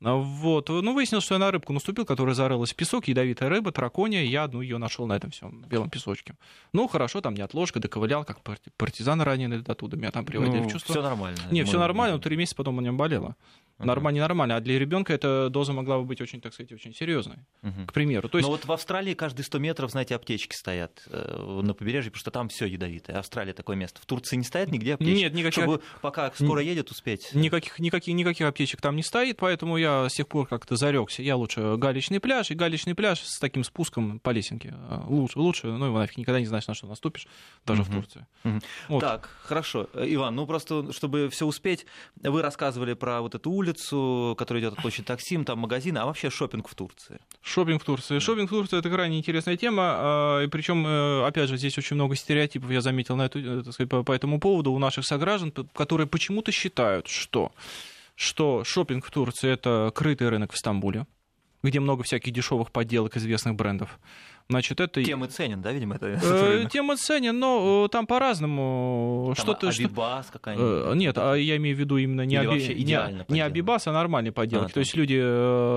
Вот. 0.00 0.68
Ну, 0.68 0.94
выяснилось, 0.94 1.24
что 1.24 1.34
я 1.34 1.38
на 1.38 1.50
рыбку 1.50 1.72
наступил, 1.72 2.06
которая 2.06 2.34
зарылась 2.34 2.72
в 2.72 2.76
песок, 2.76 3.08
ядовитая 3.08 3.48
рыба, 3.48 3.72
тракония, 3.72 4.22
я 4.22 4.44
одну 4.44 4.62
ее 4.62 4.78
нашел 4.78 5.06
на 5.06 5.14
этом 5.14 5.30
всем 5.30 5.62
белом 5.62 5.90
песочке. 5.90 6.34
Ну, 6.72 6.88
хорошо, 6.88 7.20
там 7.20 7.34
не 7.34 7.42
отложка, 7.42 7.80
доковылял, 7.80 8.24
как 8.24 8.40
партизан 8.76 9.20
раненый 9.20 9.62
оттуда, 9.66 9.96
меня 9.96 10.10
там 10.10 10.24
приводили 10.24 10.60
ну, 10.60 10.68
в 10.68 10.72
чувство. 10.72 10.94
Все 10.94 11.02
нормально. 11.02 11.38
Не, 11.50 11.64
все 11.64 11.78
нормально, 11.78 12.16
но 12.16 12.22
три 12.22 12.36
месяца 12.36 12.56
потом 12.56 12.78
у 12.78 12.80
него 12.80 12.96
болело. 12.96 13.36
Нормально, 13.84 14.16
не 14.16 14.20
нормально. 14.20 14.56
А 14.56 14.60
для 14.60 14.78
ребенка 14.78 15.12
эта 15.12 15.48
доза 15.50 15.72
могла 15.72 15.98
бы 15.98 16.04
быть 16.04 16.20
очень, 16.20 16.40
так 16.40 16.54
сказать, 16.54 16.72
очень 16.72 16.94
серьезной. 16.94 17.38
Угу. 17.62 17.86
К 17.88 17.92
примеру. 17.92 18.28
То 18.28 18.38
есть... 18.38 18.46
Но 18.46 18.52
вот 18.52 18.64
в 18.64 18.72
Австралии 18.72 19.14
каждые 19.14 19.44
100 19.44 19.58
метров, 19.58 19.90
знаете, 19.90 20.14
аптечки 20.14 20.54
стоят 20.54 21.02
э, 21.06 21.60
на 21.62 21.74
побережье, 21.74 22.10
потому 22.10 22.20
что 22.20 22.30
там 22.30 22.48
все 22.48 22.66
ядовитое. 22.66 23.18
Австралия 23.18 23.52
такое 23.52 23.76
место. 23.76 24.00
В 24.00 24.06
Турции 24.06 24.36
не 24.36 24.44
стоят 24.44 24.70
нигде 24.70 24.94
аптечки? 24.94 25.12
Нет, 25.12 25.34
никаких. 25.34 25.64
Чтобы 25.64 25.82
пока 26.00 26.30
скоро 26.32 26.62
едет, 26.62 26.90
успеть. 26.90 27.30
Никаких, 27.34 27.78
никаких, 27.78 28.14
никаких 28.14 28.46
аптечек 28.46 28.80
там 28.80 28.96
не 28.96 29.02
стоит, 29.02 29.38
поэтому 29.38 29.76
я 29.76 30.08
с 30.08 30.14
тех 30.14 30.28
пор 30.28 30.46
как-то 30.46 30.76
зарекся. 30.76 31.22
Я 31.22 31.36
лучше 31.36 31.76
галечный 31.76 32.20
пляж, 32.20 32.50
и 32.50 32.54
галечный 32.54 32.94
пляж 32.94 33.20
с 33.20 33.38
таким 33.38 33.64
спуском 33.64 34.20
по 34.20 34.30
лесенке. 34.30 34.74
Э, 34.88 35.00
лучше, 35.06 35.38
лучше, 35.38 35.66
ну 35.68 35.86
его 35.86 35.98
нафиг 35.98 36.18
никогда 36.18 36.40
не 36.40 36.46
знаешь, 36.46 36.66
на 36.66 36.74
что 36.74 36.86
наступишь, 36.86 37.26
даже 37.66 37.82
угу. 37.82 37.90
в 37.90 37.94
Турции. 37.94 38.26
Угу. 38.44 38.60
Вот. 38.88 39.00
Так, 39.00 39.30
хорошо. 39.42 39.88
Э, 39.94 40.04
Иван, 40.06 40.34
ну 40.34 40.46
просто, 40.46 40.92
чтобы 40.92 41.28
все 41.30 41.46
успеть, 41.46 41.86
вы 42.22 42.42
рассказывали 42.42 42.94
про 42.94 43.20
вот 43.20 43.34
эту 43.34 43.50
улицу, 43.50 43.69
которая 43.78 44.34
который 44.50 44.62
идет 44.62 44.72
от 44.72 44.82
площади 44.82 45.04
Таксим, 45.04 45.44
там 45.44 45.60
магазины, 45.60 45.98
а 45.98 46.06
вообще 46.06 46.28
шопинг 46.28 46.68
в 46.68 46.74
Турции. 46.74 47.20
Шопинг 47.42 47.82
в 47.82 47.84
Турции. 47.84 48.18
Шопинг 48.18 48.50
в 48.50 48.54
Турции 48.54 48.78
это 48.78 48.90
крайне 48.90 49.18
интересная 49.18 49.56
тема. 49.56 49.82
А, 49.84 50.42
и 50.42 50.48
причем, 50.48 50.84
э, 50.86 51.24
опять 51.24 51.48
же, 51.48 51.56
здесь 51.56 51.78
очень 51.78 51.94
много 51.94 52.16
стереотипов, 52.16 52.70
я 52.70 52.80
заметил 52.80 53.14
на 53.14 53.26
эту, 53.26 53.38
э, 53.38 53.62
так 53.62 53.74
сказать, 53.74 54.04
по 54.04 54.12
этому 54.12 54.40
поводу 54.40 54.72
у 54.72 54.78
наших 54.78 55.04
сограждан, 55.04 55.52
которые 55.72 56.06
почему-то 56.06 56.50
считают, 56.50 57.06
что, 57.06 57.52
что 58.16 58.64
шопинг 58.64 59.06
в 59.06 59.10
Турции 59.10 59.50
это 59.50 59.92
крытый 59.94 60.28
рынок 60.28 60.52
в 60.52 60.58
Стамбуле. 60.58 61.06
где 61.62 61.78
много 61.78 62.02
всяких 62.02 62.32
дешевых 62.32 62.72
подделок 62.72 63.18
известных 63.18 63.54
брендов. 63.54 63.98
Значит, 64.50 64.80
это... 64.80 65.02
Тем 65.02 65.24
и 65.24 65.28
ценен, 65.28 65.62
да, 65.62 65.70
видимо, 65.70 65.94
это? 65.94 66.06
Э, 66.06 66.66
тем 66.70 66.92
и 66.92 66.96
ценен, 66.96 67.38
но 67.38 67.84
э, 67.86 67.88
там 67.88 68.06
по-разному. 68.06 69.32
Там 69.36 69.44
что-то, 69.44 69.68
Абибас 69.68 70.26
что... 70.26 70.32
какая-нибудь? 70.32 70.92
Э, 70.92 70.96
нет, 70.96 71.16
а 71.18 71.34
я 71.34 71.56
имею 71.56 71.76
в 71.76 71.78
виду 71.78 71.96
именно 71.96 72.26
не, 72.26 72.36
Аби... 72.36 72.74
не, 72.74 73.24
не 73.32 73.40
Абибас, 73.40 73.86
а 73.86 73.92
нормальные 73.92 74.32
поделки. 74.32 74.72
А, 74.72 74.74
То 74.74 74.80
есть 74.80 74.96
люди, 74.96 75.14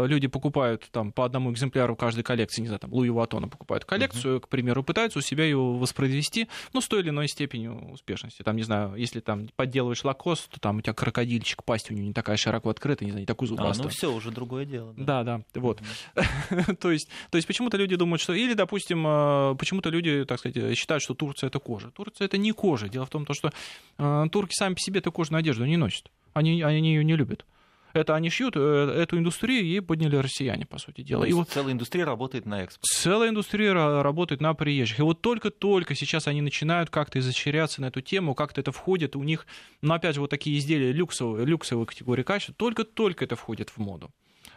люди 0.07 0.27
покупают 0.27 0.88
там 0.91 1.12
по 1.12 1.23
одному 1.23 1.51
экземпляру 1.51 1.95
каждой 1.95 2.23
коллекции, 2.23 2.62
не 2.62 2.67
знаю, 2.67 2.79
там 2.79 2.91
Луи 2.91 3.09
Ватона 3.09 3.47
покупают 3.47 3.86
коллекцию, 3.86 4.38
uh-huh. 4.38 4.41
к 4.41 4.47
примеру, 4.47 4.83
пытаются 4.83 5.19
у 5.19 5.21
себя 5.21 5.43
ее 5.43 5.57
воспроизвести, 5.57 6.47
ну, 6.73 6.81
с 6.81 6.88
той 6.88 7.01
или 7.01 7.09
иной 7.09 7.27
степенью 7.27 7.91
успешности. 7.91 8.41
Там, 8.41 8.55
не 8.55 8.63
знаю, 8.63 8.95
если 8.95 9.19
там 9.19 9.49
подделываешь 9.55 10.03
лакост, 10.03 10.49
то 10.49 10.59
там 10.59 10.77
у 10.77 10.81
тебя 10.81 10.93
крокодильчик, 10.93 11.63
пасть 11.63 11.91
у 11.91 11.93
него 11.93 12.07
не 12.07 12.13
такая 12.13 12.38
широко 12.38 12.71
открытая, 12.71 13.05
не 13.05 13.12
знаю, 13.12 13.21
не 13.21 13.27
такую 13.27 13.49
зубастую. 13.49 13.83
А, 13.83 13.83
ну 13.83 13.89
все, 13.89 14.12
уже 14.12 14.31
другое 14.31 14.65
дело. 14.65 14.95
Да, 14.97 15.23
да, 15.23 15.41
да 15.53 15.62
вот. 15.62 15.79
Uh-huh. 16.15 16.75
то 16.79 16.91
есть, 16.91 17.09
то 17.29 17.38
есть 17.38 17.47
почему-то 17.47 17.77
люди 17.77 17.95
думают, 17.95 18.19
что 18.19 18.33
или, 18.33 18.53
допустим, 18.63 19.06
э, 19.06 19.56
почему-то 19.58 19.89
люди, 19.89 20.26
так 20.26 20.39
сказать, 20.39 20.78
считают, 20.78 21.04
что 21.04 21.13
Турция 21.13 21.47
это 21.47 21.60
кожа. 21.60 21.91
Турция 21.91 22.26
это 22.26 22.38
не 22.38 22.52
кожа. 22.52 22.88
Дело 22.88 23.06
в 23.06 23.10
том, 23.10 23.26
что 23.32 23.52
э, 23.97 24.26
турки 24.32 24.54
сами 24.54 24.73
по 24.73 24.80
себе 24.80 24.99
эту 24.99 25.12
кожаную 25.12 25.39
одежду 25.39 25.65
не 25.65 25.78
носят. 25.78 26.12
Они, 26.34 26.62
они 26.63 26.93
ее 26.93 27.04
не 27.04 27.15
любят. 27.15 27.45
Это 27.93 28.15
они 28.15 28.30
шьют, 28.30 28.56
э, 28.56 28.60
эту 29.04 29.17
индустрию 29.17 29.65
ей 29.65 29.82
подняли 29.82 30.15
россияне, 30.15 30.65
по 30.65 30.80
сути 30.80 31.02
дела. 31.02 31.26
И 31.26 31.34
вот 31.34 31.49
целая 31.49 31.73
индустрия 31.73 32.06
работает 32.06 32.45
на 32.45 32.63
экспорт. 32.63 32.86
Целая 32.86 33.30
индустрия 33.30 33.73
работает 34.02 34.41
на 34.41 34.54
приезжих. 34.54 34.99
И 34.99 35.02
вот 35.04 35.21
только-только 35.21 35.93
сейчас 35.93 36.28
они 36.28 36.41
начинают 36.41 36.89
как-то 36.89 37.19
изощряться 37.19 37.82
на 37.82 37.88
эту 37.88 38.02
тему, 38.02 38.34
как-то 38.34 38.62
это 38.62 38.71
входит 38.71 39.15
у 39.15 39.23
них, 39.23 39.45
ну, 39.82 39.93
опять 39.93 40.15
же, 40.15 40.21
вот 40.21 40.30
такие 40.30 40.58
изделия 40.58 40.91
люксовые, 40.91 41.45
люксовые 41.45 41.86
категории 41.86 42.23
качества, 42.23 42.56
только-только 42.58 43.26
это 43.26 43.36
входит 43.36 43.69
в 43.69 43.78
моду. 43.78 44.10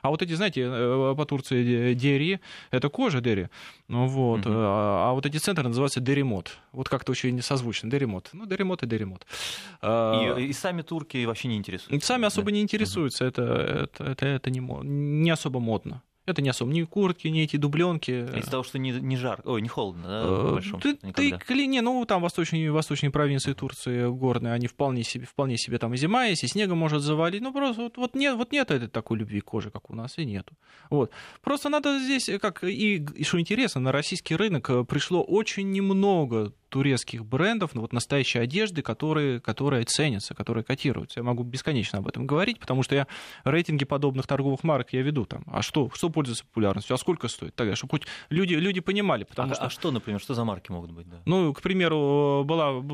А 0.06 0.10
вот 0.10 0.22
эти, 0.22 0.34
знаете, 0.34 0.62
э, 0.64 1.14
по 1.16 1.24
Турции 1.24 1.94
дери, 1.94 2.40
это 2.70 2.88
кожа 2.88 3.20
дери, 3.20 3.50
ну 3.88 4.06
вот, 4.06 4.46
угу. 4.46 4.54
а, 4.54 5.10
а 5.10 5.12
вот 5.14 5.26
эти 5.26 5.38
центры 5.38 5.66
называются 5.66 6.00
деремот. 6.00 6.58
Вот 6.72 6.88
как-то 6.88 7.12
очень 7.12 7.42
созвучно, 7.42 7.90
деремот. 7.90 8.30
Ну, 8.32 8.46
деремот 8.46 8.82
и 8.82 8.86
деремот. 8.86 9.26
А, 9.82 10.36
и, 10.38 10.46
и 10.46 10.52
сами 10.52 10.82
турки 10.82 11.24
вообще 11.24 11.48
не 11.48 11.56
интересуются? 11.56 12.06
Сами 12.06 12.26
особо 12.26 12.46
да? 12.46 12.52
не 12.52 12.62
интересуются, 12.62 13.24
это, 13.24 13.42
это, 13.42 14.04
это, 14.04 14.26
это 14.26 14.50
не, 14.50 14.60
не 14.60 15.30
особо 15.30 15.58
модно. 15.58 16.02
Это 16.26 16.42
не 16.42 16.48
особо 16.48 16.72
ни 16.72 16.82
куртки, 16.82 17.28
ни 17.28 17.40
эти 17.40 17.56
дубленки. 17.56 18.10
Из-за 18.38 18.50
того, 18.50 18.62
что 18.64 18.78
не, 18.78 18.90
не 18.90 19.16
жарко, 19.16 19.48
ой, 19.48 19.62
не 19.62 19.68
холодно, 19.68 20.02
да, 20.02 20.60
э, 20.78 20.80
ты, 21.12 21.38
ты, 21.38 21.66
не, 21.66 21.80
ну, 21.80 22.04
там 22.04 22.20
восточные, 22.20 22.72
восточные 22.72 23.10
провинции 23.10 23.52
Турции 23.52 24.08
горные, 24.08 24.52
они 24.52 24.66
вполне 24.66 25.04
себе, 25.04 25.26
вполне 25.26 25.56
себе 25.56 25.78
там 25.78 25.94
и 25.94 25.96
зима 25.96 26.24
есть, 26.24 26.42
и 26.42 26.48
снегом 26.48 26.78
может 26.78 27.02
завалить. 27.02 27.42
Ну, 27.42 27.52
просто 27.52 27.82
вот, 27.82 27.96
вот, 27.96 28.14
нет, 28.14 28.36
вот 28.36 28.52
нет 28.52 28.70
этой 28.70 28.88
такой 28.88 29.18
любви 29.18 29.40
к 29.40 29.44
коже, 29.44 29.70
как 29.70 29.88
у 29.90 29.94
нас, 29.94 30.18
и 30.18 30.24
нету. 30.24 30.54
Вот. 30.90 31.10
Просто 31.42 31.68
надо 31.68 31.98
здесь, 32.00 32.28
как 32.40 32.64
и, 32.64 32.96
и 32.96 33.24
что 33.24 33.40
интересно, 33.40 33.80
на 33.80 33.92
российский 33.92 34.34
рынок 34.34 34.68
э, 34.70 34.84
пришло 34.84 35.22
очень 35.22 35.70
немного 35.70 36.52
турецких 36.76 37.24
брендов, 37.24 37.70
ну, 37.72 37.80
вот 37.80 37.94
настоящей 37.94 38.38
одежды, 38.38 38.82
которые, 38.82 39.40
которые 39.40 39.84
ценятся, 39.84 40.34
которые 40.34 40.62
котируются. 40.62 41.20
Я 41.20 41.24
могу 41.24 41.42
бесконечно 41.42 42.00
об 42.00 42.06
этом 42.06 42.26
говорить, 42.26 42.60
потому 42.60 42.82
что 42.82 42.94
я 42.94 43.06
рейтинги 43.44 43.86
подобных 43.86 44.26
торговых 44.26 44.62
марок 44.62 44.92
я 44.92 45.00
веду 45.00 45.24
там. 45.24 45.42
А 45.46 45.62
что, 45.62 45.90
что 45.94 46.10
пользуется 46.10 46.44
популярностью? 46.44 46.92
А 46.92 46.98
сколько 46.98 47.28
стоит? 47.28 47.54
Так, 47.54 47.74
чтобы 47.78 47.92
хоть 47.92 48.02
люди, 48.28 48.52
люди 48.52 48.80
понимали. 48.80 49.24
Потому 49.24 49.52
а, 49.52 49.54
что... 49.54 49.64
а 49.64 49.70
что, 49.70 49.90
например, 49.90 50.20
что 50.20 50.34
за 50.34 50.44
марки 50.44 50.70
могут 50.70 50.90
быть? 50.90 51.08
Да? 51.08 51.16
Ну, 51.24 51.54
к 51.54 51.62
примеру, 51.62 52.44
была, 52.44 52.84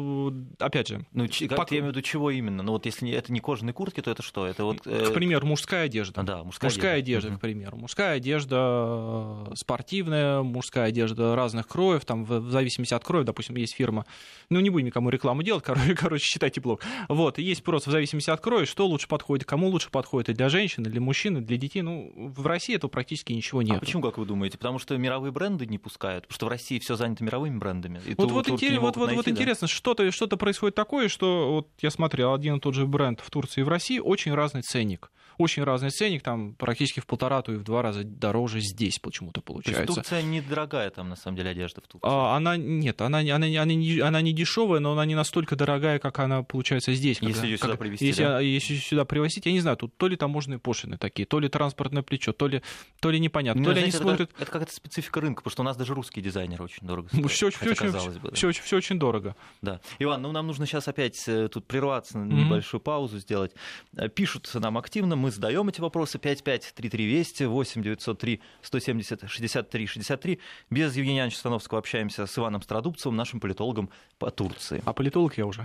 опять 0.60 0.86
же... 0.86 1.04
Ну, 1.12 1.26
как, 1.26 1.56
пок... 1.56 1.72
я 1.72 1.78
имею 1.78 1.92
в 1.92 1.96
виду, 1.96 2.02
чего 2.02 2.30
именно? 2.30 2.62
Ну, 2.62 2.70
вот 2.70 2.86
если 2.86 3.10
это 3.10 3.32
не 3.32 3.40
кожаные 3.40 3.72
куртки, 3.72 4.00
то 4.00 4.12
это 4.12 4.22
что? 4.22 4.46
Это 4.46 4.62
вот, 4.62 4.86
э... 4.86 5.06
К 5.10 5.12
примеру, 5.12 5.44
мужская 5.44 5.86
одежда. 5.86 6.20
А, 6.20 6.22
да, 6.22 6.44
мужская, 6.44 6.70
мужская 6.70 6.98
одежда, 6.98 7.30
одежда 7.30 7.38
к 7.38 7.40
примеру. 7.40 7.78
Мужская 7.78 8.12
одежда 8.14 9.48
э, 9.50 9.54
спортивная, 9.56 10.42
мужская 10.42 10.84
одежда 10.84 11.34
разных 11.34 11.66
кроев, 11.66 12.04
там, 12.04 12.24
в 12.24 12.48
зависимости 12.48 12.94
от 12.94 13.02
кроя, 13.02 13.24
допустим, 13.24 13.56
есть 13.56 13.71
фирма 13.72 14.04
ну, 14.52 14.60
не 14.60 14.70
будем 14.70 14.86
никому 14.86 15.10
рекламу 15.10 15.42
делать, 15.42 15.64
короче, 15.66 15.94
короче 15.94 16.24
считайте 16.24 16.60
блог. 16.60 16.82
Вот, 17.08 17.38
есть 17.38 17.62
просто 17.62 17.90
в 17.90 17.92
зависимости 17.92 18.30
от 18.30 18.40
кроя, 18.40 18.64
что 18.64 18.86
лучше 18.86 19.08
подходит, 19.08 19.46
кому 19.46 19.68
лучше 19.68 19.90
подходит, 19.90 20.28
и 20.28 20.32
для 20.34 20.48
женщин, 20.48 20.84
и 20.84 20.88
для 20.88 21.00
мужчин, 21.00 21.38
и 21.38 21.40
для 21.40 21.56
детей. 21.56 21.82
Ну, 21.82 22.12
в 22.14 22.46
России 22.46 22.76
этого 22.76 22.90
практически 22.90 23.32
ничего 23.32 23.62
нет. 23.62 23.78
А 23.78 23.80
почему, 23.80 24.02
как 24.02 24.18
вы 24.18 24.26
думаете? 24.26 24.58
Потому 24.58 24.78
что 24.78 24.96
мировые 24.96 25.32
бренды 25.32 25.66
не 25.66 25.78
пускают? 25.78 26.24
Потому 26.24 26.34
что 26.34 26.46
в 26.46 26.48
России 26.50 26.78
все 26.78 26.96
занято 26.96 27.24
мировыми 27.24 27.58
брендами? 27.58 28.00
И 28.06 28.14
вот, 28.14 28.30
вот, 28.30 28.48
интерес, 28.48 28.78
вот, 28.78 28.96
вот, 28.96 29.06
найти, 29.06 29.16
вот 29.16 29.24
да? 29.24 29.30
интересно, 29.30 29.66
что-то 29.66 30.10
что 30.12 30.28
происходит 30.36 30.74
такое, 30.74 31.08
что 31.08 31.52
вот 31.52 31.68
я 31.80 31.90
смотрел, 31.90 32.34
один 32.34 32.56
и 32.56 32.60
тот 32.60 32.74
же 32.74 32.86
бренд 32.86 33.20
в 33.20 33.30
Турции 33.30 33.60
и 33.60 33.64
в 33.64 33.68
России, 33.68 33.98
очень 33.98 34.34
разный 34.34 34.62
ценник 34.62 35.10
очень 35.38 35.64
разный 35.64 35.90
ценник, 35.90 36.22
там 36.22 36.54
практически 36.54 37.00
в 37.00 37.06
полтора, 37.06 37.42
то 37.42 37.52
и 37.52 37.56
в 37.56 37.64
два 37.64 37.82
раза 37.82 38.04
дороже 38.04 38.60
здесь 38.60 38.98
почему-то 38.98 39.40
получается. 39.40 39.84
То 39.84 39.92
есть 39.92 39.94
Турция 39.94 40.22
недорогая 40.22 40.90
там, 40.90 41.08
на 41.08 41.16
самом 41.16 41.36
деле, 41.36 41.50
одежда 41.50 41.80
в 41.80 41.86
Турции? 41.86 42.08
А, 42.08 42.36
она, 42.36 42.56
нет, 42.56 43.00
она, 43.00 43.18
она, 43.18 43.46
она, 43.56 43.72
не, 43.74 44.00
она 44.00 44.20
не 44.20 44.32
дешевая, 44.32 44.80
но 44.80 44.92
она 44.92 45.04
не 45.04 45.14
настолько 45.14 45.56
дорогая, 45.56 45.98
как 45.98 46.18
она 46.18 46.42
получается 46.42 46.92
здесь. 46.92 47.18
Если 47.20 47.32
когда, 47.32 47.46
ее 47.46 47.58
сюда 47.58 47.70
как, 47.70 47.78
привезти, 47.78 48.06
если, 48.06 48.22
да? 48.22 48.40
если 48.40 48.76
сюда 48.76 49.04
привозить, 49.04 49.46
я 49.46 49.52
не 49.52 49.60
знаю, 49.60 49.76
тут 49.76 49.96
то 49.96 50.08
ли 50.08 50.16
таможенные 50.16 50.58
пошлины 50.58 50.98
такие, 50.98 51.26
то 51.26 51.40
ли 51.40 51.48
транспортное 51.48 52.02
плечо, 52.02 52.32
то 52.32 52.46
ли, 52.46 52.62
то 53.00 53.10
ли 53.10 53.18
непонятно, 53.18 53.60
ну, 53.60 53.66
то 53.66 53.72
ли 53.72 53.80
знаете, 53.80 53.96
они 53.96 54.02
смотрят... 54.04 54.30
Это, 54.32 54.42
это 54.42 54.50
какая-то 54.50 54.74
специфика 54.74 55.20
рынка, 55.20 55.42
потому 55.42 55.52
что 55.52 55.62
у 55.62 55.64
нас 55.64 55.76
даже 55.76 55.94
русские 55.94 56.22
дизайнеры 56.22 56.64
очень 56.64 56.86
дорого 56.86 57.08
стоят. 57.08 57.30
Все, 57.30 57.50
все, 57.50 57.70
очень, 57.70 57.90
бы, 57.92 58.30
да. 58.30 58.34
все, 58.34 58.52
все 58.52 58.76
очень 58.76 58.98
дорого. 58.98 59.34
Да. 59.62 59.80
Иван, 59.98 60.22
ну 60.22 60.32
нам 60.32 60.46
нужно 60.46 60.66
сейчас 60.66 60.88
опять 60.88 61.22
э, 61.26 61.48
тут 61.48 61.66
прерваться, 61.66 62.18
mm-hmm. 62.18 62.32
небольшую 62.32 62.80
паузу 62.80 63.18
сделать. 63.18 63.52
Э, 63.96 64.08
пишут 64.08 64.50
нам 64.54 64.78
активно, 64.78 65.16
мы 65.16 65.30
задаем 65.30 65.68
эти 65.68 65.80
вопросы 65.80 66.02
вопросы 66.02 66.18
553320 66.18 67.46
8 67.46 67.82
903 67.82 68.40
170 68.62 69.30
63 69.30 69.86
63. 69.86 70.38
Без 70.70 70.96
Евгения 70.96 71.18
Ивановича 71.20 71.38
Становского 71.38 71.78
общаемся 71.78 72.26
с 72.26 72.38
Иваном 72.38 72.62
Страдубцевым, 72.62 73.16
нашим 73.16 73.40
политологом 73.42 73.90
по 74.18 74.30
Турции. 74.30 74.82
А 74.86 74.92
политолог 74.92 75.36
я 75.36 75.46
уже. 75.46 75.62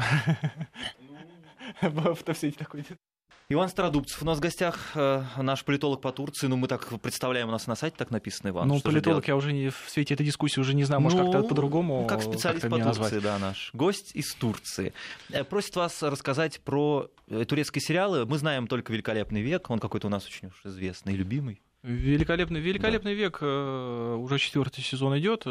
Иван 3.49 3.69
Стародубцев 3.69 4.21
у 4.21 4.25
нас 4.25 4.39
в 4.39 4.41
гостях, 4.41 4.91
э, 4.95 5.23
наш 5.37 5.63
политолог 5.63 6.01
по 6.01 6.11
Турции. 6.11 6.47
Ну, 6.47 6.57
мы 6.57 6.67
так 6.67 6.85
представляем, 6.99 7.47
у 7.47 7.51
нас 7.51 7.65
на 7.65 7.77
сайте 7.77 7.95
так 7.95 8.11
написано, 8.11 8.49
Иван. 8.49 8.67
Ну, 8.67 8.81
политолог, 8.81 9.25
я 9.25 9.37
уже 9.37 9.53
не, 9.53 9.69
в 9.69 9.85
свете 9.87 10.15
этой 10.15 10.25
дискуссии 10.25 10.59
уже 10.59 10.73
не 10.73 10.83
знаю, 10.83 11.01
может, 11.01 11.17
ну, 11.17 11.31
как-то 11.31 11.47
по-другому. 11.47 12.05
Как 12.07 12.21
специалист 12.21 12.63
по 12.63 12.77
Турции, 12.77 12.85
назвать. 12.85 13.23
да, 13.23 13.39
наш 13.39 13.69
гость 13.73 14.13
из 14.13 14.33
Турции. 14.33 14.91
Э, 15.29 15.45
просит 15.45 15.77
вас 15.77 16.03
рассказать 16.03 16.59
про 16.59 17.09
э, 17.29 17.45
турецкие 17.45 17.81
сериалы. 17.81 18.25
Мы 18.25 18.37
знаем 18.37 18.67
только 18.67 18.91
«Великолепный 18.91 19.41
век», 19.41 19.69
он 19.69 19.79
какой-то 19.79 20.07
у 20.07 20.09
нас 20.09 20.25
очень 20.25 20.49
уж 20.49 20.65
известный 20.65 21.13
и 21.13 21.15
любимый. 21.15 21.61
Великолепный, 21.87 22.59
великолепный 22.59 23.15
да. 23.15 23.19
век 23.21 23.37
э, 23.41 24.15
уже 24.19 24.39
четвертый 24.39 24.81
сезон 24.81 25.17
идет. 25.17 25.45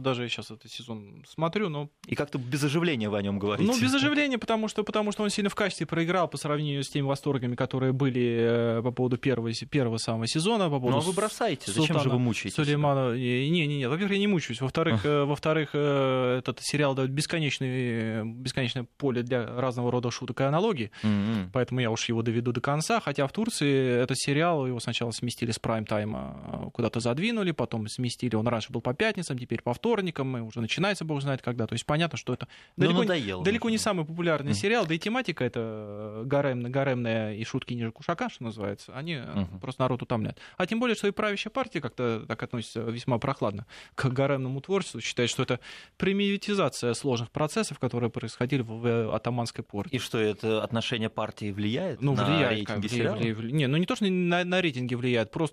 Даже 0.00 0.22
я 0.22 0.28
сейчас 0.28 0.52
этот 0.52 0.70
сезон 0.70 1.24
смотрю, 1.26 1.68
но. 1.68 1.90
И 2.06 2.14
как-то 2.14 2.38
без 2.38 2.62
оживления 2.62 3.08
вы 3.08 3.18
о 3.18 3.22
нем 3.22 3.40
говорите. 3.40 3.70
Ну, 3.70 3.80
без 3.80 3.92
оживления, 3.92 4.38
потому 4.38 4.68
что, 4.68 4.84
потому 4.84 5.10
что 5.10 5.24
он 5.24 5.30
сильно 5.30 5.50
в 5.50 5.56
качестве 5.56 5.86
проиграл 5.86 6.28
по 6.28 6.36
сравнению 6.36 6.84
с 6.84 6.88
теми 6.88 7.06
восторгами, 7.06 7.56
которые 7.56 7.92
были 7.92 8.78
э, 8.78 8.82
по 8.82 8.92
поводу 8.92 9.18
первого, 9.18 9.50
первого 9.68 9.96
самого 9.96 10.28
сезона. 10.28 10.64
По 10.70 10.78
поводу 10.78 10.92
ну, 10.92 10.98
а 10.98 11.00
вы 11.00 11.12
бросаете. 11.12 11.66
Султана, 11.66 11.86
Зачем 11.86 12.00
же 12.02 12.10
вы 12.10 12.18
мучаетесь? 12.20 12.54
Сулеймана. 12.54 13.16
Не, 13.16 13.50
не, 13.50 13.66
не. 13.66 13.88
Во-первых, 13.88 14.12
я 14.12 14.18
не 14.18 14.28
мучаюсь. 14.28 14.60
Во-вторых, 14.60 15.04
uh. 15.04 15.24
во-вторых, 15.24 15.70
этот 15.74 16.60
сериал 16.60 16.94
дает 16.94 17.10
бесконечное, 17.10 18.24
бесконечное 18.24 18.86
поле 18.96 19.24
для 19.24 19.44
разного 19.44 19.90
рода 19.90 20.12
шуток 20.12 20.40
и 20.40 20.44
аналогий. 20.44 20.92
Mm-hmm. 21.02 21.50
Поэтому 21.52 21.80
я 21.80 21.90
уж 21.90 22.08
его 22.08 22.22
доведу 22.22 22.52
до 22.52 22.60
конца. 22.60 23.00
Хотя 23.00 23.26
в 23.26 23.32
Турции 23.32 24.02
этот 24.02 24.18
сериал 24.18 24.66
его 24.66 24.78
сначала 24.78 25.10
сместили 25.10 25.50
с 25.50 25.58
прайм-тайма 25.64 26.66
э, 26.66 26.70
куда-то 26.72 27.00
задвинули, 27.00 27.52
потом 27.52 27.88
сместили. 27.88 28.36
Он 28.36 28.46
раньше 28.46 28.70
был 28.70 28.82
по 28.82 28.92
пятницам, 28.92 29.38
теперь 29.38 29.62
по 29.62 29.72
вторникам, 29.72 30.36
и 30.36 30.40
уже 30.40 30.60
начинается 30.60 31.04
бог 31.06 31.22
знает 31.22 31.40
когда. 31.40 31.66
То 31.66 31.72
есть 31.72 31.86
понятно, 31.86 32.18
что 32.18 32.34
это 32.34 32.48
ну, 32.76 32.86
далеко, 32.86 33.02
надоело, 33.02 33.44
далеко 33.44 33.70
не 33.70 33.78
самый 33.78 34.04
популярный 34.04 34.52
mm. 34.52 34.54
сериал, 34.54 34.86
да 34.86 34.94
и 34.94 34.98
тематика 34.98 35.42
это 35.42 35.60
э, 35.60 36.22
гарем, 36.26 36.70
гаремная 36.70 37.34
и 37.34 37.44
шутки 37.44 37.72
ниже 37.72 37.92
кушака, 37.92 38.28
что 38.28 38.44
называется. 38.44 38.92
Они 38.94 39.14
mm-hmm. 39.14 39.60
просто 39.60 39.82
народ 39.82 40.02
утомляют. 40.02 40.38
А 40.58 40.66
тем 40.66 40.80
более, 40.80 40.94
что 40.96 41.08
и 41.08 41.12
правящая 41.12 41.50
партия 41.50 41.80
как-то 41.80 42.24
так 42.28 42.42
относится 42.42 42.80
весьма 42.82 43.18
прохладно 43.18 43.66
к 43.94 44.06
гаремному 44.08 44.60
творчеству, 44.60 45.00
считает, 45.00 45.30
что 45.30 45.42
это 45.42 45.60
примитивизация 45.96 46.92
сложных 46.92 47.30
процессов, 47.30 47.78
которые 47.78 48.10
происходили 48.10 48.62
в 48.62 49.14
атаманской 49.14 49.64
порте. 49.64 49.96
И 49.96 49.98
что 49.98 50.18
это 50.18 50.62
отношение 50.62 51.08
партии 51.08 51.50
влияет 51.52 52.02
ну, 52.02 52.14
на 52.14 52.24
влияет, 52.24 52.50
рейтинги 52.50 52.88
как, 52.88 52.90
сериала? 52.90 53.16
Влияет, 53.16 53.36
влияет. 53.38 53.54
Не, 53.54 53.66
ну 53.66 53.76
не 53.78 53.86
то, 53.86 53.96
что 53.96 54.04
на, 54.04 54.44
на 54.44 54.60
рейтинги 54.60 54.94
влияет, 54.94 55.30
просто 55.30 55.43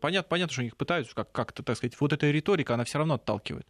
понятно, 0.00 0.28
понятно, 0.28 0.52
что 0.52 0.62
у 0.62 0.64
них 0.64 0.76
пытаются 0.76 1.14
как- 1.14 1.32
как-то, 1.32 1.62
так 1.62 1.76
сказать, 1.76 1.94
вот 2.00 2.12
эта 2.12 2.30
риторика, 2.30 2.74
она 2.74 2.84
все 2.84 2.98
равно 2.98 3.14
отталкивает. 3.14 3.66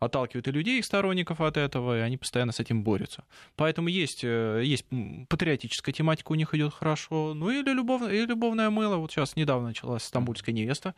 Отталкивает 0.00 0.48
и 0.48 0.50
людей, 0.50 0.78
и 0.80 0.82
сторонников 0.82 1.40
от 1.40 1.56
этого, 1.56 1.98
и 1.98 2.00
они 2.00 2.16
постоянно 2.16 2.52
с 2.52 2.60
этим 2.60 2.82
борются. 2.82 3.24
Поэтому 3.54 3.88
есть, 3.88 4.24
э, 4.24 4.62
есть 4.64 4.86
патриотическая 5.28 5.92
тематика 5.92 6.32
у 6.32 6.34
них 6.34 6.54
идет 6.54 6.72
хорошо, 6.72 7.34
ну 7.34 7.50
или, 7.50 7.72
любов, 7.72 8.10
и 8.10 8.24
любовное 8.24 8.70
мыло. 8.70 8.96
Вот 8.96 9.12
сейчас 9.12 9.36
недавно 9.36 9.68
началась 9.68 10.02
«Стамбульская 10.02 10.54
невеста», 10.54 10.94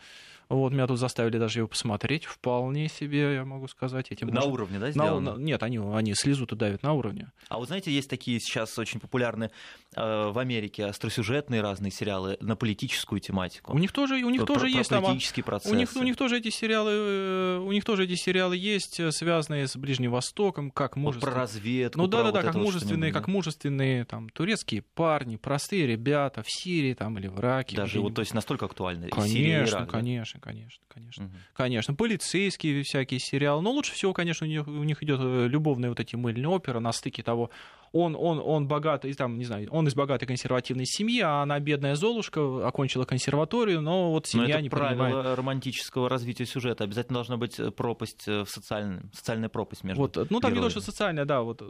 вот, 0.53 0.73
меня 0.73 0.87
тут 0.87 0.99
заставили 0.99 1.39
даже 1.39 1.61
его 1.61 1.69
посмотреть. 1.69 2.25
Вполне 2.25 2.89
себе, 2.89 3.35
я 3.35 3.45
могу 3.45 3.69
сказать. 3.69 4.11
Этим 4.11 4.29
на 4.29 4.35
может... 4.35 4.53
уровне, 4.53 4.79
да, 4.79 4.91
сделано? 4.91 5.35
На, 5.35 5.41
нет, 5.41 5.63
они, 5.63 5.79
они 5.79 6.15
слезу-то 6.15 6.55
давят 6.57 6.83
на 6.83 6.93
уровне. 6.93 7.33
А 7.49 7.57
вот 7.57 7.69
знаете, 7.69 7.91
есть 7.91 8.11
такие 8.11 8.39
сейчас 8.39 8.79
очень 8.79 9.01
популярные 9.01 9.51
э, 9.97 10.31
в 10.31 10.39
Америке 10.39 10.85
остросюжетные 10.85 11.63
разные 11.63 11.91
сериалы 11.91 12.37
на 12.41 12.55
политическую 12.55 13.19
тематику. 13.21 13.73
У 13.73 13.79
них 13.79 13.93
тоже, 13.93 14.17
у 14.17 14.29
них 14.29 14.43
про, 14.43 14.55
тоже 14.55 14.61
про 14.67 14.69
есть 14.69 14.91
политические 14.91 15.43
там, 15.43 15.51
процессы. 15.51 15.75
У 15.75 15.79
них, 15.79 15.97
у 15.97 16.03
них 16.03 16.17
тоже 16.17 16.37
эти 16.37 16.51
сериалы, 16.51 16.93
э, 16.93 17.59
у 17.59 17.73
них 17.73 17.85
тоже 17.85 18.05
эти 18.05 18.15
сериалы 18.15 18.57
есть, 18.57 18.92
э, 19.01 19.11
связанные 19.13 19.67
с 19.67 19.77
Ближним 19.77 20.13
Востоком, 20.13 20.71
как 20.71 20.97
мужественные. 20.97 21.27
Вот 21.27 21.35
про 21.35 21.41
разведку. 21.41 21.99
Ну 21.99 22.07
да, 22.07 22.23
да, 22.25 22.33
да, 22.33 22.43
как 22.43 22.55
мужественные, 22.55 23.13
как 23.13 23.29
мужественные 23.29 24.05
там 24.05 24.29
турецкие 24.29 24.83
парни, 24.83 25.37
простые 25.37 25.87
ребята 25.87 26.43
в 26.43 26.51
Сирии 26.51 26.95
там 26.95 27.19
или 27.19 27.29
в 27.29 27.39
Ираке. 27.39 27.77
Даже 27.77 28.01
вот, 28.01 28.15
то 28.15 28.21
есть 28.21 28.35
настолько 28.35 28.67
актуальны. 28.67 29.09
Конечно, 29.09 29.35
Сирия, 29.35 29.65
Ирак, 29.65 29.91
конечно, 29.91 30.41
да? 30.41 30.45
конечно, 30.45 30.81
конечно 30.81 30.83
конечно. 30.93 31.25
Угу. 31.25 31.33
Конечно, 31.55 31.95
полицейские 31.95 32.83
всякие 32.83 33.21
сериалы. 33.21 33.63
Но 33.63 33.71
лучше 33.71 33.93
всего, 33.95 34.13
конечно, 34.13 34.47
у 34.47 34.51
них, 34.51 34.67
у 34.67 34.85
них 34.85 35.03
идет 35.03 35.21
э, 35.23 35.47
любовные 35.49 35.91
вот 35.91 36.01
эти 36.01 36.17
мыльные 36.17 36.49
оперы 36.49 36.81
на 36.81 36.93
стыке 36.93 37.23
того, 37.23 37.51
он, 37.93 38.17
он, 38.19 38.41
он 38.45 38.67
богатый, 38.67 39.13
там, 39.15 39.39
не 39.39 39.45
знаю, 39.45 39.69
он 39.71 39.87
из 39.87 39.95
богатой 39.95 40.27
консервативной 40.27 40.87
семьи, 40.87 41.21
а 41.21 41.43
она 41.43 41.61
бедная 41.61 41.95
Золушка, 41.95 42.67
окончила 42.67 43.05
консерваторию, 43.05 43.81
но 43.83 44.11
вот 44.11 44.27
семья 44.27 44.47
но 44.47 44.53
это 44.55 44.63
не 44.63 44.71
правило 44.71 45.05
понимает. 45.05 45.39
романтического 45.39 46.09
развития 46.09 46.47
сюжета. 46.47 46.85
Обязательно 46.85 47.17
должна 47.17 47.37
быть 47.37 47.59
э, 47.61 47.71
пропасть 47.71 48.27
э, 48.27 48.45
в 48.45 48.49
социальной, 48.49 49.03
социальная 49.13 49.49
пропасть 49.49 49.85
между 49.85 50.01
вот, 50.01 50.17
Ну, 50.17 50.25
там 50.41 50.51
героями. 50.53 50.57
не 50.57 50.63
то, 50.63 50.71
что 50.71 50.81
социальная, 50.81 51.25
да, 51.25 51.43
вот 51.43 51.63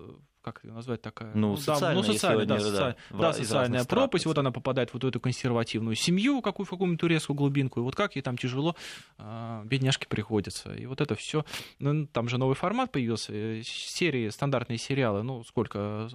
как 0.42 0.64
ее 0.64 0.72
назвать 0.72 1.00
такая? 1.00 1.32
Ну, 1.34 1.50
ну 1.50 1.56
социальная, 1.56 1.88
да, 1.88 1.94
ну, 1.94 2.02
социальная, 2.02 2.46
да, 2.46 2.54
да, 2.56 2.60
социальная, 2.60 2.96
да, 3.10 3.32
социальная 3.32 3.84
пропасть. 3.84 4.26
Вот 4.26 4.38
она 4.38 4.50
попадает 4.50 4.90
в 4.90 4.94
вот 4.94 5.04
эту 5.04 5.20
консервативную 5.20 5.94
семью, 5.96 6.42
какую, 6.42 6.66
в 6.66 6.70
какую-нибудь 6.70 7.00
турецкую 7.00 7.36
глубинку, 7.36 7.80
и 7.80 7.82
вот 7.82 7.94
как 7.94 8.16
ей 8.16 8.22
там 8.22 8.36
тяжело, 8.36 8.76
а, 9.18 9.62
бедняжке 9.64 10.06
приходится. 10.06 10.74
И 10.74 10.86
вот 10.86 11.00
это 11.00 11.14
все. 11.14 11.44
Ну, 11.78 12.06
там 12.06 12.28
же 12.28 12.38
новый 12.38 12.56
формат 12.56 12.92
появился, 12.92 13.32
э, 13.32 13.62
серии, 13.64 14.28
стандартные 14.28 14.78
сериалы, 14.78 15.22
ну, 15.22 15.44
сколько? 15.44 16.08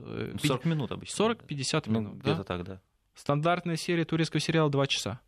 40 0.43 0.65
минут 0.65 0.91
обычно. 0.91 1.25
40-50 1.25 1.84
ну, 1.88 1.99
минут, 1.99 2.15
где-то 2.17 2.43
так, 2.43 2.63
да. 2.63 2.82
Стандартная 3.15 3.78
серия 3.78 4.05
турецкого 4.05 4.39
сериала 4.39 4.69
2 4.69 4.88
часа. 4.88 5.19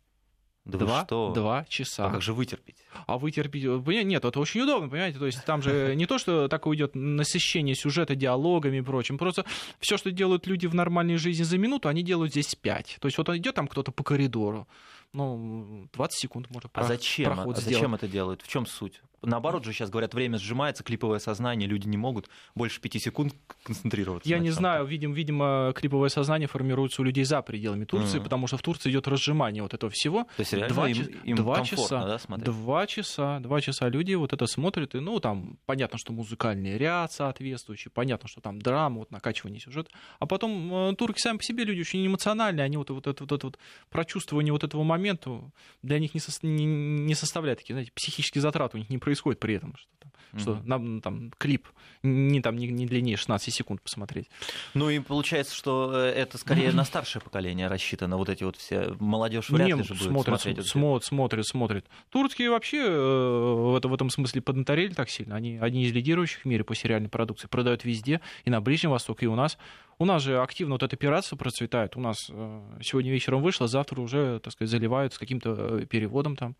Да 0.70 0.78
два, 0.78 1.04
что? 1.04 1.32
два 1.32 1.64
часа. 1.68 2.06
А 2.06 2.10
как 2.10 2.22
же 2.22 2.32
вытерпеть? 2.32 2.76
А 3.06 3.18
вытерпеть... 3.18 3.64
Нет, 3.64 4.24
это 4.24 4.40
очень 4.40 4.62
удобно, 4.62 4.88
понимаете? 4.88 5.18
То 5.18 5.26
есть 5.26 5.44
там 5.44 5.62
же 5.62 5.94
не 5.96 6.06
то, 6.06 6.18
что 6.18 6.48
такое 6.48 6.76
идет 6.76 6.94
насыщение 6.94 7.74
сюжета 7.74 8.14
диалогами 8.14 8.78
и 8.78 8.82
прочим. 8.82 9.18
Просто 9.18 9.44
все, 9.78 9.96
что 9.96 10.10
делают 10.10 10.46
люди 10.46 10.66
в 10.66 10.74
нормальной 10.74 11.16
жизни 11.16 11.42
за 11.42 11.58
минуту, 11.58 11.88
они 11.88 12.02
делают 12.02 12.32
здесь 12.32 12.54
пять. 12.54 12.96
То 13.00 13.06
есть 13.06 13.18
вот 13.18 13.28
идет 13.30 13.54
там 13.54 13.68
кто-то 13.68 13.92
по 13.92 14.04
коридору, 14.04 14.66
ну, 15.12 15.88
20 15.92 16.20
секунд 16.20 16.50
можно 16.50 16.70
А 16.72 16.84
зачем? 16.84 17.38
А 17.38 17.54
зачем 17.54 17.94
это 17.94 18.06
делают? 18.06 18.42
В 18.42 18.48
чем 18.48 18.66
суть? 18.66 19.00
Наоборот 19.22 19.64
же 19.64 19.72
сейчас 19.72 19.90
говорят, 19.90 20.14
время 20.14 20.38
сжимается, 20.38 20.82
клиповое 20.82 21.18
сознание, 21.18 21.68
люди 21.68 21.86
не 21.86 21.98
могут 21.98 22.28
больше 22.54 22.80
пяти 22.80 22.98
секунд 22.98 23.34
концентрироваться. 23.62 24.28
Я 24.28 24.38
не 24.38 24.50
знаю, 24.50 24.86
видим, 24.86 25.12
видимо, 25.12 25.72
клиповое 25.76 26.08
сознание 26.08 26.48
формируется 26.48 27.02
у 27.02 27.04
людей 27.04 27.24
за 27.24 27.42
пределами 27.42 27.84
Турции, 27.84 28.18
mm. 28.18 28.24
потому 28.24 28.46
что 28.46 28.56
в 28.56 28.62
Турции 28.62 28.90
идет 28.90 29.06
разжимание 29.08 29.62
вот 29.62 29.74
этого 29.74 29.92
всего. 29.94 30.24
То 30.36 30.40
есть 30.40 30.52
реально 30.52 30.74
два, 30.74 30.88
им, 30.88 31.06
им 31.24 31.36
два 31.36 31.64
часа, 31.64 32.06
да, 32.06 32.18
смотреть? 32.18 32.46
Два 32.46 32.86
часа, 32.86 33.40
два 33.40 33.60
часа 33.60 33.88
люди 33.88 34.14
вот 34.14 34.32
это 34.32 34.46
смотрят, 34.46 34.94
и, 34.94 35.00
ну, 35.00 35.20
там 35.20 35.58
понятно, 35.66 35.98
что 35.98 36.12
музыкальный 36.12 36.78
ряд 36.78 37.12
соответствующий, 37.12 37.90
понятно, 37.90 38.28
что 38.28 38.40
там 38.40 38.60
драма, 38.60 39.00
вот 39.00 39.10
накачивание 39.10 39.60
сюжета, 39.60 39.90
а 40.18 40.26
потом 40.26 40.90
э, 40.90 40.96
турки 40.96 41.20
сами 41.20 41.36
по 41.36 41.42
себе 41.42 41.64
люди 41.64 41.80
очень 41.80 42.06
эмоциональные, 42.06 42.64
они 42.64 42.78
вот, 42.78 42.90
вот, 42.90 43.06
это, 43.06 43.22
вот 43.22 43.32
это 43.32 43.46
вот 43.46 43.58
прочувствование 43.90 44.52
вот 44.52 44.64
этого 44.64 44.82
момента 44.82 45.42
для 45.82 45.98
них 45.98 46.14
не, 46.14 46.20
со, 46.20 46.32
не, 46.46 46.64
не 46.64 47.14
составляет 47.14 47.58
такие, 47.58 47.74
знаете, 47.74 47.92
психические 47.94 48.40
затраты 48.40 48.78
у 48.78 48.80
них 48.80 48.88
не 48.88 48.98
происходит 48.98 49.09
при 49.40 49.54
этом. 49.54 49.74
Что, 49.76 49.88
там, 49.98 50.12
mm-hmm. 50.32 50.40
что 50.40 50.62
нам, 50.64 51.00
там, 51.00 51.32
клип 51.38 51.68
не, 52.02 52.40
там, 52.40 52.56
не, 52.56 52.68
не 52.68 52.86
длиннее 52.86 53.16
16 53.16 53.52
секунд 53.52 53.82
посмотреть. 53.82 54.28
Ну 54.72 54.88
и 54.88 55.00
получается, 55.00 55.54
что 55.54 55.92
э, 55.94 56.10
это 56.10 56.38
скорее 56.38 56.72
на 56.72 56.84
старшее 56.84 57.20
поколение 57.22 57.68
рассчитано, 57.68 58.16
вот 58.16 58.28
эти 58.28 58.42
вот 58.42 58.56
все 58.56 58.96
молодежь 58.98 59.50
вряд 59.50 59.68
ли 59.68 59.82
же 59.82 59.94
будет 59.94 60.02
смотрят, 60.02 60.40
смотреть. 60.40 60.66
Смотрят, 60.66 61.04
смотрят, 61.04 61.46
смотрят. 61.46 61.86
Турецкие 62.08 62.50
вообще 62.50 62.78
э, 62.78 62.90
в, 62.90 63.76
это, 63.76 63.88
в 63.88 63.94
этом 63.94 64.08
смысле 64.08 64.40
поднаторели 64.40 64.94
так 64.94 65.10
сильно. 65.10 65.36
Они 65.36 65.58
одни 65.58 65.84
из 65.84 65.92
лидирующих 65.92 66.42
в 66.42 66.44
мире 66.46 66.64
по 66.64 66.74
сериальной 66.74 67.10
продукции, 67.10 67.48
продают 67.48 67.84
везде, 67.84 68.20
и 68.44 68.50
на 68.50 68.60
Ближнем 68.60 68.90
Востоке, 68.90 69.26
и 69.26 69.28
у 69.28 69.34
нас. 69.34 69.58
У 69.98 70.06
нас 70.06 70.22
же 70.22 70.40
активно 70.40 70.76
вот 70.76 70.82
это 70.82 70.96
пиратство 70.96 71.36
процветает. 71.36 71.94
У 71.96 72.00
нас 72.00 72.16
э, 72.30 72.78
сегодня 72.82 73.10
вечером 73.12 73.42
вышло, 73.42 73.68
завтра 73.68 74.00
уже, 74.00 74.40
так 74.40 74.54
сказать, 74.54 74.70
заливают 74.70 75.12
с 75.12 75.18
каким-то 75.18 75.84
переводом 75.84 76.36
там. 76.36 76.56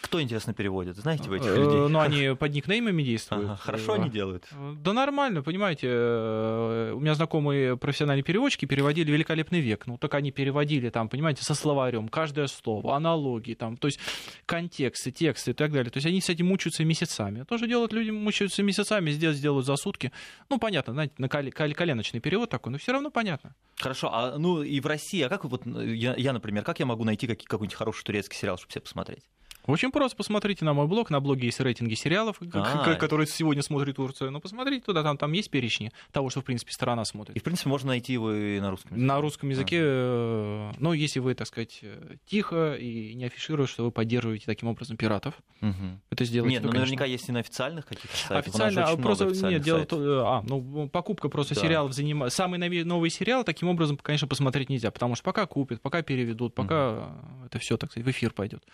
Кто, 0.00 0.22
интересно, 0.22 0.54
переводит? 0.54 0.96
Знаете, 0.96 1.28
в 1.28 1.32
этих 1.32 1.46
э, 1.46 1.56
людей? 1.56 1.88
Ну, 1.88 1.98
они 1.98 2.34
под 2.34 2.52
никнеймами 2.52 3.02
действуют. 3.02 3.44
Ага, 3.44 3.56
хорошо 3.56 3.94
они 3.94 4.10
делают. 4.10 4.46
Да 4.82 4.92
нормально, 4.92 5.42
понимаете. 5.42 5.88
Э, 5.90 6.92
у 6.94 7.00
меня 7.00 7.14
знакомые 7.14 7.76
профессиональные 7.76 8.22
переводчики 8.22 8.64
переводили 8.64 9.10
«Великолепный 9.10 9.60
век». 9.60 9.86
Ну, 9.86 9.98
так 9.98 10.14
они 10.14 10.30
переводили 10.30 10.90
там, 10.90 11.08
понимаете, 11.08 11.44
со 11.44 11.54
словарем, 11.54 12.08
каждое 12.08 12.46
слово, 12.46 12.96
аналогии, 12.96 13.54
там, 13.54 13.76
то 13.76 13.86
есть 13.86 13.98
контексты, 14.46 15.10
тексты 15.10 15.50
и 15.50 15.54
так 15.54 15.72
далее. 15.72 15.90
То 15.90 15.98
есть 15.98 16.06
они 16.06 16.20
с 16.20 16.28
этим 16.28 16.46
мучаются 16.46 16.84
месяцами. 16.84 17.44
Тоже 17.44 17.66
делают 17.66 17.92
люди, 17.92 18.10
мучаются 18.10 18.62
месяцами, 18.62 19.10
здесь 19.10 19.36
сделают 19.36 19.66
за 19.66 19.76
сутки. 19.76 20.12
Ну, 20.48 20.58
понятно, 20.58 20.92
знаете, 20.92 21.14
на 21.18 21.28
коленочный 21.28 22.20
перевод 22.20 22.50
такой, 22.50 22.72
но 22.72 22.78
все 22.78 22.92
равно 22.92 23.10
понятно. 23.10 23.54
Хорошо, 23.76 24.10
а 24.12 24.38
ну 24.38 24.62
и 24.62 24.80
в 24.80 24.86
России, 24.86 25.22
а 25.22 25.28
как 25.28 25.44
вот 25.44 25.66
я, 25.66 26.14
я 26.16 26.32
например, 26.32 26.64
как 26.64 26.80
я 26.80 26.86
могу 26.86 27.04
найти 27.04 27.26
какой-нибудь 27.26 27.74
хороший 27.74 28.04
турецкий 28.04 28.36
сериал, 28.36 28.56
чтобы 28.56 28.70
все 28.70 28.80
посмотреть? 28.80 29.24
Очень 29.68 29.92
просто. 29.92 30.16
Посмотрите 30.16 30.64
на 30.64 30.72
мой 30.72 30.86
блог. 30.86 31.10
На 31.10 31.20
блоге 31.20 31.46
есть 31.46 31.60
рейтинги 31.60 31.94
сериалов, 31.94 32.38
А-а-а. 32.40 32.94
которые 32.94 33.26
сегодня 33.26 33.62
смотрит 33.62 33.96
Турция. 33.96 34.30
Ну, 34.30 34.40
посмотрите 34.40 34.84
туда, 34.84 35.02
там, 35.02 35.18
там 35.18 35.30
есть 35.32 35.50
перечни 35.50 35.92
того, 36.10 36.30
что, 36.30 36.40
в 36.40 36.44
принципе, 36.44 36.72
страна 36.72 37.04
смотрит. 37.04 37.36
И, 37.36 37.40
в 37.40 37.42
принципе, 37.42 37.68
можно 37.68 37.88
найти 37.88 38.14
его 38.14 38.32
и 38.32 38.58
на 38.60 38.70
русском 38.70 38.92
языке. 38.92 39.06
На 39.06 39.20
русском 39.20 39.48
языке, 39.50 39.80
а. 39.82 40.72
ну, 40.78 40.92
если 40.94 41.20
вы, 41.20 41.34
так 41.34 41.46
сказать, 41.46 41.82
тихо 42.26 42.74
и 42.74 43.12
не 43.14 43.26
афишируете, 43.26 43.72
что 43.72 43.84
вы 43.84 43.90
поддерживаете 43.90 44.46
таким 44.46 44.68
образом 44.68 44.96
пиратов, 44.96 45.34
угу. 45.60 46.00
это 46.10 46.24
сделать. 46.24 46.50
Нет, 46.50 46.62
ну, 46.62 46.72
наверняка 46.72 47.04
есть 47.04 47.28
и 47.28 47.32
на 47.32 47.40
официальных 47.40 47.84
каких-то 47.84 48.16
сайтах. 48.16 48.38
Официально, 48.38 48.84
а 48.84 48.96
просто 48.96 49.26
нет, 49.26 49.60
дело 49.60 49.84
то, 49.84 50.26
а, 50.26 50.42
ну, 50.46 50.88
покупка 50.88 51.28
просто 51.28 51.54
да. 51.54 51.60
сериалов 51.60 51.92
занимает. 51.92 52.32
Самый 52.32 52.58
новый 52.84 53.10
сериал 53.10 53.44
таким 53.44 53.68
образом, 53.68 53.98
конечно, 53.98 54.26
посмотреть 54.26 54.70
нельзя, 54.70 54.90
потому 54.90 55.14
что 55.14 55.24
пока 55.24 55.46
купят, 55.46 55.82
пока 55.82 56.00
переведут, 56.00 56.54
пока 56.54 56.90
угу. 56.90 57.46
это 57.46 57.58
все, 57.58 57.76
так 57.76 57.90
сказать, 57.90 58.06
в 58.06 58.10
эфир 58.10 58.32
пойдет. 58.32 58.64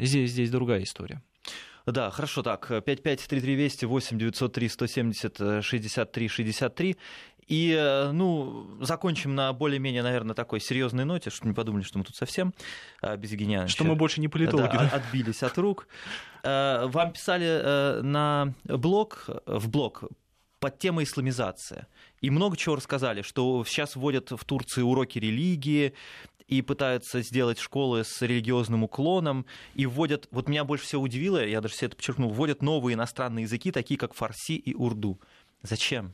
Здесь, 0.00 0.30
здесь 0.30 0.50
другая 0.50 0.82
история. 0.82 1.22
Да, 1.86 2.10
хорошо, 2.10 2.42
так, 2.42 2.66
553320 2.68 3.84
8 3.84 4.18
903 4.18 4.68
170 4.68 5.64
63 5.64 6.28
63. 6.28 6.96
И, 7.50 7.74
э, 7.76 8.12
ну, 8.12 8.78
закончим 8.80 9.34
на 9.34 9.52
более-менее, 9.52 10.04
наверное, 10.04 10.36
такой 10.36 10.60
серьезной 10.60 11.04
ноте, 11.04 11.30
чтобы 11.30 11.48
не 11.48 11.54
подумали, 11.54 11.82
что 11.82 11.98
мы 11.98 12.04
тут 12.04 12.14
совсем 12.14 12.54
а, 13.02 13.16
без 13.16 13.32
Евгения 13.32 13.66
Что 13.66 13.82
мы 13.82 13.96
больше 13.96 14.20
не 14.20 14.28
политологи. 14.28 14.76
Да, 14.76 14.88
да? 14.88 14.96
отбились 14.96 15.42
от 15.42 15.58
рук. 15.58 15.88
Э, 16.44 16.86
вам 16.86 17.12
писали 17.12 17.46
э, 17.46 18.02
на 18.02 18.54
блог, 18.64 19.28
в 19.46 19.68
блог 19.68 20.04
под 20.60 20.78
темой 20.78 21.04
исламизация. 21.04 21.88
И 22.20 22.30
много 22.30 22.56
чего 22.56 22.76
рассказали, 22.76 23.22
что 23.22 23.64
сейчас 23.64 23.96
вводят 23.96 24.30
в 24.30 24.44
Турции 24.44 24.82
уроки 24.82 25.18
религии, 25.18 25.94
и 26.50 26.62
пытаются 26.62 27.22
сделать 27.22 27.58
школы 27.58 28.04
с 28.04 28.20
религиозным 28.20 28.82
уклоном, 28.82 29.46
и 29.74 29.86
вводят, 29.86 30.28
вот 30.32 30.48
меня 30.48 30.64
больше 30.64 30.84
всего 30.84 31.02
удивило, 31.02 31.44
я 31.44 31.60
даже 31.60 31.74
все 31.74 31.86
это 31.86 31.96
подчеркнул, 31.96 32.30
вводят 32.30 32.60
новые 32.60 32.94
иностранные 32.94 33.44
языки, 33.44 33.70
такие 33.70 33.96
как 33.96 34.14
фарси 34.14 34.56
и 34.56 34.74
урду. 34.74 35.20
Зачем? 35.62 36.12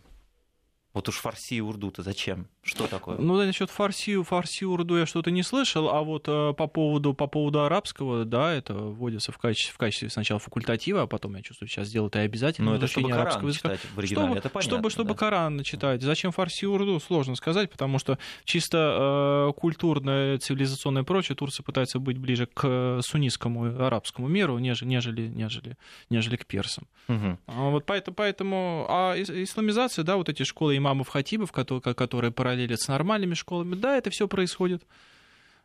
Вот 0.92 1.08
уж 1.08 1.16
фарси 1.16 1.54
и 1.54 1.60
урду-то 1.60 2.02
зачем? 2.02 2.48
Что 2.66 2.88
такое? 2.88 3.16
Ну, 3.18 3.36
насчет 3.36 3.70
фарси, 3.70 4.20
фарси 4.22 4.64
урду 4.64 4.98
я 4.98 5.06
что-то 5.06 5.30
не 5.30 5.44
слышал, 5.44 5.88
а 5.88 6.02
вот 6.02 6.24
э, 6.26 6.52
по, 6.52 6.66
поводу, 6.66 7.14
по 7.14 7.28
поводу 7.28 7.62
арабского, 7.62 8.24
да, 8.24 8.52
это 8.52 8.74
вводится 8.74 9.30
в 9.30 9.38
качестве, 9.38 9.72
в 9.72 9.78
качестве 9.78 10.10
сначала 10.10 10.40
факультатива, 10.40 11.02
а 11.02 11.06
потом, 11.06 11.36
я 11.36 11.42
чувствую, 11.42 11.68
сейчас 11.68 11.86
сделают 11.86 12.16
и 12.16 12.18
обязательно 12.18 12.72
Но 12.72 12.76
это 12.76 12.88
чтобы 12.88 13.12
арабского 13.12 13.48
языка. 13.48 13.76
в 13.94 13.98
оригинале, 13.98 14.26
чтобы, 14.26 14.38
это 14.38 14.48
понятно. 14.48 14.60
Чтобы, 14.60 14.90
чтобы 14.90 15.10
да? 15.10 15.14
Коран 15.14 15.62
читать. 15.62 16.02
Зачем 16.02 16.32
фарси 16.32 16.64
урду, 16.64 16.98
сложно 16.98 17.36
сказать, 17.36 17.70
потому 17.70 18.00
что 18.00 18.18
чисто 18.44 19.52
э, 19.54 19.60
культурное, 19.60 20.38
цивилизационное 20.38 21.02
и 21.02 21.04
прочее, 21.04 21.36
Турция 21.36 21.62
пытается 21.62 22.00
быть 22.00 22.18
ближе 22.18 22.46
к 22.46 23.00
суннитскому 23.02 23.86
арабскому 23.86 24.26
миру, 24.26 24.58
нежели, 24.58 24.88
нежели, 24.88 25.28
нежели, 25.28 25.76
нежели 26.10 26.36
к 26.36 26.46
персам. 26.46 26.88
Угу. 27.08 27.38
Вот 27.46 27.86
поэтому, 27.86 28.14
поэтому, 28.14 28.86
а 28.88 29.14
исламизация, 29.16 30.04
да, 30.04 30.16
вот 30.16 30.28
эти 30.28 30.42
школы 30.42 30.76
имамов-хатибов, 30.76 31.52
которые, 31.52 31.94
которые 31.94 32.32
параллелят 32.56 32.80
с 32.80 32.88
нормальными 32.88 33.34
школами. 33.34 33.74
Да, 33.74 33.96
это 33.96 34.10
все 34.10 34.26
происходит. 34.26 34.84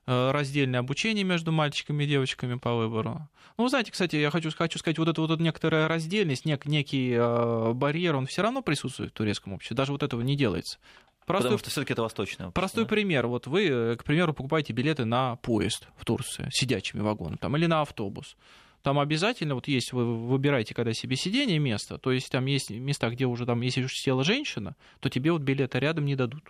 Э, 0.07 0.31
раздельное 0.31 0.79
обучение 0.79 1.23
между 1.23 1.51
мальчиками 1.51 2.03
и 2.03 2.07
девочками 2.07 2.55
по 2.55 2.73
выбору. 2.75 3.29
Ну, 3.57 3.63
вы 3.63 3.69
знаете, 3.69 3.91
кстати, 3.91 4.15
я 4.15 4.29
хочу, 4.31 4.49
хочу 4.51 4.79
сказать, 4.79 4.97
вот 4.97 5.07
эта 5.07 5.21
вот 5.21 5.39
некоторая 5.39 5.87
раздельность, 5.87 6.45
нек, 6.45 6.65
некий 6.65 7.13
э, 7.13 7.73
барьер, 7.73 8.15
он 8.15 8.25
все 8.25 8.41
равно 8.41 8.61
присутствует 8.61 9.11
в 9.11 9.13
турецком 9.13 9.53
обществе. 9.53 9.75
Даже 9.75 9.91
вот 9.91 10.03
этого 10.03 10.21
не 10.21 10.35
делается. 10.35 10.79
Простой, 11.25 11.49
Потому 11.49 11.59
что 11.59 11.69
все-таки 11.69 11.93
это 11.93 12.01
восточное. 12.01 12.47
Общество, 12.47 12.61
простой 12.61 12.83
да? 12.85 12.89
пример. 12.89 13.27
Вот 13.27 13.47
вы, 13.47 13.67
э, 13.67 13.95
к 13.95 14.03
примеру, 14.03 14.33
покупаете 14.33 14.73
билеты 14.73 15.05
на 15.05 15.35
поезд 15.37 15.87
в 15.95 16.03
Турции, 16.03 16.49
сидячими 16.51 17.01
вагонами, 17.01 17.37
там, 17.37 17.55
или 17.55 17.67
на 17.67 17.81
автобус. 17.81 18.35
Там 18.81 18.97
обязательно, 18.97 19.53
вот 19.53 19.67
есть, 19.67 19.93
вы 19.93 20.27
выбираете, 20.27 20.73
когда 20.73 20.93
себе 20.93 21.15
сиденье 21.15 21.59
место, 21.59 21.99
то 21.99 22.11
есть 22.11 22.31
там 22.31 22.47
есть 22.47 22.71
места, 22.71 23.11
где 23.11 23.27
уже 23.27 23.45
там, 23.45 23.61
если 23.61 23.83
уж 23.83 23.93
села 23.93 24.23
женщина, 24.23 24.75
то 24.99 25.09
тебе 25.09 25.31
вот 25.31 25.43
билеты 25.43 25.77
рядом 25.77 26.05
не 26.05 26.15
дадут 26.15 26.49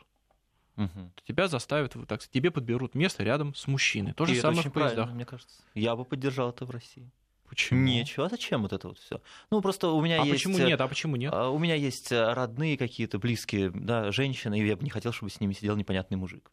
угу. 0.85 1.11
тебя 1.27 1.47
заставят, 1.47 1.95
так 2.07 2.21
тебе 2.27 2.51
подберут 2.51 2.95
место 2.95 3.23
рядом 3.23 3.55
с 3.55 3.67
мужчиной. 3.67 4.13
То 4.13 4.25
же 4.25 4.35
И 4.35 4.39
самое 4.39 4.61
в 4.61 4.71
поездах. 4.71 5.11
Мне 5.11 5.25
кажется. 5.25 5.61
Я 5.73 5.95
бы 5.95 6.05
поддержал 6.05 6.49
это 6.49 6.65
в 6.65 6.71
России. 6.71 7.11
Почему? 7.51 7.81
Ничего, 7.81 8.27
а 8.27 8.29
зачем 8.29 8.61
вот 8.61 8.71
это 8.71 8.87
вот 8.87 8.97
все? 8.97 9.21
Ну, 9.49 9.61
просто 9.61 9.89
у 9.89 10.01
меня 10.01 10.21
а 10.21 10.25
есть... 10.25 10.45
почему 10.45 10.57
нет? 10.57 10.79
А 10.79 10.87
почему 10.87 11.17
нет? 11.17 11.33
У 11.33 11.59
меня 11.59 11.75
есть 11.75 12.09
родные 12.11 12.77
какие-то 12.77 13.19
близкие, 13.19 13.71
да, 13.71 14.09
женщины, 14.13 14.57
и 14.57 14.65
я 14.65 14.77
бы 14.77 14.83
не 14.85 14.89
хотел, 14.89 15.11
чтобы 15.11 15.31
с 15.31 15.39
ними 15.41 15.51
сидел 15.51 15.75
непонятный 15.75 16.15
мужик. 16.15 16.49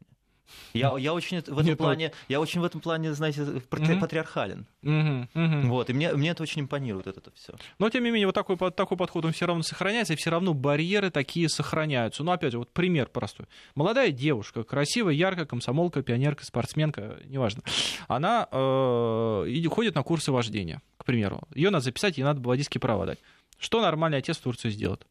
Я, 0.72 0.96
я 0.98 1.14
очень 1.14 1.38
в 1.38 1.58
этом 1.58 1.64
Нет, 1.64 1.78
плане, 1.78 2.12
я 2.28 2.40
очень 2.40 2.60
в 2.60 2.64
этом 2.64 2.80
плане, 2.80 3.12
знаете, 3.14 3.42
патри- 3.70 3.98
патриархален. 3.98 4.66
Угу, 4.82 5.28
угу. 5.34 5.68
Вот, 5.68 5.90
и 5.90 5.92
мне, 5.92 6.12
мне 6.12 6.30
это 6.30 6.42
очень 6.42 6.62
импонирует, 6.62 7.06
это, 7.06 7.20
это 7.20 7.30
все. 7.34 7.54
Но, 7.78 7.90
тем 7.90 8.04
не 8.04 8.10
менее, 8.10 8.26
вот 8.26 8.34
такой, 8.34 8.56
такой 8.70 8.96
подход 8.96 9.24
он 9.24 9.32
все 9.32 9.46
равно 9.46 9.62
сохраняется, 9.62 10.12
и 10.14 10.16
все 10.16 10.30
равно 10.30 10.54
барьеры 10.54 11.10
такие 11.10 11.48
сохраняются. 11.48 12.22
Ну, 12.22 12.32
опять 12.32 12.52
же, 12.52 12.58
вот 12.58 12.72
пример 12.72 13.08
простой. 13.08 13.46
Молодая 13.74 14.10
девушка, 14.10 14.64
красивая, 14.64 15.14
яркая, 15.14 15.46
комсомолка, 15.46 16.02
пионерка, 16.02 16.44
спортсменка, 16.44 17.18
неважно. 17.24 17.62
Она 18.06 18.48
э, 18.50 19.64
ходит 19.70 19.94
на 19.94 20.02
курсы 20.02 20.32
вождения, 20.32 20.82
к 20.96 21.04
примеру. 21.04 21.42
Ее 21.54 21.70
надо 21.70 21.84
записать, 21.84 22.18
ей 22.18 22.24
надо 22.24 22.40
водительские 22.40 22.80
права 22.80 23.06
дать. 23.06 23.18
Что 23.58 23.80
нормальный 23.80 24.18
отец 24.18 24.38
в 24.38 24.42
Турции 24.42 24.70
сделает? 24.70 25.06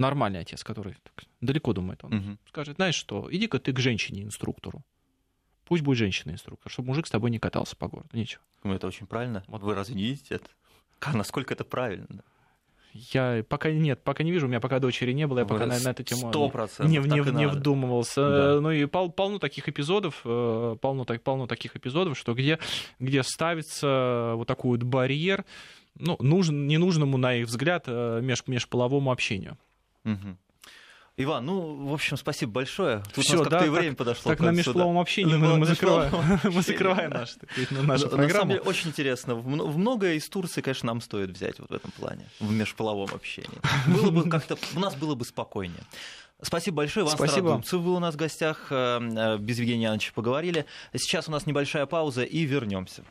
Нормальный 0.00 0.40
отец, 0.40 0.64
который 0.64 0.96
так, 1.02 1.24
далеко 1.40 1.72
думает, 1.72 2.02
он 2.02 2.14
угу. 2.14 2.38
скажет, 2.48 2.76
знаешь 2.76 2.94
что, 2.94 3.28
иди-ка 3.30 3.58
ты 3.58 3.72
к 3.72 3.78
женщине-инструктору. 3.78 4.82
Пусть 5.64 5.82
будет 5.84 5.98
женщина-инструктор, 5.98 6.72
чтобы 6.72 6.88
мужик 6.88 7.06
с 7.06 7.10
тобой 7.10 7.30
не 7.30 7.38
катался 7.38 7.76
по 7.76 7.86
городу. 7.86 8.08
Ничего. 8.12 8.42
Ну, 8.64 8.74
это 8.74 8.88
очень 8.88 9.06
правильно. 9.06 9.44
Вот. 9.46 9.62
Вы 9.62 9.74
разве 9.74 9.94
не 9.94 10.02
видите 10.02 10.34
это? 10.34 10.48
Насколько 11.16 11.54
это 11.54 11.64
правильно? 11.64 12.24
Я 12.92 13.44
пока 13.48 13.70
нет, 13.70 14.02
пока 14.02 14.24
не 14.24 14.32
вижу, 14.32 14.46
у 14.46 14.48
меня 14.48 14.58
пока 14.58 14.80
дочери 14.80 15.12
не 15.12 15.28
было, 15.28 15.40
я 15.40 15.44
пока 15.44 15.66
на, 15.66 15.78
на 15.78 15.90
эту 15.90 16.02
тему 16.02 16.50
процентов. 16.50 16.86
не, 16.86 16.98
не, 16.98 17.30
не 17.36 17.46
вдумывался. 17.46 18.20
Да. 18.56 18.60
Ну 18.60 18.72
и 18.72 18.84
пол, 18.86 19.12
полно 19.12 19.38
таких 19.38 19.68
эпизодов, 19.68 20.22
э, 20.24 20.76
полно, 20.80 21.04
полно 21.04 21.46
таких 21.46 21.76
эпизодов, 21.76 22.18
что 22.18 22.34
где, 22.34 22.58
где 22.98 23.22
ставится 23.22 24.32
вот 24.34 24.48
такой 24.48 24.72
вот 24.72 24.82
барьер, 24.82 25.44
ну, 25.94 26.16
нужен, 26.18 26.66
ненужному, 26.66 27.16
на 27.16 27.34
их 27.34 27.46
взгляд, 27.46 27.84
э, 27.86 28.20
меж, 28.22 28.42
межполовому 28.48 29.12
общению. 29.12 29.56
Угу. 30.04 30.36
Иван, 31.22 31.44
ну, 31.44 31.86
в 31.88 31.92
общем, 31.92 32.16
спасибо 32.16 32.52
большое. 32.52 33.02
Тут 33.14 33.24
Всё, 33.24 33.34
у 33.34 33.38
нас 33.38 33.48
как-то 33.48 33.60
да, 33.60 33.66
и 33.66 33.68
время 33.68 33.94
подошло. 33.94 34.30
Так 34.30 34.40
на 34.40 34.50
межплавом 34.50 34.98
общении 34.98 35.36
мы, 35.36 35.56
мы, 35.58 35.66
закрываем, 35.66 36.12
мы 36.44 36.62
закрываем 36.62 37.10
наш, 37.10 37.36
нашу 37.70 38.08
программу. 38.08 38.26
На 38.26 38.28
самом 38.30 38.48
деле, 38.48 38.60
очень 38.62 38.88
интересно. 38.88 39.34
В 39.34 39.76
многое 39.76 40.14
из 40.14 40.26
Турции, 40.28 40.62
конечно, 40.62 40.86
нам 40.86 41.02
стоит 41.02 41.30
взять 41.30 41.58
вот 41.58 41.70
в 41.70 41.74
этом 41.74 41.90
плане, 41.90 42.26
в 42.38 42.50
межполовом 42.50 43.10
общении. 43.12 43.58
Было 43.86 44.10
бы 44.10 44.30
как-то, 44.30 44.56
у 44.74 44.80
нас 44.80 44.94
было 44.94 45.14
бы 45.14 45.26
спокойнее. 45.26 45.84
Спасибо 46.42 46.78
большое. 46.78 47.04
Иван 47.04 47.16
Спасибо. 47.16 47.44
Стародубцев 47.48 47.82
был 47.82 47.96
у 47.96 47.98
нас 47.98 48.14
в 48.14 48.16
гостях. 48.16 48.68
Э, 48.70 48.98
э, 48.98 49.36
без 49.36 49.58
Евгения 49.58 49.84
Яновича 49.84 50.12
поговорили. 50.14 50.64
Сейчас 50.94 51.28
у 51.28 51.32
нас 51.32 51.44
небольшая 51.44 51.84
пауза 51.84 52.22
и 52.22 52.44
вернемся. 52.44 53.04